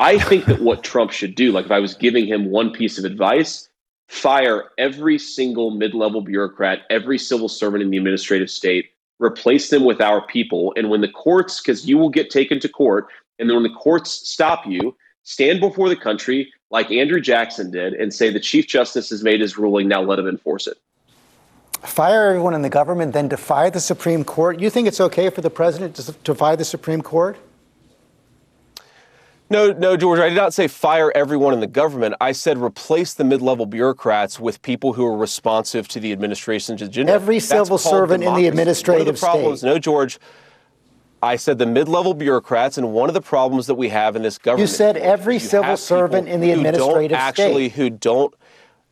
I 0.00 0.18
think 0.18 0.46
that 0.46 0.60
what 0.60 0.82
Trump 0.82 1.12
should 1.12 1.36
do, 1.36 1.52
like 1.52 1.66
if 1.66 1.70
I 1.70 1.78
was 1.78 1.94
giving 1.94 2.26
him 2.26 2.50
one 2.50 2.72
piece 2.72 2.98
of 2.98 3.04
advice, 3.04 3.68
fire 4.08 4.70
every 4.76 5.20
single 5.20 5.70
mid 5.70 5.94
level 5.94 6.20
bureaucrat, 6.20 6.80
every 6.90 7.16
civil 7.16 7.48
servant 7.48 7.84
in 7.84 7.90
the 7.90 7.96
administrative 7.96 8.50
state, 8.50 8.90
replace 9.20 9.70
them 9.70 9.84
with 9.84 10.00
our 10.00 10.26
people. 10.26 10.72
And 10.76 10.90
when 10.90 11.02
the 11.02 11.08
courts, 11.08 11.60
because 11.60 11.86
you 11.86 11.98
will 11.98 12.08
get 12.08 12.30
taken 12.30 12.58
to 12.60 12.68
court, 12.68 13.06
and 13.38 13.48
then 13.48 13.56
when 13.56 13.62
the 13.62 13.78
courts 13.78 14.28
stop 14.28 14.66
you, 14.66 14.96
stand 15.22 15.60
before 15.60 15.88
the 15.88 15.96
country 15.96 16.52
like 16.70 16.90
Andrew 16.90 17.20
Jackson 17.20 17.70
did 17.70 17.92
and 17.94 18.12
say 18.12 18.30
the 18.30 18.40
Chief 18.40 18.66
Justice 18.66 19.10
has 19.10 19.22
made 19.22 19.40
his 19.40 19.56
ruling, 19.58 19.86
now 19.86 20.00
let 20.00 20.18
him 20.18 20.26
enforce 20.26 20.66
it. 20.66 20.78
Fire 21.82 22.28
everyone 22.28 22.54
in 22.54 22.62
the 22.62 22.68
government, 22.68 23.12
then 23.12 23.28
defy 23.28 23.70
the 23.70 23.80
Supreme 23.80 24.24
Court. 24.24 24.60
You 24.60 24.68
think 24.68 24.86
it's 24.86 25.00
okay 25.00 25.30
for 25.30 25.40
the 25.40 25.50
president 25.50 25.96
to 25.96 26.12
defy 26.12 26.56
the 26.56 26.64
Supreme 26.64 27.00
Court? 27.00 27.38
No, 29.50 29.72
no, 29.72 29.96
George, 29.96 30.20
I 30.20 30.28
did 30.28 30.36
not 30.36 30.54
say 30.54 30.68
fire 30.68 31.10
everyone 31.12 31.52
in 31.52 31.58
the 31.58 31.66
government. 31.66 32.14
I 32.20 32.30
said 32.30 32.56
replace 32.56 33.14
the 33.14 33.24
mid 33.24 33.42
level 33.42 33.66
bureaucrats 33.66 34.38
with 34.38 34.62
people 34.62 34.92
who 34.92 35.04
are 35.04 35.16
responsive 35.16 35.88
to 35.88 35.98
the 35.98 36.12
administration's 36.12 36.80
agenda. 36.80 37.12
Every 37.12 37.40
That's 37.40 37.48
civil 37.48 37.76
servant 37.76 38.22
in 38.22 38.32
the 38.34 38.46
administrative 38.46 39.06
one 39.06 39.08
of 39.08 39.20
the 39.20 39.26
problems, 39.26 39.58
state. 39.60 39.68
No, 39.68 39.78
George. 39.78 40.18
I 41.22 41.36
said 41.36 41.58
the 41.58 41.66
mid 41.66 41.88
level 41.88 42.14
bureaucrats, 42.14 42.78
and 42.78 42.92
one 42.92 43.10
of 43.10 43.14
the 43.14 43.20
problems 43.20 43.66
that 43.66 43.74
we 43.74 43.90
have 43.90 44.16
in 44.16 44.22
this 44.22 44.38
government. 44.38 44.70
You 44.70 44.74
said 44.74 44.96
every 44.96 45.38
civil 45.38 45.76
servant 45.76 46.28
in 46.28 46.40
the 46.40 46.52
administrative 46.52 47.10
don't 47.10 47.20
actually, 47.20 47.68
who 47.70 47.90
don't 47.90 48.32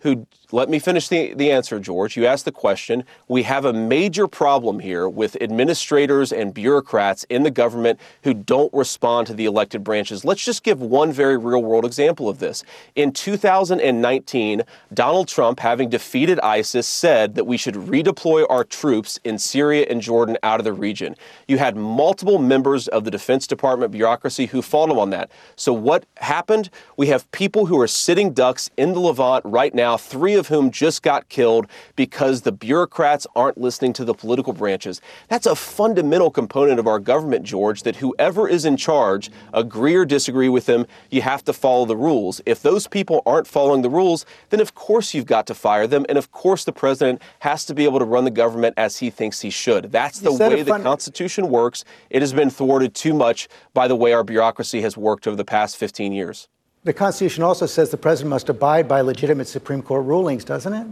who 0.00 0.26
let 0.50 0.70
me 0.70 0.78
finish 0.78 1.08
the, 1.08 1.34
the 1.34 1.50
answer, 1.50 1.78
George. 1.78 2.16
You 2.16 2.24
asked 2.24 2.46
the 2.46 2.52
question. 2.52 3.04
We 3.28 3.42
have 3.42 3.66
a 3.66 3.72
major 3.74 4.26
problem 4.26 4.80
here 4.80 5.06
with 5.06 5.36
administrators 5.42 6.32
and 6.32 6.54
bureaucrats 6.54 7.24
in 7.24 7.42
the 7.42 7.50
government 7.50 8.00
who 8.22 8.32
don't 8.32 8.72
respond 8.72 9.26
to 9.26 9.34
the 9.34 9.44
elected 9.44 9.84
branches. 9.84 10.24
Let's 10.24 10.42
just 10.42 10.62
give 10.62 10.80
one 10.80 11.12
very 11.12 11.36
real 11.36 11.62
world 11.62 11.84
example 11.84 12.30
of 12.30 12.38
this. 12.38 12.64
In 12.94 13.12
2019, 13.12 14.62
Donald 14.94 15.28
Trump, 15.28 15.60
having 15.60 15.90
defeated 15.90 16.40
ISIS, 16.40 16.88
said 16.88 17.34
that 17.34 17.44
we 17.44 17.58
should 17.58 17.74
redeploy 17.74 18.46
our 18.48 18.64
troops 18.64 19.20
in 19.24 19.38
Syria 19.38 19.86
and 19.90 20.00
Jordan 20.00 20.38
out 20.42 20.60
of 20.60 20.64
the 20.64 20.72
region. 20.72 21.14
You 21.46 21.58
had 21.58 21.76
multiple 21.76 22.38
members 22.38 22.88
of 22.88 23.04
the 23.04 23.10
Defense 23.10 23.46
Department 23.46 23.92
bureaucracy 23.92 24.46
who 24.46 24.62
fought 24.62 24.88
him 24.88 24.98
on 24.98 25.10
that. 25.10 25.30
So 25.56 25.74
what 25.74 26.06
happened? 26.16 26.70
We 26.96 27.08
have 27.08 27.30
people 27.32 27.66
who 27.66 27.78
are 27.78 27.86
sitting 27.86 28.32
ducks 28.32 28.70
in 28.78 28.94
the 28.94 29.00
Levant 29.00 29.44
right 29.44 29.74
now, 29.74 29.98
three 29.98 30.37
of 30.38 30.48
whom 30.48 30.70
just 30.70 31.02
got 31.02 31.28
killed 31.28 31.66
because 31.96 32.42
the 32.42 32.52
bureaucrats 32.52 33.26
aren't 33.36 33.58
listening 33.58 33.92
to 33.94 34.04
the 34.04 34.14
political 34.14 34.54
branches. 34.54 35.02
That's 35.28 35.46
a 35.46 35.54
fundamental 35.54 36.30
component 36.30 36.80
of 36.80 36.86
our 36.86 36.98
government, 36.98 37.44
George, 37.44 37.82
that 37.82 37.96
whoever 37.96 38.48
is 38.48 38.64
in 38.64 38.78
charge, 38.78 39.30
agree 39.52 39.94
or 39.94 40.06
disagree 40.06 40.48
with 40.48 40.66
them, 40.66 40.86
you 41.10 41.20
have 41.20 41.44
to 41.44 41.52
follow 41.52 41.84
the 41.84 41.96
rules. 41.96 42.40
If 42.46 42.62
those 42.62 42.86
people 42.86 43.22
aren't 43.26 43.46
following 43.46 43.82
the 43.82 43.90
rules, 43.90 44.24
then 44.48 44.60
of 44.60 44.74
course 44.74 45.12
you've 45.12 45.26
got 45.26 45.46
to 45.48 45.54
fire 45.54 45.86
them. 45.86 46.06
And 46.08 46.16
of 46.16 46.32
course 46.32 46.64
the 46.64 46.72
president 46.72 47.20
has 47.40 47.64
to 47.66 47.74
be 47.74 47.84
able 47.84 47.98
to 47.98 48.04
run 48.04 48.24
the 48.24 48.30
government 48.30 48.74
as 48.76 48.98
he 48.98 49.10
thinks 49.10 49.40
he 49.40 49.50
should. 49.50 49.92
That's 49.92 50.20
the 50.20 50.32
way 50.32 50.62
the 50.62 50.78
Constitution 50.78 51.48
works. 51.50 51.84
It 52.08 52.22
has 52.22 52.32
been 52.32 52.50
thwarted 52.50 52.94
too 52.94 53.12
much 53.12 53.48
by 53.74 53.88
the 53.88 53.96
way 53.96 54.12
our 54.12 54.24
bureaucracy 54.24 54.80
has 54.82 54.96
worked 54.96 55.26
over 55.26 55.36
the 55.36 55.44
past 55.44 55.76
15 55.76 56.12
years. 56.12 56.48
The 56.88 56.94
Constitution 56.94 57.42
also 57.44 57.66
says 57.66 57.90
the 57.90 57.98
president 57.98 58.30
must 58.30 58.48
abide 58.48 58.88
by 58.88 59.02
legitimate 59.02 59.46
Supreme 59.46 59.82
Court 59.82 60.06
rulings, 60.06 60.42
doesn't 60.42 60.72
it? 60.72 60.86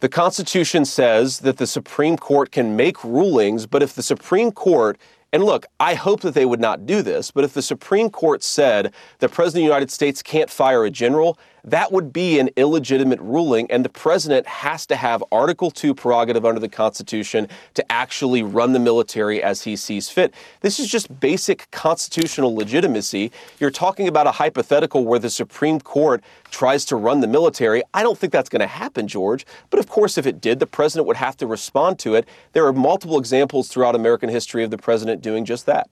The 0.00 0.08
Constitution 0.10 0.84
says 0.84 1.38
that 1.38 1.56
the 1.56 1.66
Supreme 1.66 2.18
Court 2.18 2.52
can 2.52 2.76
make 2.76 3.02
rulings, 3.02 3.64
but 3.64 3.82
if 3.82 3.94
the 3.94 4.02
Supreme 4.02 4.52
Court 4.52 4.98
And 5.34 5.42
look, 5.42 5.66
I 5.80 5.94
hope 5.94 6.20
that 6.20 6.34
they 6.34 6.44
would 6.44 6.60
not 6.60 6.86
do 6.86 7.02
this, 7.02 7.32
but 7.32 7.42
if 7.42 7.54
the 7.54 7.60
Supreme 7.60 8.08
Court 8.08 8.44
said 8.44 8.94
the 9.18 9.28
President 9.28 9.64
of 9.64 9.66
the 9.66 9.74
United 9.74 9.90
States 9.90 10.22
can't 10.22 10.48
fire 10.48 10.84
a 10.84 10.92
general, 10.92 11.36
that 11.64 11.92
would 11.92 12.12
be 12.12 12.38
an 12.38 12.50
illegitimate 12.56 13.20
ruling, 13.20 13.70
and 13.70 13.84
the 13.84 13.88
president 13.88 14.46
has 14.46 14.84
to 14.86 14.96
have 14.96 15.24
Article 15.32 15.70
2 15.70 15.94
prerogative 15.94 16.44
under 16.44 16.60
the 16.60 16.68
Constitution 16.68 17.48
to 17.72 17.92
actually 17.92 18.42
run 18.42 18.72
the 18.72 18.78
military 18.78 19.42
as 19.42 19.62
he 19.62 19.74
sees 19.74 20.10
fit. 20.10 20.34
This 20.60 20.78
is 20.78 20.88
just 20.88 21.20
basic 21.20 21.70
constitutional 21.70 22.54
legitimacy. 22.54 23.32
You're 23.58 23.70
talking 23.70 24.08
about 24.08 24.26
a 24.26 24.32
hypothetical 24.32 25.04
where 25.04 25.18
the 25.18 25.30
Supreme 25.30 25.80
Court 25.80 26.22
tries 26.50 26.84
to 26.86 26.96
run 26.96 27.20
the 27.20 27.26
military. 27.26 27.82
I 27.94 28.02
don't 28.02 28.18
think 28.18 28.32
that's 28.32 28.50
going 28.50 28.60
to 28.60 28.66
happen, 28.66 29.08
George. 29.08 29.46
But 29.70 29.80
of 29.80 29.88
course, 29.88 30.18
if 30.18 30.26
it 30.26 30.40
did, 30.40 30.58
the 30.58 30.66
president 30.66 31.06
would 31.06 31.16
have 31.16 31.36
to 31.38 31.46
respond 31.46 31.98
to 32.00 32.14
it. 32.14 32.28
There 32.52 32.66
are 32.66 32.72
multiple 32.72 33.18
examples 33.18 33.68
throughout 33.68 33.94
American 33.94 34.28
history 34.28 34.64
of 34.64 34.70
the 34.70 34.78
president 34.78 35.22
doing 35.22 35.44
just 35.44 35.64
that. 35.66 35.88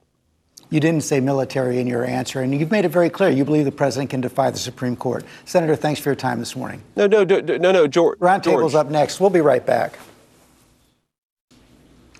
You 0.72 0.80
didn't 0.80 1.02
say 1.02 1.20
military 1.20 1.80
in 1.80 1.86
your 1.86 2.02
answer, 2.02 2.40
and 2.40 2.58
you've 2.58 2.70
made 2.70 2.86
it 2.86 2.88
very 2.88 3.10
clear 3.10 3.28
you 3.28 3.44
believe 3.44 3.66
the 3.66 3.70
president 3.70 4.08
can 4.08 4.22
defy 4.22 4.50
the 4.50 4.56
Supreme 4.56 4.96
Court. 4.96 5.22
Senator, 5.44 5.76
thanks 5.76 6.00
for 6.00 6.08
your 6.08 6.16
time 6.16 6.38
this 6.38 6.56
morning. 6.56 6.82
No, 6.96 7.06
no, 7.06 7.24
no, 7.24 7.40
no, 7.40 7.72
no, 7.72 7.86
George. 7.86 8.18
Roundtable's 8.20 8.74
up 8.74 8.88
next. 8.88 9.20
We'll 9.20 9.28
be 9.28 9.42
right 9.42 9.64
back. 9.66 9.98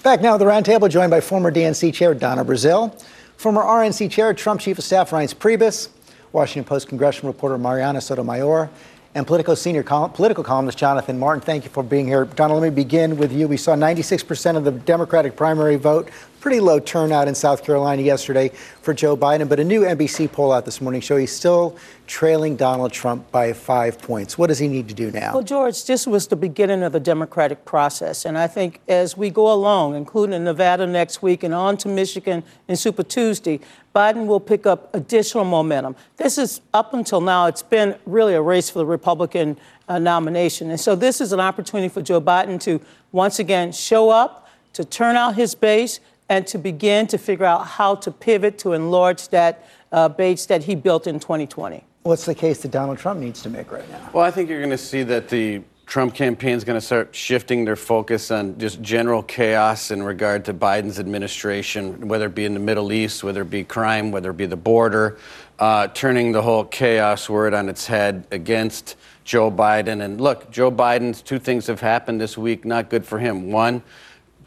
Back 0.02 0.20
now, 0.20 0.36
the 0.36 0.44
roundtable 0.44 0.90
joined 0.90 1.10
by 1.10 1.22
former 1.22 1.50
DNC 1.50 1.94
chair 1.94 2.12
Donna 2.12 2.44
Brazile, 2.44 3.02
former 3.38 3.62
RNC 3.62 4.10
chair 4.10 4.34
Trump 4.34 4.60
Chief 4.60 4.76
of 4.76 4.84
Staff 4.84 5.12
Reince 5.12 5.34
Priebus, 5.34 5.88
Washington 6.32 6.68
Post 6.68 6.88
congressional 6.88 7.32
reporter 7.32 7.56
Mariana 7.56 8.02
Sotomayor, 8.02 8.68
and 9.14 9.26
Politico 9.26 9.54
senior 9.54 9.82
col- 9.82 10.10
political 10.10 10.44
columnist 10.44 10.76
Jonathan 10.76 11.18
Martin. 11.18 11.40
Thank 11.40 11.64
you 11.64 11.70
for 11.70 11.82
being 11.82 12.06
here. 12.06 12.26
Donna, 12.26 12.52
let 12.54 12.62
me 12.62 12.70
begin 12.70 13.16
with 13.16 13.32
you. 13.32 13.48
We 13.48 13.56
saw 13.56 13.74
96% 13.74 14.56
of 14.56 14.64
the 14.64 14.72
Democratic 14.72 15.36
primary 15.36 15.76
vote 15.76 16.10
pretty 16.42 16.58
low 16.58 16.80
turnout 16.80 17.28
in 17.28 17.36
South 17.36 17.64
Carolina 17.64 18.02
yesterday 18.02 18.48
for 18.80 18.92
Joe 18.92 19.16
Biden, 19.16 19.48
but 19.48 19.60
a 19.60 19.64
new 19.64 19.82
NBC 19.82 20.30
poll 20.30 20.50
out 20.50 20.64
this 20.64 20.80
morning 20.80 21.00
show 21.00 21.16
he's 21.16 21.30
still 21.30 21.76
trailing 22.08 22.56
Donald 22.56 22.92
Trump 22.92 23.30
by 23.30 23.52
five 23.52 24.02
points. 24.02 24.36
What 24.36 24.48
does 24.48 24.58
he 24.58 24.66
need 24.66 24.88
to 24.88 24.94
do 24.94 25.12
now? 25.12 25.34
Well, 25.34 25.44
George, 25.44 25.84
this 25.84 26.04
was 26.04 26.26
the 26.26 26.34
beginning 26.34 26.82
of 26.82 26.90
the 26.90 26.98
democratic 26.98 27.64
process. 27.64 28.24
And 28.24 28.36
I 28.36 28.48
think 28.48 28.80
as 28.88 29.16
we 29.16 29.30
go 29.30 29.52
along, 29.52 29.94
including 29.94 30.42
Nevada 30.42 30.84
next 30.84 31.22
week 31.22 31.44
and 31.44 31.54
on 31.54 31.76
to 31.76 31.88
Michigan 31.88 32.42
and 32.66 32.76
Super 32.76 33.04
Tuesday, 33.04 33.60
Biden 33.94 34.26
will 34.26 34.40
pick 34.40 34.66
up 34.66 34.92
additional 34.96 35.44
momentum. 35.44 35.94
This 36.16 36.38
is 36.38 36.60
up 36.74 36.92
until 36.92 37.20
now, 37.20 37.46
it's 37.46 37.62
been 37.62 37.94
really 38.04 38.34
a 38.34 38.42
race 38.42 38.68
for 38.68 38.80
the 38.80 38.86
Republican 38.86 39.56
uh, 39.88 40.00
nomination. 40.00 40.70
And 40.70 40.80
so 40.80 40.96
this 40.96 41.20
is 41.20 41.32
an 41.32 41.38
opportunity 41.38 41.88
for 41.88 42.02
Joe 42.02 42.20
Biden 42.20 42.60
to 42.62 42.80
once 43.12 43.38
again 43.38 43.70
show 43.70 44.10
up, 44.10 44.48
to 44.72 44.84
turn 44.84 45.14
out 45.16 45.36
his 45.36 45.54
base, 45.54 46.00
and 46.32 46.46
to 46.46 46.56
begin 46.56 47.06
to 47.06 47.18
figure 47.18 47.44
out 47.44 47.66
how 47.66 47.94
to 47.94 48.10
pivot 48.10 48.56
to 48.56 48.72
enlarge 48.72 49.28
that 49.28 49.66
uh, 49.92 50.08
base 50.08 50.46
that 50.46 50.64
he 50.64 50.74
built 50.74 51.06
in 51.06 51.20
2020. 51.20 51.84
What's 52.04 52.24
the 52.24 52.34
case 52.34 52.62
that 52.62 52.70
Donald 52.70 52.96
Trump 52.96 53.20
needs 53.20 53.42
to 53.42 53.50
make 53.50 53.70
right 53.70 53.88
now? 53.90 54.08
Well, 54.14 54.24
I 54.24 54.30
think 54.30 54.48
you're 54.48 54.60
going 54.60 54.70
to 54.70 54.78
see 54.78 55.02
that 55.02 55.28
the 55.28 55.60
Trump 55.84 56.14
campaign 56.14 56.54
is 56.54 56.64
going 56.64 56.80
to 56.80 56.84
start 56.84 57.14
shifting 57.14 57.66
their 57.66 57.76
focus 57.76 58.30
on 58.30 58.58
just 58.58 58.80
general 58.80 59.22
chaos 59.22 59.90
in 59.90 60.02
regard 60.02 60.46
to 60.46 60.54
Biden's 60.54 60.98
administration, 60.98 62.08
whether 62.08 62.28
it 62.28 62.34
be 62.34 62.46
in 62.46 62.54
the 62.54 62.60
Middle 62.60 62.94
East, 62.94 63.22
whether 63.22 63.42
it 63.42 63.50
be 63.50 63.62
crime, 63.62 64.10
whether 64.10 64.30
it 64.30 64.38
be 64.38 64.46
the 64.46 64.56
border, 64.56 65.18
uh, 65.58 65.88
turning 65.88 66.32
the 66.32 66.40
whole 66.40 66.64
chaos 66.64 67.28
word 67.28 67.52
on 67.52 67.68
its 67.68 67.86
head 67.86 68.26
against 68.30 68.96
Joe 69.24 69.50
Biden. 69.50 70.02
And 70.02 70.18
look, 70.18 70.50
Joe 70.50 70.72
Biden's 70.72 71.20
two 71.20 71.38
things 71.38 71.66
have 71.66 71.82
happened 71.82 72.22
this 72.22 72.38
week, 72.38 72.64
not 72.64 72.88
good 72.88 73.04
for 73.04 73.18
him. 73.18 73.52
One, 73.52 73.82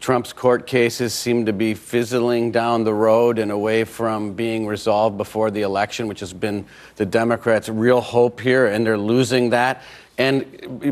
Trump's 0.06 0.32
court 0.32 0.68
cases 0.68 1.12
seem 1.12 1.46
to 1.46 1.52
be 1.52 1.74
fizzling 1.74 2.52
down 2.52 2.84
the 2.84 2.94
road 2.94 3.40
and 3.40 3.50
away 3.50 3.82
from 3.82 4.34
being 4.34 4.64
resolved 4.64 5.16
before 5.16 5.50
the 5.50 5.62
election, 5.62 6.06
which 6.06 6.20
has 6.20 6.32
been 6.32 6.64
the 6.94 7.04
Democrats' 7.04 7.68
real 7.68 8.00
hope 8.00 8.38
here, 8.38 8.66
and 8.66 8.86
they're 8.86 8.96
losing 8.96 9.50
that. 9.50 9.82
And 10.16 10.44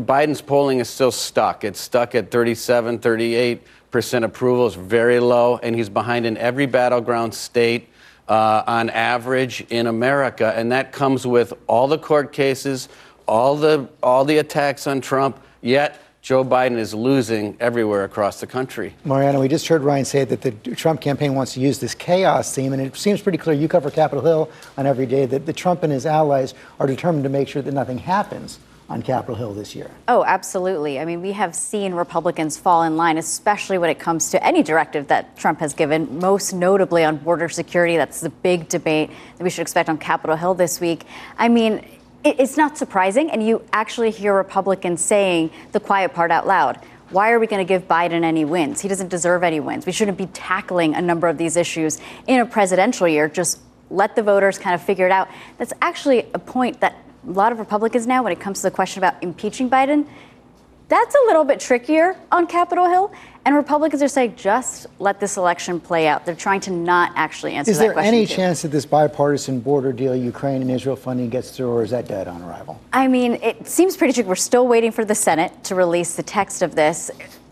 Biden's 0.05 0.41
polling 0.41 0.81
is 0.81 0.89
still 0.89 1.13
stuck. 1.13 1.63
It's 1.63 1.79
stuck 1.79 2.13
at 2.13 2.29
37, 2.29 2.99
38 2.99 3.61
percent 3.89 4.25
approval. 4.25 4.67
It's 4.67 4.75
very 4.75 5.21
low, 5.21 5.61
and 5.63 5.73
he's 5.73 5.87
behind 5.87 6.25
in 6.25 6.35
every 6.35 6.65
battleground 6.65 7.33
state 7.33 7.87
uh, 8.27 8.63
on 8.67 8.89
average 8.89 9.65
in 9.69 9.87
America. 9.87 10.51
And 10.57 10.73
that 10.73 10.91
comes 10.91 11.25
with 11.25 11.53
all 11.67 11.87
the 11.87 11.97
court 11.97 12.33
cases, 12.33 12.89
all 13.29 13.55
the 13.55 13.87
all 14.03 14.25
the 14.25 14.39
attacks 14.39 14.87
on 14.87 14.99
Trump. 14.99 15.41
Yet 15.61 16.01
Joe 16.25 16.43
Biden 16.43 16.79
is 16.79 16.91
losing 16.91 17.55
everywhere 17.59 18.03
across 18.03 18.39
the 18.39 18.47
country. 18.47 18.95
Mariana, 19.05 19.39
we 19.39 19.47
just 19.47 19.67
heard 19.67 19.83
Reince 19.83 20.07
say 20.07 20.23
that 20.23 20.41
the 20.41 20.49
Trump 20.73 20.99
campaign 20.99 21.35
wants 21.35 21.53
to 21.53 21.59
use 21.59 21.77
this 21.77 21.93
chaos 21.93 22.51
theme, 22.55 22.73
and 22.73 22.81
it 22.81 22.95
seems 22.97 23.21
pretty 23.21 23.37
clear. 23.37 23.55
You 23.55 23.67
cover 23.67 23.91
Capitol 23.91 24.25
Hill 24.25 24.49
on 24.75 24.87
every 24.87 25.05
day 25.05 25.27
that 25.27 25.45
the 25.45 25.53
Trump 25.53 25.83
and 25.83 25.93
his 25.93 26.07
allies 26.07 26.55
are 26.79 26.87
determined 26.87 27.25
to 27.25 27.29
make 27.29 27.47
sure 27.47 27.61
that 27.61 27.71
nothing 27.75 27.99
happens 27.99 28.57
on 28.89 29.03
Capitol 29.03 29.35
Hill 29.35 29.53
this 29.53 29.75
year. 29.75 29.91
Oh, 30.07 30.23
absolutely. 30.25 30.99
I 30.99 31.05
mean, 31.05 31.21
we 31.21 31.31
have 31.33 31.53
seen 31.53 31.93
Republicans 31.93 32.57
fall 32.57 32.81
in 32.81 32.97
line, 32.97 33.19
especially 33.19 33.77
when 33.77 33.91
it 33.91 33.99
comes 33.99 34.31
to 34.31 34.43
any 34.43 34.63
directive 34.63 35.07
that 35.09 35.37
Trump 35.37 35.59
has 35.59 35.75
given, 35.75 36.17
most 36.17 36.53
notably 36.53 37.03
on 37.03 37.17
border 37.17 37.49
security. 37.49 37.97
That's 37.97 38.21
the 38.21 38.31
big 38.31 38.67
debate 38.67 39.11
that 39.37 39.43
we 39.43 39.51
should 39.51 39.61
expect 39.61 39.89
on 39.89 39.99
Capitol 39.99 40.35
Hill 40.35 40.55
this 40.55 40.81
week. 40.81 41.05
I 41.37 41.49
mean, 41.49 41.85
it's 42.25 42.57
not 42.57 42.75
surprising, 42.77 43.29
and 43.29 43.45
you 43.45 43.63
actually 43.71 44.09
hear 44.09 44.33
Republicans 44.33 45.01
saying 45.01 45.51
the 45.73 45.79
quiet 45.79 46.13
part 46.13 46.31
out 46.31 46.47
loud. 46.47 46.79
Why 47.11 47.31
are 47.31 47.39
we 47.39 47.45
going 47.45 47.65
to 47.65 47.67
give 47.67 47.87
Biden 47.87 48.23
any 48.23 48.45
wins? 48.45 48.81
He 48.81 48.87
doesn't 48.87 49.09
deserve 49.09 49.43
any 49.43 49.59
wins. 49.59 49.85
We 49.85 49.91
shouldn't 49.91 50.17
be 50.17 50.25
tackling 50.27 50.95
a 50.95 51.01
number 51.01 51.27
of 51.27 51.37
these 51.37 51.55
issues 51.55 51.99
in 52.25 52.39
a 52.39 52.45
presidential 52.45 53.07
year. 53.07 53.29
Just 53.29 53.59
let 53.91 54.15
the 54.15 54.23
voters 54.23 54.57
kind 54.57 54.73
of 54.73 54.81
figure 54.81 55.05
it 55.05 55.11
out. 55.11 55.29
That's 55.59 55.71
actually 55.83 56.25
a 56.33 56.39
point 56.39 56.81
that 56.81 56.95
a 57.27 57.31
lot 57.31 57.51
of 57.51 57.59
Republicans 57.59 58.07
now, 58.07 58.23
when 58.23 58.31
it 58.31 58.39
comes 58.39 58.59
to 58.59 58.63
the 58.63 58.71
question 58.71 58.99
about 58.99 59.21
impeaching 59.21 59.69
Biden, 59.69 60.07
that's 60.87 61.13
a 61.15 61.25
little 61.27 61.43
bit 61.43 61.59
trickier 61.59 62.17
on 62.31 62.47
Capitol 62.47 62.89
Hill. 62.89 63.11
And 63.45 63.55
Republicans 63.55 64.01
are 64.01 64.07
saying, 64.07 64.35
just 64.37 64.87
let 64.97 65.19
this 65.19 65.37
election 65.37 65.79
play 65.79 66.07
out. 66.07 66.25
They're 66.25 66.33
trying 66.33 66.61
to 66.61 66.71
not 66.71 67.11
actually 67.15 67.53
answer 67.53 67.69
is 67.69 67.77
that 67.77 67.93
question. 67.93 68.05
Is 68.05 68.11
there 68.11 68.17
any 68.17 68.25
too. 68.25 68.35
chance 68.35 68.63
that 68.63 68.69
this 68.69 68.87
bipartisan 68.87 69.59
border 69.59 69.93
deal, 69.93 70.15
Ukraine 70.15 70.63
and 70.63 70.71
Israel 70.71 70.95
funding, 70.95 71.29
gets 71.29 71.51
through, 71.51 71.69
or 71.69 71.83
is 71.83 71.91
that 71.91 72.07
dead 72.07 72.27
on 72.27 72.41
arrival? 72.41 72.81
I 72.91 73.07
mean, 73.07 73.33
it 73.43 73.67
seems 73.67 73.95
pretty 73.95 74.13
tricky. 74.13 74.27
We're 74.27 74.35
still 74.35 74.67
waiting 74.67 74.91
for 74.91 75.05
the 75.05 75.13
Senate 75.13 75.63
to 75.65 75.75
release 75.75 76.15
the 76.15 76.23
text 76.23 76.63
of 76.63 76.73
this. 76.73 77.11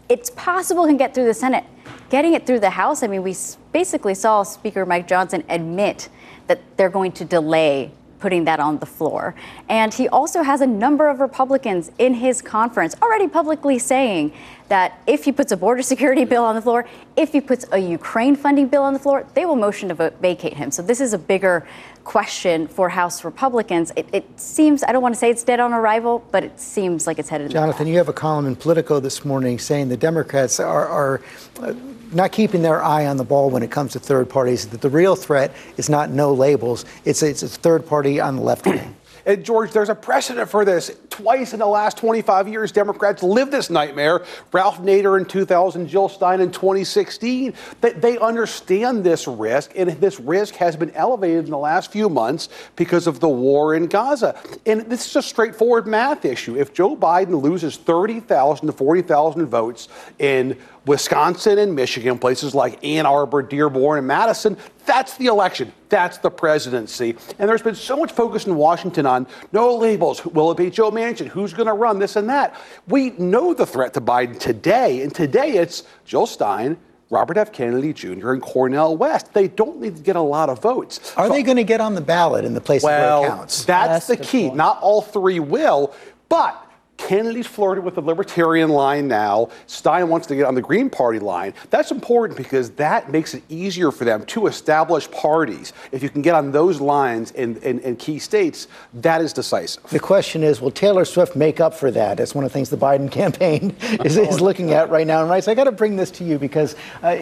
It's 0.10 0.32
possible 0.32 0.86
it 0.86 0.88
can 0.88 0.98
get 0.98 1.14
through 1.14 1.26
the 1.26 1.34
Senate. 1.34 1.64
Getting 2.10 2.34
it 2.34 2.48
through 2.48 2.62
the 2.62 2.72
House, 2.72 3.04
I 3.04 3.08
mean, 3.08 3.22
we 3.22 3.36
basically 3.72 4.16
saw 4.16 4.42
Speaker 4.42 4.88
Mike 4.88 5.08
Johnson 5.08 5.44
admit 5.48 6.10
that 6.48 6.60
they're 6.76 6.90
going 6.90 7.12
to 7.14 7.26
delay 7.26 7.92
putting 8.24 8.46
that 8.46 8.58
on 8.62 8.78
the 8.78 8.86
floor. 8.86 9.36
And 9.68 9.94
he 9.94 10.08
also 10.08 10.44
has 10.44 10.62
a 10.62 10.68
number 10.68 11.10
of 11.10 11.20
Republicans 11.20 11.92
in 12.00 12.14
his 12.14 12.42
conference 12.42 12.96
already 13.02 13.28
publicly 13.28 13.78
saying 13.78 14.32
that 14.74 15.00
if 15.06 15.24
he 15.24 15.32
puts 15.32 15.52
a 15.52 15.58
border 15.58 15.84
security 15.84 16.26
bill 16.26 16.44
on 16.44 16.56
the 16.56 16.62
floor, 16.62 16.84
if 17.16 17.32
he 17.32 17.40
puts 17.40 17.64
a 17.74 17.78
Ukraine 17.78 18.36
funding 18.36 18.68
bill 18.68 18.82
on 18.82 18.94
the 18.94 19.00
floor, 19.00 19.24
they 19.36 19.46
will 19.46 19.56
motion 19.56 19.90
to 19.90 19.94
vote, 19.94 20.16
vacate 20.20 20.56
him. 20.56 20.72
So 20.72 20.82
this 20.82 21.00
is 21.00 21.14
a 21.14 21.20
bigger 21.20 21.68
question 22.04 22.68
for 22.68 22.90
House 22.90 23.24
Republicans. 23.24 23.92
It, 23.96 24.08
it, 24.12 24.26
seems, 24.40 24.84
I 24.84 24.92
don't 24.92 25.04
want 25.04 25.14
to 25.14 25.20
say 25.20 25.30
it's 25.30 25.44
dead 25.44 25.60
on 25.60 25.74
arrival, 25.74 26.26
but 26.32 26.44
it 26.44 26.60
seems 26.60 27.06
like 27.06 27.20
it's 27.20 27.30
headed 27.30 27.52
Jonathan, 27.52 27.86
you 27.86 27.98
have 27.98 28.10
a 28.10 28.14
column 28.14 28.48
in 28.48 28.56
Politico 28.56 29.00
this 29.00 29.24
morning 29.24 29.60
saying 29.60 29.90
the 29.90 29.96
Democrats 29.96 30.60
are, 30.60 30.88
are 30.88 31.22
uh, 31.62 31.76
not 32.12 32.32
keeping 32.32 32.64
their 32.64 32.84
eye 32.84 33.06
on 33.06 33.18
the 33.18 33.24
ball 33.24 33.52
when 33.52 33.62
it 33.62 33.70
comes 33.70 33.92
to 33.92 34.00
third 34.00 34.28
parties, 34.28 34.68
that 34.70 34.82
the 34.82 34.90
real 34.90 35.16
threat 35.16 35.54
is 35.78 35.88
not 35.88 36.10
no 36.10 36.34
labels, 36.34 36.84
it's, 37.06 37.22
it's 37.22 37.44
a 37.44 37.48
third 37.48 37.86
party 37.86 38.20
on 38.20 38.38
the 38.38 38.42
left 38.42 38.66
wing. 38.66 38.96
And 39.26 39.44
George, 39.44 39.72
there's 39.72 39.90
a 39.90 39.96
precedent 39.96 40.50
for 40.50 40.66
this. 40.66 40.92
Twice 41.10 41.54
in 41.54 41.60
the 41.60 41.68
last 41.68 41.98
25 41.98 42.48
years, 42.48 42.72
Democrats 42.72 43.24
lived 43.24 43.52
this 43.52 43.70
nightmare. 43.70 44.24
Ralph 44.52 44.80
Nader 44.80 45.20
in 45.20 45.26
2000, 45.26 45.88
Jill 45.88 46.10
Stein 46.10 46.42
in 46.42 46.52
2016. 46.52 47.54
They, 47.82 47.94
they 47.94 48.18
understand 48.18 49.04
this 49.04 49.28
risk, 49.28 49.72
and 49.76 49.90
this 49.92 50.20
risk 50.20 50.56
has 50.56 50.76
been 50.76 50.92
elevated 50.92 51.46
in 51.46 51.52
the 51.52 51.58
last 51.58 51.92
few 51.92 52.10
months 52.10 52.50
because 52.76 53.08
of 53.08 53.20
the 53.20 53.30
war 53.30 53.76
in 53.76 53.88
Gaza. 53.88 54.40
And 54.66 54.82
this 54.82 55.08
is 55.08 55.16
a 55.16 55.22
straightforward 55.22 55.88
math 55.88 56.26
issue. 56.26 56.58
If 56.58 56.74
Joe 56.74 56.96
Biden 56.96 57.42
loses 57.42 57.78
30,000 57.78 58.68
to 58.68 58.74
40,000 58.74 59.46
votes 59.46 59.88
in 60.20 60.58
Wisconsin 60.86 61.60
and 61.60 61.74
Michigan, 61.74 62.18
places 62.20 62.54
like 62.54 62.84
Ann 62.84 63.06
Arbor, 63.06 63.42
Dearborn, 63.42 64.00
and 64.00 64.08
Madison, 64.08 64.58
that's 64.86 65.16
the 65.18 65.28
election. 65.28 65.72
That's 65.90 66.18
the 66.18 66.30
presidency. 66.30 67.16
And 67.40 67.50
there's 67.50 67.62
been 67.62 67.76
so 67.76 67.96
much 67.96 68.12
focus 68.12 68.48
in 68.48 68.56
Washington 68.56 69.06
on 69.06 69.28
no 69.54 69.76
labels. 69.76 70.26
Will 70.26 70.52
it 70.52 70.58
be 70.58 70.70
Joe 70.70 70.92
Manchin? 70.92 71.28
Who's 71.28 71.54
going 71.54 71.68
to 71.68 71.74
run 71.74 72.00
this 72.00 72.16
and 72.16 72.30
that? 72.30 72.56
We 72.88 73.12
know 73.12 73.54
the 73.54 73.66
threat 73.66 73.94
to 73.94 74.02
Biden 74.02 74.38
today. 74.40 75.02
And 75.02 75.14
today 75.14 75.52
it's 75.52 75.84
Jill 76.04 76.26
Stein, 76.26 76.78
Robert 77.10 77.38
F. 77.38 77.54
Kennedy 77.54 77.94
Jr. 77.94 78.34
and 78.34 78.42
Cornel 78.42 78.98
West. 78.98 79.34
They 79.34 79.48
don't 79.48 79.80
need 79.80 79.96
to 79.96 80.02
get 80.02 80.18
a 80.18 80.22
lot 80.22 80.50
of 80.50 80.62
votes. 80.62 81.14
Are 81.16 81.28
so, 81.28 81.34
they 81.34 81.44
going 81.44 81.58
to 81.58 81.64
get 81.64 81.80
on 81.80 81.96
the 81.96 82.02
ballot 82.02 82.44
in 82.44 82.54
the 82.54 82.62
places 82.62 82.86
well, 82.86 83.22
where 83.22 83.30
it 83.30 83.36
counts? 83.36 83.64
That's, 83.64 84.08
that's 84.08 84.08
the 84.08 84.18
key. 84.18 84.48
Point. 84.48 84.58
Not 84.58 84.80
all 84.82 85.02
three 85.02 85.40
will, 85.40 85.94
but 86.28 86.60
Kennedy's 86.98 87.48
flirted 87.48 87.84
with 87.84 87.96
the 87.96 88.02
libertarian 88.02 88.70
line 88.70 89.08
now. 89.08 89.50
Stein 89.68 90.10
wants 90.10 90.28
to 90.28 90.36
get 90.36 90.46
on 90.46 90.56
the 90.56 90.62
Green 90.62 90.90
Party 90.90 91.20
line. 91.20 91.54
That's 91.70 91.92
important 91.92 92.38
because 92.38 92.70
that 92.72 93.12
makes 93.12 93.34
it 93.34 93.44
easier 93.50 93.92
for 93.92 94.06
them 94.06 94.26
to 94.28 94.48
establish 94.48 95.10
parties. 95.12 95.74
If 95.92 96.02
you 96.02 96.10
can 96.10 96.22
get 96.22 96.36
on 96.36 96.52
those 96.52 96.80
lines 96.80 97.32
in, 97.32 97.58
in, 97.58 97.80
in 97.80 97.96
key 97.98 98.20
states, 98.20 98.68
that 98.94 99.22
is 99.22 99.34
decisive. 99.34 99.84
The 99.90 100.00
question 100.00 100.44
is, 100.44 100.62
will 100.62 100.72
Taylor 100.72 101.04
Swift 101.04 101.36
make 101.36 101.60
up 101.60 101.74
for 101.74 101.92
that? 101.92 102.18
That's 102.18 102.36
one 102.36 102.46
of 102.46 102.52
the 102.52 102.54
things 102.54 102.70
the 102.70 102.78
Biden 102.78 103.12
campaign 103.12 103.76
is, 104.04 104.18
is 104.18 104.40
looking 104.40 104.72
at 104.72 104.90
right 104.90 105.08
now. 105.08 105.22
And 105.22 105.30
right, 105.30 105.44
so 105.44 105.52
I 105.52 105.56
got 105.56 105.66
to 105.66 105.72
bring 105.72 105.96
this 105.96 106.12
to 106.12 106.24
you 106.24 106.38
because 106.38 106.76
uh, 107.02 107.18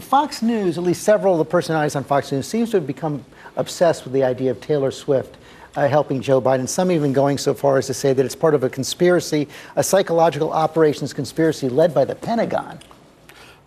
Fox 0.00 0.42
News, 0.42 0.78
at 0.78 0.84
least 0.84 1.02
several 1.02 1.34
of 1.34 1.38
the 1.38 1.50
personalities 1.50 1.96
on 1.96 2.04
Fox 2.04 2.30
News, 2.30 2.46
seems 2.46 2.70
to 2.70 2.76
have 2.76 2.86
become 2.86 3.24
obsessed 3.56 4.04
with 4.04 4.12
the 4.12 4.22
idea 4.22 4.50
of 4.50 4.60
Taylor 4.60 4.90
Swift 4.90 5.36
uh, 5.76 5.88
helping 5.88 6.20
Joe 6.20 6.40
Biden. 6.40 6.68
Some 6.68 6.90
even 6.90 7.12
going 7.12 7.38
so 7.38 7.54
far 7.54 7.78
as 7.78 7.86
to 7.88 7.94
say 7.94 8.12
that 8.12 8.24
it's 8.24 8.36
part 8.36 8.54
of 8.54 8.64
a 8.64 8.70
conspiracy, 8.70 9.48
a 9.76 9.82
psychological 9.82 10.52
operations 10.52 11.12
conspiracy 11.12 11.68
led 11.68 11.92
by 11.94 12.04
the 12.04 12.14
Pentagon. 12.14 12.78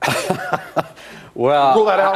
Well, 1.38 1.76
Rule 1.76 1.86
that 1.86 2.00
out. 2.00 2.16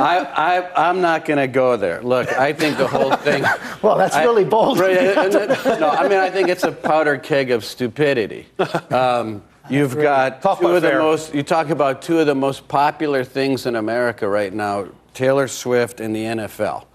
I, 0.00 0.88
am 0.88 1.02
not 1.02 1.26
going 1.26 1.36
to 1.36 1.46
go 1.46 1.76
there. 1.76 2.02
Look, 2.02 2.32
I 2.38 2.54
think 2.54 2.78
the 2.78 2.88
whole 2.88 3.14
thing. 3.16 3.42
well, 3.82 3.98
that's 3.98 4.16
I- 4.16 4.24
really 4.24 4.44
bold. 4.44 4.78
Right, 4.78 4.96
and- 4.96 5.34
and- 5.34 5.78
no, 5.78 5.90
I 5.90 6.08
mean, 6.08 6.18
I 6.18 6.30
think 6.30 6.48
it's 6.48 6.64
a 6.64 6.72
powder 6.72 7.18
keg 7.18 7.50
of 7.50 7.66
stupidity. 7.66 8.46
Um, 8.90 9.42
you've 9.68 9.94
got 9.94 10.40
Talk 10.40 10.60
two 10.60 10.68
of 10.68 10.80
the 10.80 10.88
fair. 10.88 11.00
most. 11.00 11.34
You 11.34 11.42
talk 11.42 11.68
about 11.68 12.00
two 12.00 12.18
of 12.18 12.26
the 12.26 12.34
most 12.34 12.66
popular 12.66 13.24
things 13.24 13.66
in 13.66 13.76
America 13.76 14.26
right 14.26 14.54
now: 14.54 14.86
Taylor 15.12 15.46
Swift 15.46 16.00
and 16.00 16.16
the 16.16 16.24
NFL. 16.24 16.86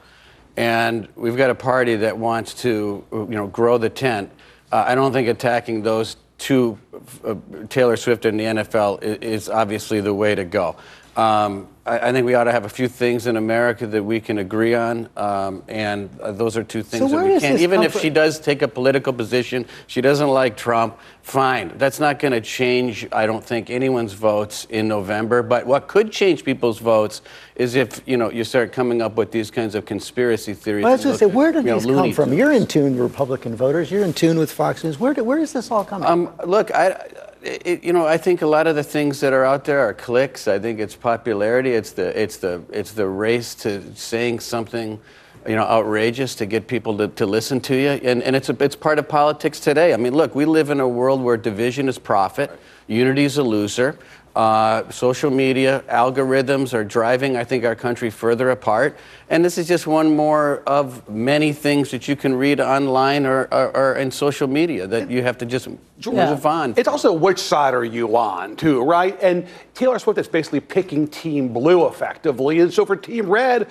And 0.56 1.08
we've 1.16 1.38
got 1.38 1.50
a 1.50 1.56
party 1.56 1.96
that 1.98 2.18
wants 2.18 2.54
to, 2.62 3.04
you 3.12 3.28
know, 3.30 3.48
grow 3.48 3.78
the 3.78 3.90
tent. 3.90 4.32
Uh, 4.72 4.86
I 4.88 4.96
don't 4.96 5.12
think 5.12 5.28
attacking 5.28 5.84
those 5.84 6.18
two, 6.38 6.78
uh, 7.24 7.36
Taylor 7.70 7.96
Swift 7.96 8.26
and 8.26 8.40
the 8.40 8.44
NFL, 8.44 9.02
is, 9.02 9.18
is 9.18 9.50
obviously 9.50 10.02
the 10.02 10.14
way 10.14 10.36
to 10.36 10.44
go. 10.44 10.76
Um, 11.16 11.68
I, 11.86 12.10
I 12.10 12.12
think 12.12 12.26
we 12.26 12.34
ought 12.34 12.46
to 12.46 12.52
have 12.52 12.66
a 12.66 12.70
few 12.70 12.88
things 12.88 13.28
in 13.28 13.38
America 13.38 13.86
that 13.86 14.04
we 14.04 14.20
can 14.20 14.38
agree 14.38 14.74
on, 14.74 15.10
um, 15.18 15.64
and 15.68 16.10
uh, 16.22 16.32
those 16.32 16.56
are 16.58 16.64
two 16.64 16.82
things 16.82 17.12
that 17.12 17.24
we 17.24 17.40
can't. 17.40 17.60
Even 17.60 17.80
come 17.80 17.86
if 17.86 18.00
she 18.00 18.10
does 18.10 18.40
take 18.40 18.62
a 18.62 18.68
political 18.68 19.14
position, 19.14 19.66
she 19.88 20.02
doesn't 20.02 20.30
like 20.30 20.58
Trump. 20.58 20.98
Fine, 21.22 21.78
that's 21.78 22.00
not 22.00 22.20
going 22.20 22.32
to 22.32 22.42
change. 22.42 23.08
I 23.12 23.26
don't 23.26 23.44
think 23.44 23.70
anyone's 23.70 24.14
votes 24.14 24.66
in 24.70 24.88
November. 24.88 25.44
But 25.44 25.66
what 25.66 25.88
could 25.88 26.12
change 26.12 26.44
people's 26.44 26.80
votes 26.80 27.22
is 27.56 27.76
if 27.76 28.02
you 28.06 28.18
know 28.18 28.32
you 28.32 28.44
start 28.44 28.72
coming 28.72 29.02
up 29.02 29.16
with 29.16 29.32
these 29.32 29.52
kinds 29.52 29.76
of 29.76 29.86
conspiracy 29.86 30.54
theories. 30.54 30.84
Well, 30.84 30.94
I 30.94 30.96
was 30.96 31.04
going 31.04 31.14
to 31.14 31.20
say, 31.20 31.26
where 31.26 31.52
did 31.52 31.66
you 31.66 31.72
know, 31.72 31.80
these 31.80 31.86
come 31.86 32.12
from? 32.14 32.34
You're 32.34 32.52
in 32.52 32.66
tune 32.66 32.94
with 32.94 33.02
Republican 33.02 33.56
voters. 33.56 33.92
You're 33.92 34.04
in 34.04 34.14
tune 34.14 34.40
with 34.40 34.52
Fox 34.52 34.84
News. 34.84 35.00
Where, 35.00 35.14
do, 35.14 35.24
where 35.24 35.40
is 35.40 35.54
this 35.54 35.70
all 35.70 35.86
coming 35.86 36.08
from? 36.08 36.28
Um, 36.28 36.50
look, 36.50 36.72
I, 36.72 37.08
it, 37.44 37.84
you 37.84 37.94
know, 37.94 38.06
I 38.06 38.18
think 38.18 38.42
a 38.42 38.48
lot 38.48 38.68
of 38.68 38.76
the 38.76 38.84
things 38.84 39.20
that 39.20 39.34
are 39.34 39.46
out 39.46 39.66
there 39.66 39.80
are 39.80 39.94
clicks. 39.94 40.48
I 40.48 40.60
think 40.60 40.80
it's 40.80 40.96
popularity. 40.96 41.72
It's 41.72 41.92
the, 41.92 42.20
it's 42.20 42.38
the, 42.38 42.64
it's 42.72 42.92
the 42.92 43.08
race 43.08 43.54
to 43.56 43.96
saying 43.96 44.40
something, 44.40 45.00
you 45.48 45.56
know, 45.56 45.64
outrageous 45.64 46.36
to 46.36 46.46
get 46.46 46.68
people 46.68 46.98
to, 46.98 47.08
to 47.10 47.26
listen 47.26 47.60
to 47.62 47.76
you. 47.76 47.90
And, 47.90 48.24
and 48.24 48.36
it's, 48.36 48.50
a, 48.50 48.64
it's 48.64 48.76
part 48.76 49.00
of 49.00 49.10
politics 49.10 49.60
today. 49.60 49.94
I 49.94 49.98
mean, 49.98 50.14
look, 50.14 50.36
we 50.36 50.46
live 50.46 50.70
in 50.70 50.80
a 50.80 50.88
world 50.88 51.22
where 51.22 51.38
division 51.38 51.90
is 51.90 52.00
profit, 52.00 52.58
unity 52.88 53.26
is 53.26 53.38
a 53.38 53.44
loser. 53.44 53.98
Uh, 54.36 54.90
social 54.90 55.30
media 55.30 55.84
algorithms 55.90 56.74
are 56.74 56.84
driving, 56.84 57.38
I 57.38 57.44
think, 57.44 57.64
our 57.66 57.76
country 57.76 58.10
further 58.10 58.50
apart. 58.50 58.98
And 59.30 59.46
this 59.46 59.60
is 59.60 59.68
just 59.68 59.86
one 59.86 60.16
more 60.16 60.64
of 60.66 61.08
many 61.08 61.54
things 61.54 61.92
that 61.92 62.08
you 62.08 62.16
can 62.16 62.34
read 62.34 62.60
online 62.60 63.28
or, 63.28 63.48
or, 63.52 63.78
or 63.78 63.96
in 63.96 64.10
social 64.10 64.48
media 64.48 64.88
that 64.88 65.12
you 65.12 65.22
have 65.22 65.38
to 65.38 65.46
just 65.46 65.68
move 66.04 66.46
on. 66.48 66.74
It's 66.78 66.88
also 66.88 67.14
which 67.14 67.38
side 67.38 67.76
are 67.76 67.86
you 67.86 68.18
on, 68.18 68.56
too, 68.56 68.84
right? 68.84 69.22
And 69.22 69.48
Taylor 69.74 69.98
Swift 69.98 70.20
is 70.20 70.28
basically 70.28 70.60
picking 70.60 71.08
Team 71.08 71.52
Blue 71.52 71.88
effectively. 71.88 72.60
And 72.60 72.72
so 72.72 72.86
for 72.86 72.96
Team 72.96 73.28
Red, 73.30 73.68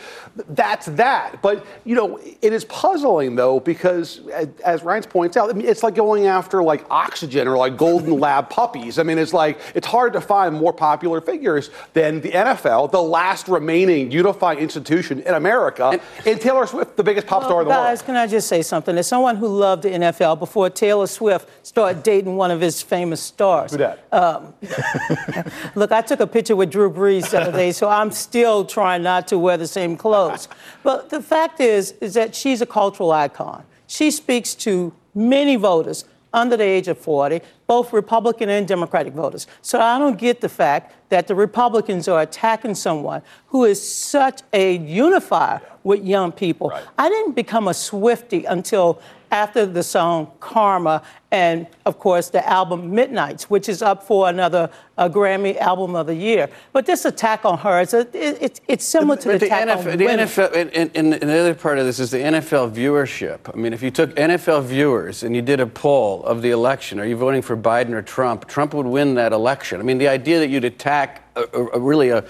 that's 0.49 0.87
that. 0.87 1.41
But, 1.43 1.65
you 1.85 1.95
know, 1.95 2.19
it 2.41 2.53
is 2.53 2.65
puzzling, 2.65 3.37
though, 3.37 3.61
because 3.61 4.21
as- 4.33 4.49
as 4.65 4.81
Reince 4.83 5.09
points 5.09 5.37
out, 5.37 5.49
I 5.49 5.53
mean, 5.53 5.67
it's 5.69 5.83
like 5.85 5.95
going 5.95 6.27
after 6.27 6.61
like 6.63 6.85
oxygen 6.91 7.47
or 7.47 7.57
like 7.57 7.77
golden 7.77 8.19
lab 8.21 8.51
puppies. 8.51 8.99
I 8.99 9.05
mean, 9.05 9.17
it's 9.19 9.33
like, 9.33 9.61
it's 9.77 9.87
hard 9.87 10.13
to 10.15 10.21
find 10.21 10.55
more 10.57 10.73
popular 10.73 11.21
figures 11.21 11.71
than 11.93 12.21
the 12.21 12.31
NFL, 12.31 12.91
the 12.91 13.03
last 13.03 13.47
remaining 13.47 14.11
unified 14.11 14.59
institution 14.59 15.21
in 15.21 15.35
America. 15.35 16.01
And, 16.27 16.41
Taylor 16.41 16.67
Swift, 16.67 16.97
the 16.97 17.05
biggest 17.05 17.29
pop 17.29 17.45
star 17.45 17.63
in 17.63 17.69
the 17.69 17.71
world. 17.75 17.85
Guys, 17.87 18.03
can 18.03 18.17
I 18.17 18.27
just 18.27 18.49
say 18.49 18.63
something? 18.63 18.99
As 18.99 19.07
someone 19.07 19.37
who 19.37 19.47
loved 19.47 19.85
the 19.85 19.91
NFL 19.91 20.41
before 20.41 20.69
Taylor 20.69 21.07
Swift 21.07 21.49
started 21.65 22.03
dating 22.03 22.35
one 22.37 22.51
of 22.51 22.61
his 22.61 22.83
famous 22.83 23.21
stars. 23.21 23.71
Who 23.71 23.77
that? 23.79 24.05
Um, 24.13 24.53
look, 25.77 25.92
I 25.93 26.03
took 26.03 26.21
a 26.21 26.27
picture 26.27 26.57
with 26.57 26.71
Drew 26.71 26.91
Brees 26.91 27.31
the 27.31 27.43
other 27.43 27.53
day, 27.53 27.73
so 27.73 27.89
I'm 27.89 28.11
still 28.11 28.65
trying 28.65 29.03
not 29.03 29.29
to 29.29 29.39
wear 29.39 29.57
the 29.57 29.67
same 29.67 29.97
clothes. 29.97 30.49
But 30.83 31.11
the 31.11 31.23
fact 31.23 31.61
is, 31.61 31.93
is 32.01 32.15
that 32.15 32.35
she's 32.35 32.61
a 32.61 32.67
cultural 32.67 33.13
icon. 33.13 33.65
She 33.87 34.11
speaks 34.11 34.55
to 34.57 34.93
many 35.15 35.57
voters 35.57 36.05
under 36.33 36.57
the 36.57 36.65
age 36.65 36.89
of 36.89 36.99
40, 36.99 37.41
both 37.67 37.93
Republican 37.93 38.49
and 38.49 38.67
Democratic 38.67 39.13
voters. 39.13 39.47
So 39.61 39.81
I 39.81 39.99
don't 39.99 40.19
get 40.19 40.41
the 40.41 40.49
fact 40.49 40.95
that 41.11 41.27
the 41.27 41.35
Republicans 41.35 42.09
are 42.09 42.23
attacking 42.23 42.75
someone 42.75 43.23
who 43.49 43.65
is 43.65 43.87
such 43.87 44.41
a 44.53 44.79
unifier 44.79 45.61
with 45.85 46.05
young 46.05 46.33
people. 46.33 46.73
I 46.97 47.09
didn't 47.09 47.33
become 47.33 47.69
a 47.69 47.73
Swiftie 47.73 48.45
until 48.49 49.01
after 49.33 49.65
the 49.65 49.83
song 49.83 50.31
Karma 50.39 51.03
and, 51.31 51.67
of 51.87 51.99
course, 51.99 52.29
the 52.29 52.47
album 52.47 52.95
Midnights, 52.95 53.49
which 53.49 53.71
is 53.71 53.81
up 53.81 54.03
for 54.03 54.29
another 54.29 54.71
uh, 54.99 55.09
Grammy 55.09 55.57
Album 55.57 55.97
of 55.97 56.07
the 56.07 56.15
Year. 56.15 56.51
But 56.75 56.85
this 56.85 57.07
attack 57.07 57.47
on 57.47 57.57
her, 57.59 57.81
is 57.81 57.95
a, 57.95 58.01
it, 58.01 58.43
it, 58.43 58.61
it's 58.69 58.85
similar 58.85 59.17
to 59.17 59.29
the 59.33 59.39
the 59.39 59.47
attack 59.47 59.69
NFL, 59.69 59.77
on 59.79 59.99
the 59.99 60.05
women. 60.05 60.27
NFL 60.27 60.55
and, 60.55 60.91
and, 60.95 61.15
and 61.15 61.31
the 61.31 61.39
other 61.39 61.55
part 61.55 61.79
of 61.79 61.87
this 61.87 61.99
is 61.99 62.11
the 62.11 62.19
NFL 62.19 62.75
viewership. 62.75 63.39
I 63.53 63.57
mean, 63.57 63.73
if 63.73 63.83
you 63.83 63.91
took 63.91 64.15
NFL 64.15 64.65
viewers 64.65 65.23
and 65.23 65.35
you 65.35 65.41
did 65.41 65.61
a 65.61 65.67
poll 65.67 66.23
of 66.25 66.43
the 66.43 66.51
election, 66.51 67.01
are 67.01 67.07
you 67.07 67.17
voting 67.17 67.41
for 67.41 67.57
Biden 67.57 67.93
or 67.93 68.03
Trump? 68.03 68.47
Trump 68.47 68.75
would 68.75 68.87
win 68.87 69.15
that 69.15 69.33
election. 69.33 69.81
I 69.81 69.85
mean, 69.85 69.97
the 69.97 70.09
idea 70.09 70.39
that 70.41 70.51
you'd 70.51 70.67
attack 70.67 71.27
a, 71.37 71.45
a, 71.55 71.67
a 71.69 71.81
really 71.81 72.11
a, 72.11 72.23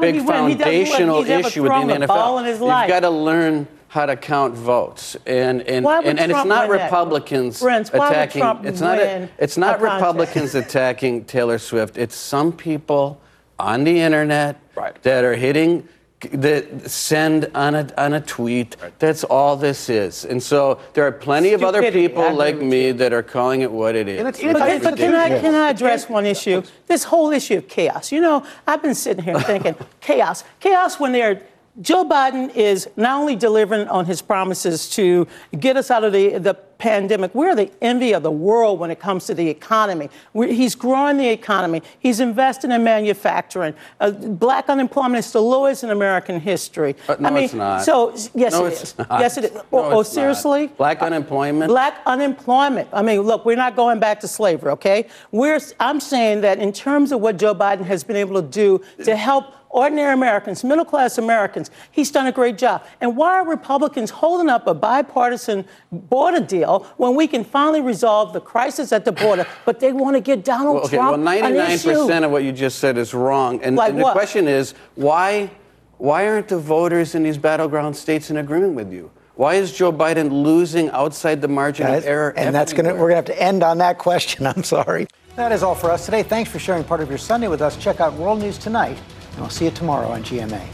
big 0.00 0.16
he? 0.16 0.20
He 0.20 0.26
foundational 0.26 1.22
issue 1.22 1.62
within 1.62 1.86
the 1.86 1.94
NFL, 1.94 2.08
ball 2.08 2.38
in 2.40 2.46
his 2.46 2.58
you've 2.58 2.68
got 2.68 3.00
to 3.00 3.10
learn 3.10 3.68
how 3.90 4.06
to 4.06 4.14
count 4.14 4.54
votes, 4.54 5.16
and 5.26 5.62
and 5.62 5.84
Why 5.84 5.98
would 5.98 6.06
and, 6.06 6.20
and 6.20 6.30
it's 6.30 6.44
not 6.44 6.68
win 6.68 6.78
that? 6.78 6.84
Republicans 6.84 7.60
Brent, 7.60 7.88
why 7.88 7.98
would 7.98 8.12
attacking. 8.12 8.40
Trump 8.40 8.64
it's 8.64 8.80
not. 8.80 8.98
win 8.98 9.22
A, 9.24 9.30
it's 9.36 9.56
not 9.58 9.74
a 9.74 9.78
contest? 9.78 9.94
Republicans 10.00 10.54
attacking 10.64 11.24
Taylor 11.24 11.58
Swift. 11.58 11.98
It's 11.98 12.14
some 12.14 12.52
people 12.52 13.20
on 13.58 13.82
the 13.82 14.00
internet 14.00 14.60
that 15.02 15.24
are 15.24 15.34
hitting 15.34 15.88
that 16.32 16.88
send 16.88 17.50
on 17.52 17.74
a 17.74 17.88
on 17.98 18.12
a 18.12 18.20
tweet. 18.20 18.76
That's 19.00 19.24
all 19.24 19.56
this 19.56 19.88
is. 19.88 20.24
And 20.24 20.40
so 20.40 20.78
there 20.92 21.04
are 21.04 21.10
plenty 21.12 21.52
of 21.52 21.64
other 21.64 21.78
Stupidity. 21.78 22.04
I 22.04 22.08
people 22.08 22.24
agree 22.26 22.36
like 22.36 22.54
with 22.56 22.64
me 22.64 22.92
that 22.92 23.12
are 23.12 23.24
calling 23.24 23.62
it 23.62 23.72
what 23.72 23.96
it 23.96 24.06
is. 24.06 24.22
But, 24.22 24.36
can- 24.36 24.82
but 24.82 24.96
can, 24.96 25.14
I, 25.14 25.40
can 25.40 25.54
I 25.56 25.70
address 25.70 26.08
one 26.08 26.26
issue? 26.26 26.62
This 26.86 27.02
whole 27.04 27.32
issue 27.32 27.56
of 27.56 27.66
chaos. 27.66 28.12
You 28.12 28.20
know, 28.20 28.46
I've 28.68 28.82
been 28.82 28.94
sitting 28.94 29.24
here 29.24 29.40
thinking, 29.50 29.74
chaos. 30.00 30.44
Chaos 30.60 31.00
when 31.00 31.10
they're 31.12 31.42
Joe 31.80 32.04
Biden 32.04 32.54
is 32.56 32.88
not 32.96 33.20
only 33.20 33.36
delivering 33.36 33.86
on 33.88 34.04
his 34.04 34.20
promises 34.20 34.90
to 34.90 35.26
get 35.58 35.76
us 35.76 35.90
out 35.90 36.02
of 36.02 36.12
the, 36.12 36.36
the 36.38 36.54
pandemic, 36.78 37.32
we're 37.32 37.54
the 37.54 37.70
envy 37.80 38.12
of 38.12 38.24
the 38.24 38.30
world 38.30 38.80
when 38.80 38.90
it 38.90 38.98
comes 38.98 39.26
to 39.26 39.34
the 39.34 39.48
economy. 39.48 40.10
we 40.32 40.52
he's 40.52 40.74
growing 40.74 41.16
the 41.16 41.28
economy, 41.28 41.80
he's 42.00 42.18
investing 42.18 42.72
in 42.72 42.82
manufacturing. 42.82 43.72
Uh, 44.00 44.10
black 44.10 44.68
unemployment 44.68 45.24
is 45.24 45.30
the 45.30 45.40
lowest 45.40 45.84
in 45.84 45.90
American 45.90 46.40
history. 46.40 46.96
But 47.06 47.20
no, 47.20 47.28
I 47.28 47.32
mean, 47.32 47.44
it's 47.44 47.54
not. 47.54 47.82
So, 47.84 48.10
yes, 48.34 48.52
No, 48.52 48.64
it 48.64 48.72
it's 48.72 48.98
not. 48.98 49.20
Yes, 49.20 49.36
it 49.36 49.44
is. 49.44 49.54
No, 49.54 49.60
oh, 49.72 49.78
oh, 49.78 50.00
it's 50.00 50.10
not. 50.10 50.14
seriously? 50.14 50.66
Black 50.66 51.02
unemployment. 51.02 51.68
Black 51.68 52.00
unemployment. 52.04 52.88
I 52.92 53.02
mean, 53.02 53.20
look, 53.20 53.44
we're 53.44 53.56
not 53.56 53.76
going 53.76 54.00
back 54.00 54.18
to 54.20 54.28
slavery, 54.28 54.72
okay? 54.72 55.06
We're, 55.30 55.60
I'm 55.78 56.00
saying 56.00 56.40
that 56.40 56.58
in 56.58 56.72
terms 56.72 57.12
of 57.12 57.20
what 57.20 57.36
Joe 57.36 57.54
Biden 57.54 57.84
has 57.84 58.02
been 58.02 58.16
able 58.16 58.42
to 58.42 58.48
do 58.48 58.82
to 59.04 59.14
help 59.14 59.54
ordinary 59.70 60.12
Americans, 60.12 60.62
middle 60.64 60.84
class 60.84 61.16
Americans, 61.18 61.70
he's 61.90 62.10
done 62.10 62.26
a 62.26 62.32
great 62.32 62.58
job. 62.58 62.84
And 63.00 63.16
why 63.16 63.34
are 63.38 63.46
Republicans 63.48 64.10
holding 64.10 64.48
up 64.48 64.66
a 64.66 64.74
bipartisan 64.74 65.64
border 65.90 66.40
deal 66.40 66.86
when 66.96 67.14
we 67.14 67.26
can 67.26 67.44
finally 67.44 67.80
resolve 67.80 68.32
the 68.32 68.40
crisis 68.40 68.92
at 68.92 69.04
the 69.04 69.12
border, 69.12 69.46
but 69.64 69.80
they 69.80 69.92
want 69.92 70.16
to 70.16 70.20
get 70.20 70.44
Donald 70.44 70.76
Well, 70.76 70.84
okay, 70.84 70.96
Trump 70.96 71.24
well, 71.24 71.34
99% 71.34 71.74
issue? 71.74 72.24
of 72.24 72.30
what 72.30 72.44
you 72.44 72.52
just 72.52 72.78
said 72.78 72.98
is 72.98 73.14
wrong. 73.14 73.62
And, 73.62 73.76
Like 73.76 73.90
and 73.90 74.00
the 74.00 74.12
question 74.12 74.48
is, 74.48 74.74
why, 74.96 75.50
why 75.98 76.26
aren't 76.28 76.48
the 76.48 76.58
voters 76.58 77.14
in 77.14 77.22
these 77.22 77.38
battleground 77.38 77.96
states 77.96 78.30
in 78.30 78.36
agreement 78.36 78.74
with 78.74 78.92
you? 78.92 79.10
Why 79.36 79.54
is 79.54 79.72
Joe 79.72 79.90
Biden 79.90 80.30
losing 80.42 80.90
outside 80.90 81.40
the 81.40 81.48
margin 81.48 81.86
Guys, 81.86 82.02
of 82.02 82.08
error? 82.10 82.34
and 82.36 82.54
that's 82.54 82.74
gonna 82.74 82.92
we're 82.94 83.08
gonna 83.08 83.14
have 83.14 83.24
to 83.26 83.42
end 83.42 83.62
on 83.62 83.78
that 83.78 83.96
question. 83.96 84.46
I'm 84.52 84.62
sorry. 84.62 85.06
That 85.36 85.50
is 85.52 85.62
all 85.62 85.74
for 85.74 85.90
us 85.90 86.04
today. 86.04 86.22
Thanks 86.22 86.50
for 86.50 86.58
sharing 86.58 86.84
part 86.84 87.00
of 87.00 87.08
your 87.08 87.16
Sunday 87.16 87.48
with 87.48 87.62
us. 87.62 87.78
Check 87.78 88.00
out 88.00 88.12
World 88.14 88.40
News 88.40 88.58
tonight, 88.58 88.98
and 89.32 89.42
I'll 89.42 89.50
see 89.50 89.66
you 89.66 89.70
tomorrow 89.70 90.08
on 90.08 90.22
GMA. 90.22 90.66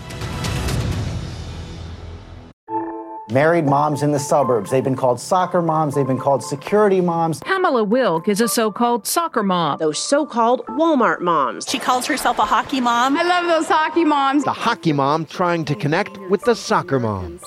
married 3.37 3.67
moms 3.67 4.03
in 4.03 4.13
the 4.13 4.19
suburbs. 4.19 4.71
They've 4.71 4.83
been 4.83 4.97
called 4.97 5.21
soccer 5.21 5.61
moms, 5.61 5.95
they've 5.95 6.07
been 6.07 6.19
called 6.19 6.43
security 6.43 7.03
moms. 7.03 7.41
Pamela 7.41 7.85
Wilk 7.85 8.29
is 8.29 8.41
a 8.41 8.49
so 8.49 8.73
called 8.73 9.07
soccer 9.07 9.43
mom. 9.43 9.79
Those 9.79 9.99
so 9.99 10.25
called 10.25 10.65
Walmart 10.69 11.21
moms. 11.21 11.67
She 11.69 11.79
calls 11.79 12.07
herself 12.07 12.39
a 12.39 12.47
hockey 12.47 12.81
mom. 12.81 13.15
I 13.17 13.25
love 13.25 13.45
those 13.47 13.69
hockey 13.69 14.07
moms. 14.07 14.45
The 14.45 14.53
hockey 14.53 14.95
mom 14.95 15.27
trying 15.27 15.67
to 15.67 15.75
connect 15.75 16.17
with 16.31 16.43
the 16.45 16.55
soccer 16.55 16.99
moms. 16.99 17.43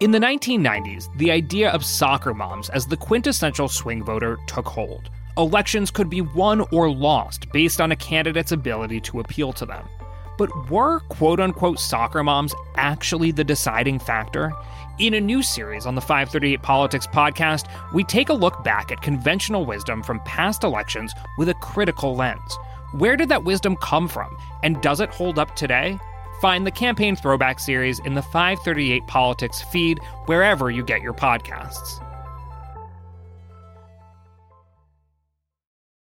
In 0.00 0.12
the 0.12 0.18
1990s, 0.18 1.04
the 1.18 1.30
idea 1.30 1.70
of 1.70 1.84
soccer 1.84 2.32
moms 2.32 2.70
as 2.70 2.86
the 2.86 2.96
quintessential 2.96 3.68
swing 3.68 4.02
voter 4.02 4.38
took 4.46 4.66
hold. 4.66 5.10
Elections 5.36 5.90
could 5.90 6.08
be 6.08 6.22
won 6.22 6.62
or 6.72 6.90
lost 6.90 7.52
based 7.52 7.82
on 7.82 7.92
a 7.92 7.96
candidate's 7.96 8.52
ability 8.52 9.00
to 9.00 9.20
appeal 9.20 9.52
to 9.52 9.66
them. 9.66 9.86
But 10.36 10.70
were 10.70 11.00
quote 11.00 11.40
unquote 11.40 11.78
soccer 11.78 12.22
moms 12.22 12.54
actually 12.76 13.30
the 13.30 13.44
deciding 13.44 13.98
factor? 13.98 14.52
In 14.98 15.14
a 15.14 15.20
new 15.20 15.42
series 15.42 15.86
on 15.86 15.94
the 15.94 16.00
538 16.00 16.62
Politics 16.62 17.06
podcast, 17.06 17.66
we 17.92 18.04
take 18.04 18.28
a 18.28 18.34
look 18.34 18.62
back 18.62 18.92
at 18.92 19.02
conventional 19.02 19.66
wisdom 19.66 20.02
from 20.02 20.20
past 20.20 20.62
elections 20.62 21.12
with 21.36 21.48
a 21.48 21.54
critical 21.54 22.14
lens. 22.14 22.58
Where 22.92 23.16
did 23.16 23.28
that 23.30 23.42
wisdom 23.42 23.76
come 23.76 24.06
from, 24.06 24.36
and 24.62 24.80
does 24.80 25.00
it 25.00 25.10
hold 25.10 25.38
up 25.38 25.56
today? 25.56 25.98
Find 26.40 26.64
the 26.64 26.70
Campaign 26.70 27.16
Throwback 27.16 27.58
series 27.58 27.98
in 28.00 28.14
the 28.14 28.22
538 28.22 29.06
Politics 29.06 29.62
feed 29.62 29.98
wherever 30.26 30.70
you 30.70 30.84
get 30.84 31.02
your 31.02 31.14
podcasts. 31.14 32.03